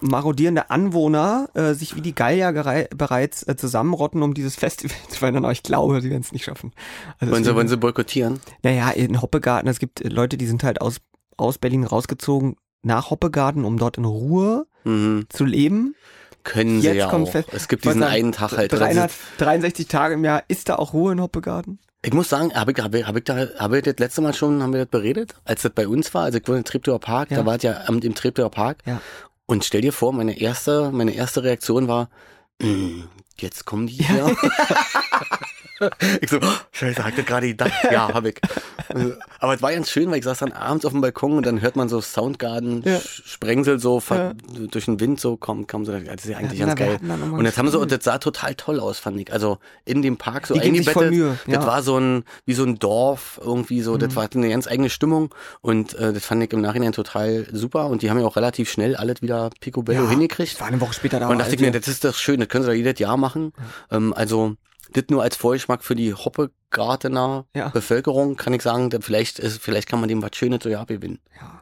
marodierende 0.00 0.70
Anwohner 0.70 1.48
äh, 1.54 1.74
sich 1.74 1.94
wie 1.96 2.00
die 2.00 2.14
Gallier 2.14 2.52
bereits 2.96 3.42
äh, 3.48 3.56
zusammenrotten, 3.56 4.22
um 4.22 4.34
dieses 4.34 4.56
Festival 4.56 4.96
zu 5.08 5.18
verändern, 5.18 5.44
aber 5.44 5.52
ich 5.52 5.62
glaube, 5.62 6.00
sie 6.00 6.10
werden 6.10 6.22
es 6.22 6.32
nicht 6.32 6.44
schaffen. 6.44 6.72
Also 7.18 7.32
wollen, 7.32 7.44
sie, 7.44 7.54
wollen 7.54 7.68
sie 7.68 7.76
boykottieren? 7.76 8.40
Naja, 8.62 8.90
in 8.90 9.20
Hoppegarten, 9.20 9.68
es 9.68 9.78
gibt 9.78 10.02
Leute, 10.10 10.36
die 10.36 10.46
sind 10.46 10.62
halt 10.64 10.80
aus, 10.80 10.96
aus 11.36 11.58
Berlin 11.58 11.84
rausgezogen 11.84 12.56
nach 12.82 13.10
Hoppegarten, 13.10 13.64
um 13.64 13.78
dort 13.78 13.98
in 13.98 14.04
Ruhe 14.04 14.66
Mhm. 14.86 15.24
zu 15.30 15.44
leben. 15.46 15.94
Können 16.42 16.82
sie 16.82 16.88
Jetzt 16.88 16.96
ja 16.98 17.08
kommt 17.08 17.28
auch. 17.28 17.32
fest- 17.32 17.48
Es 17.52 17.68
gibt 17.68 17.86
diesen 17.86 18.00
sagen, 18.00 18.12
einen 18.12 18.32
Tag 18.32 18.52
halt. 18.54 18.70
363 18.70 19.88
Tage 19.88 20.14
im 20.14 20.24
Jahr, 20.24 20.42
ist 20.48 20.68
da 20.68 20.76
auch 20.76 20.92
Ruhe 20.92 21.12
in 21.12 21.20
Hoppegarten? 21.22 21.78
Ich 22.02 22.12
muss 22.12 22.28
sagen, 22.28 22.52
habe 22.54 22.72
ich, 22.72 22.78
hab 22.82 22.94
ich, 22.94 23.06
hab 23.06 23.16
ich, 23.16 23.24
da, 23.24 23.46
hab 23.58 23.72
ich 23.72 23.82
das 23.82 23.94
letzte 23.98 24.20
Mal 24.20 24.34
schon, 24.34 24.62
haben 24.62 24.74
wir 24.74 24.80
das 24.80 24.90
beredet, 24.90 25.34
als 25.46 25.62
das 25.62 25.72
bei 25.72 25.88
uns 25.88 26.12
war, 26.12 26.24
also 26.24 26.36
ich 26.38 26.46
wohne 26.46 26.58
in 26.58 26.64
Treptower 26.64 26.98
Park, 27.00 27.30
Ja. 27.30 27.38
da 27.38 27.46
war 27.46 27.56
es 27.56 27.62
ja 27.62 27.72
im 27.88 28.14
Treptower 28.14 28.50
Park. 28.50 28.76
Ja. 28.84 29.00
Und 29.46 29.64
stell 29.64 29.82
dir 29.82 29.92
vor, 29.92 30.12
meine 30.12 30.38
erste, 30.40 30.90
meine 30.90 31.14
erste 31.14 31.42
Reaktion 31.42 31.88
war, 31.88 32.08
"Mm, 32.60 33.02
jetzt 33.38 33.64
kommen 33.66 33.86
die 33.86 33.94
hier. 34.02 34.34
ich 36.20 36.30
so, 36.30 36.38
oh, 36.38 36.46
scheiße, 36.72 37.02
hab 37.02 37.10
ich 37.10 37.16
das 37.16 37.26
gerade 37.26 37.48
gedacht? 37.48 37.72
Ja, 37.90 38.08
hab 38.14 38.24
ich. 38.26 38.40
Aber 39.40 39.54
es 39.54 39.62
war 39.62 39.72
ganz 39.72 39.90
schön, 39.90 40.10
weil 40.10 40.18
ich 40.18 40.24
saß 40.24 40.38
dann 40.38 40.52
abends 40.52 40.84
auf 40.84 40.92
dem 40.92 41.00
Balkon 41.00 41.32
und 41.32 41.46
dann 41.46 41.60
hört 41.60 41.76
man 41.76 41.88
so 41.88 42.00
Soundgarden, 42.00 42.82
Ja. 42.84 43.00
So 43.78 44.00
ver- 44.00 44.34
durch 44.70 44.84
den 44.86 45.00
Wind 45.00 45.20
so 45.20 45.36
kommen, 45.36 45.66
kommen 45.66 45.84
so, 45.84 45.92
das 45.92 46.24
ist 46.24 46.26
ja 46.30 46.38
eigentlich 46.38 46.58
Ja, 46.60 46.66
ganz 46.66 46.78
geil. 46.78 46.98
Und 47.32 47.44
das 47.44 47.56
haben 47.58 47.70
sie, 47.70 47.78
und 47.78 47.90
das 47.90 48.04
sah 48.04 48.18
total 48.18 48.54
toll 48.54 48.80
aus, 48.80 48.98
fand 48.98 49.18
ich. 49.20 49.32
Also 49.32 49.58
in 49.84 50.02
dem 50.02 50.16
Park 50.16 50.46
so 50.46 50.54
eingebettet. 50.54 51.10
Mühe, 51.10 51.38
Das 51.46 51.54
ja. 51.54 51.66
war 51.66 51.82
so 51.82 51.98
ein, 51.98 52.24
wie 52.46 52.54
so 52.54 52.64
ein 52.64 52.78
Dorf 52.78 53.40
irgendwie 53.42 53.80
so, 53.80 53.94
Mhm. 53.94 53.98
das 54.00 54.16
war 54.16 54.28
eine 54.34 54.48
ganz 54.48 54.66
eigene 54.66 54.90
Stimmung 54.90 55.34
und 55.60 55.94
äh, 55.94 56.12
das 56.12 56.24
fand 56.24 56.42
ich 56.42 56.52
im 56.52 56.60
Nachhinein 56.60 56.92
total 56.92 57.46
super 57.52 57.86
und 57.86 58.02
die 58.02 58.10
haben 58.10 58.18
ja 58.18 58.26
auch 58.26 58.36
relativ 58.36 58.70
schnell 58.70 58.96
alles 58.96 59.22
wieder 59.22 59.50
Picobello 59.60 60.04
Ja, 60.04 60.10
hingekriegt. 60.10 60.60
war 60.60 60.68
eine 60.68 60.80
Woche 60.80 60.94
später 60.94 61.20
da. 61.20 61.28
Und 61.28 61.38
dachte 61.38 61.54
ich 61.54 61.60
mir, 61.60 61.70
das 61.70 61.88
ist 61.88 62.04
doch 62.04 62.14
schön, 62.14 62.40
das 62.40 62.48
können 62.48 62.64
sie 62.64 62.70
doch 62.70 62.76
jedes 62.76 62.98
Jahr 62.98 63.16
machen. 63.16 63.52
Ähm, 63.90 64.12
also, 64.14 64.54
das 64.92 65.04
nur 65.10 65.22
als 65.22 65.36
Vorgeschmack 65.36 65.82
für 65.84 65.94
die 65.94 66.14
Hoppegartener 66.14 67.46
Ja. 67.54 67.68
Bevölkerung 67.68 68.36
kann 68.36 68.52
ich 68.54 68.62
sagen, 68.62 68.90
vielleicht 69.00 69.38
ist, 69.38 69.60
vielleicht 69.62 69.88
kann 69.88 70.00
man 70.00 70.08
dem 70.08 70.22
was 70.22 70.30
Schönes 70.34 70.60
so 70.62 70.68
ja 70.68 70.84
gewinnen. 70.84 71.20
ja. 71.40 71.60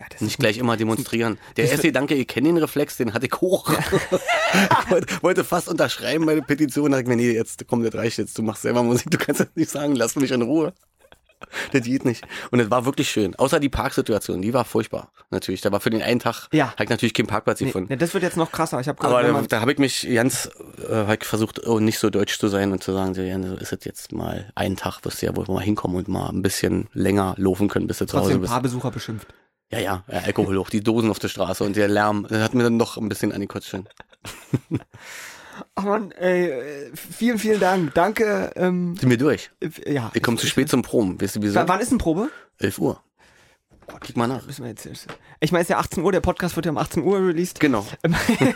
Ja, 0.00 0.06
das 0.10 0.20
Nicht 0.20 0.40
gleich 0.40 0.58
immer 0.58 0.76
demonstrieren. 0.76 1.38
Der 1.56 1.70
erste 1.70 1.86
Gedanke, 1.86 2.14
ich 2.16 2.26
kenne 2.26 2.48
den 2.48 2.56
Reflex, 2.58 2.96
den 2.96 3.14
hatte 3.14 3.26
ich 3.26 3.40
hoch. 3.40 3.70
ich 3.70 4.90
wollte, 4.90 5.22
wollte 5.22 5.44
fast 5.44 5.68
unterschreiben 5.68 6.24
meine 6.24 6.42
Petition, 6.42 6.90
da 6.90 6.96
dachte 6.96 7.02
ich 7.12 7.16
mir, 7.16 7.22
nee, 7.22 7.30
jetzt 7.32 7.64
komm, 7.68 7.84
das 7.84 7.94
reicht 7.94 8.18
jetzt, 8.18 8.36
du 8.36 8.42
machst 8.42 8.62
selber 8.62 8.82
Musik, 8.82 9.12
du 9.12 9.18
kannst 9.18 9.42
das 9.42 9.48
nicht 9.54 9.70
sagen, 9.70 9.94
lass 9.94 10.16
mich 10.16 10.32
in 10.32 10.42
Ruhe. 10.42 10.72
Das 11.72 11.82
geht 11.82 12.04
nicht. 12.04 12.24
Und 12.50 12.60
es 12.60 12.70
war 12.70 12.84
wirklich 12.84 13.10
schön. 13.10 13.34
Außer 13.36 13.60
die 13.60 13.68
Parksituation, 13.68 14.42
die 14.42 14.52
war 14.54 14.64
furchtbar. 14.64 15.10
Natürlich. 15.30 15.60
Da 15.60 15.72
war 15.72 15.80
für 15.80 15.90
den 15.90 16.02
einen 16.02 16.20
Tag, 16.20 16.48
Ja. 16.52 16.70
hab 16.72 16.80
ich 16.80 16.88
natürlich 16.90 17.14
keinen 17.14 17.26
Parkplatz 17.26 17.60
Nee, 17.60 17.66
gefunden. 17.66 17.88
nee, 17.90 17.96
das 17.96 18.12
wird 18.14 18.22
jetzt 18.22 18.36
noch 18.36 18.52
krasser. 18.52 18.80
Ich 18.80 18.88
habe 18.88 19.00
gehört, 19.00 19.24
Aber 19.26 19.40
da, 19.42 19.46
da 19.46 19.60
habe 19.60 19.72
ich 19.72 19.78
mich 19.78 20.06
ganz, 20.14 20.50
äh, 20.88 20.94
hab 21.06 21.22
ich 21.22 21.26
versucht, 21.28 21.66
oh, 21.66 21.80
nicht 21.80 21.98
so 21.98 22.10
deutsch 22.10 22.38
zu 22.38 22.48
sein 22.48 22.72
und 22.72 22.82
zu 22.82 22.92
sagen, 22.92 23.14
so, 23.14 23.22
ja, 23.22 23.40
so 23.42 23.54
ist 23.56 23.72
es 23.72 23.84
jetzt 23.84 24.12
mal 24.12 24.50
einen 24.54 24.76
Tag, 24.76 25.04
wirst 25.04 25.22
du 25.22 25.26
ja 25.26 25.36
wohl 25.36 25.46
mal 25.46 25.62
hinkommen 25.62 25.96
und 25.96 26.08
mal 26.08 26.28
ein 26.28 26.42
bisschen 26.42 26.88
länger 26.92 27.34
laufen 27.38 27.68
können, 27.68 27.86
bis 27.86 27.98
du 27.98 28.06
zu 28.06 28.16
Hause 28.16 28.24
trotzdem 28.24 28.38
ein 28.38 28.40
bist. 28.42 28.52
paar 28.52 28.62
Besucher 28.62 28.90
beschimpft. 28.90 29.28
Ja, 29.70 29.78
ja, 29.78 30.04
Alkohol 30.06 30.58
hoch, 30.58 30.68
die 30.68 30.82
Dosen 30.82 31.10
auf 31.10 31.18
der 31.18 31.28
Straße 31.28 31.64
und 31.64 31.76
der 31.76 31.88
Lärm, 31.88 32.26
das 32.28 32.42
hat 32.42 32.52
mir 32.54 32.62
dann 32.64 32.76
noch 32.76 32.98
ein 32.98 33.08
bisschen 33.08 33.32
an 33.32 33.40
die 33.40 33.46
Kotze 33.46 33.84
schon. 35.56 35.64
Ach 35.74 35.84
man, 35.84 36.10
ey, 36.12 36.90
vielen, 36.94 37.38
vielen 37.38 37.60
Dank. 37.60 37.94
Danke. 37.94 38.50
Ähm, 38.56 38.96
Sind 38.96 39.10
wir 39.10 39.18
durch. 39.18 39.50
ja. 39.86 40.10
Ich 40.14 40.22
komme 40.22 40.36
zu 40.38 40.46
spät 40.46 40.68
zum 40.68 40.82
Proben. 40.82 41.20
Weißt 41.20 41.36
du 41.36 41.42
wieso? 41.42 41.54
W- 41.60 41.64
Wann 41.66 41.80
ist 41.80 41.90
denn 41.90 41.98
Probe? 41.98 42.28
11 42.58 42.78
Uhr. 42.78 43.02
Kick 44.00 44.16
mal 44.16 44.26
nach. 44.26 44.46
Müssen 44.46 44.62
wir 44.64 44.70
jetzt, 44.70 44.86
ich 45.40 45.52
meine, 45.52 45.62
es 45.62 45.66
ist 45.66 45.70
ja 45.70 45.78
18 45.78 46.02
Uhr, 46.02 46.12
der 46.12 46.20
Podcast 46.20 46.56
wird 46.56 46.66
ja 46.66 46.72
um 46.72 46.78
18 46.78 47.02
Uhr 47.02 47.18
released. 47.18 47.60
Genau. 47.60 47.82
vielen, 48.02 48.54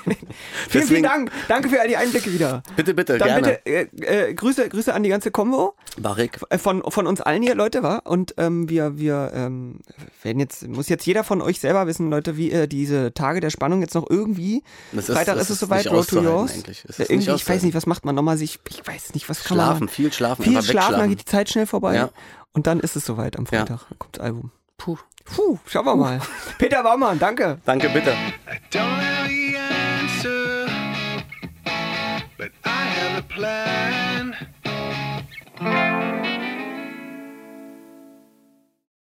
Deswegen- 0.73 0.87
vielen 0.87 1.03
Dank. 1.03 1.31
Danke 1.49 1.69
für 1.69 1.81
all 1.81 1.89
die 1.89 1.97
Einblicke 1.97 2.33
wieder. 2.33 2.63
Bitte, 2.77 2.95
bitte, 2.95 3.19
Dann 3.19 3.29
gerne. 3.29 3.61
bitte 3.65 4.07
äh, 4.07 4.29
äh, 4.31 4.35
Grüße, 4.35 4.69
Grüße 4.69 4.93
an 4.93 5.03
die 5.03 5.09
ganze 5.09 5.31
Kombo 5.31 5.75
Barik. 5.99 6.39
äh, 6.51 6.59
von, 6.59 6.83
von 6.91 7.07
uns 7.07 7.21
allen 7.21 7.43
hier, 7.43 7.55
Leute, 7.55 7.83
wa? 7.83 7.97
Und 8.05 8.35
ähm, 8.39 8.69
wir, 8.69 8.99
wir 8.99 9.31
ähm, 9.35 9.81
werden 10.23 10.41
jetzt, 10.41 10.67
muss 10.69 10.89
jetzt 10.89 11.07
jeder 11.07 11.25
von 11.25 11.41
euch 11.43 11.61
selber 11.61 11.87
wissen, 11.87 12.11
Leute, 12.11 12.37
wie 12.37 12.51
äh, 12.51 12.67
diese 12.69 13.13
Tage 13.15 13.41
der 13.41 13.51
Spannung 13.51 13.81
jetzt 13.81 13.95
noch 13.95 14.09
irgendwie. 14.09 14.63
Das 14.93 15.09
ist- 15.09 15.15
Freitag 15.15 15.35
das 15.37 15.45
ist 15.45 15.51
es 15.51 15.61
soweit, 15.61 15.87
Road 15.91 16.09
to 16.09 16.21
Yours. 16.23 16.57
Ja, 16.57 16.63
nicht 16.69 17.11
irgendwie, 17.11 17.31
ich 17.33 17.49
weiß 17.49 17.63
nicht, 17.63 17.75
was 17.75 17.87
macht 17.87 18.05
man 18.05 18.15
nochmal 18.15 18.37
sich, 18.39 18.59
ich 18.69 18.87
weiß 18.87 19.15
nicht, 19.15 19.29
was 19.29 19.45
kann 19.45 19.57
Schlafen, 19.57 19.81
man 19.81 19.89
viel 19.89 20.13
schlafen. 20.13 20.43
Viel 20.45 20.63
schlafen, 20.63 20.93
dann 20.99 21.09
geht 21.11 21.21
die 21.21 21.25
Zeit 21.25 21.49
schnell 21.51 21.67
vorbei. 21.67 21.95
Ja. 21.97 22.11
Und 22.53 22.67
dann 22.67 22.81
ist 22.81 22.97
es 22.97 23.05
soweit 23.05 23.37
am 23.39 23.45
Ja. 23.51 23.59
Freitag. 23.61 23.81
Dann 23.89 23.99
kommt 23.99 24.17
das 24.17 24.25
Album. 24.25 24.51
Puh. 24.79 24.99
Puh, 25.25 25.59
schauen 25.67 25.87
wir 25.87 25.97
mal. 25.97 26.21
Peter 26.59 26.83
Baumann, 26.83 27.19
danke. 27.19 27.59
Danke, 27.65 27.89
bitte. 27.89 28.13
I 28.47 28.59
don't 28.71 29.01
have 29.01 29.29
the 29.29 29.57
answer, 29.57 30.69
but 32.39 32.51
I 32.65 32.85
have 33.01 33.19
a 33.19 33.23
plan. 33.23 34.35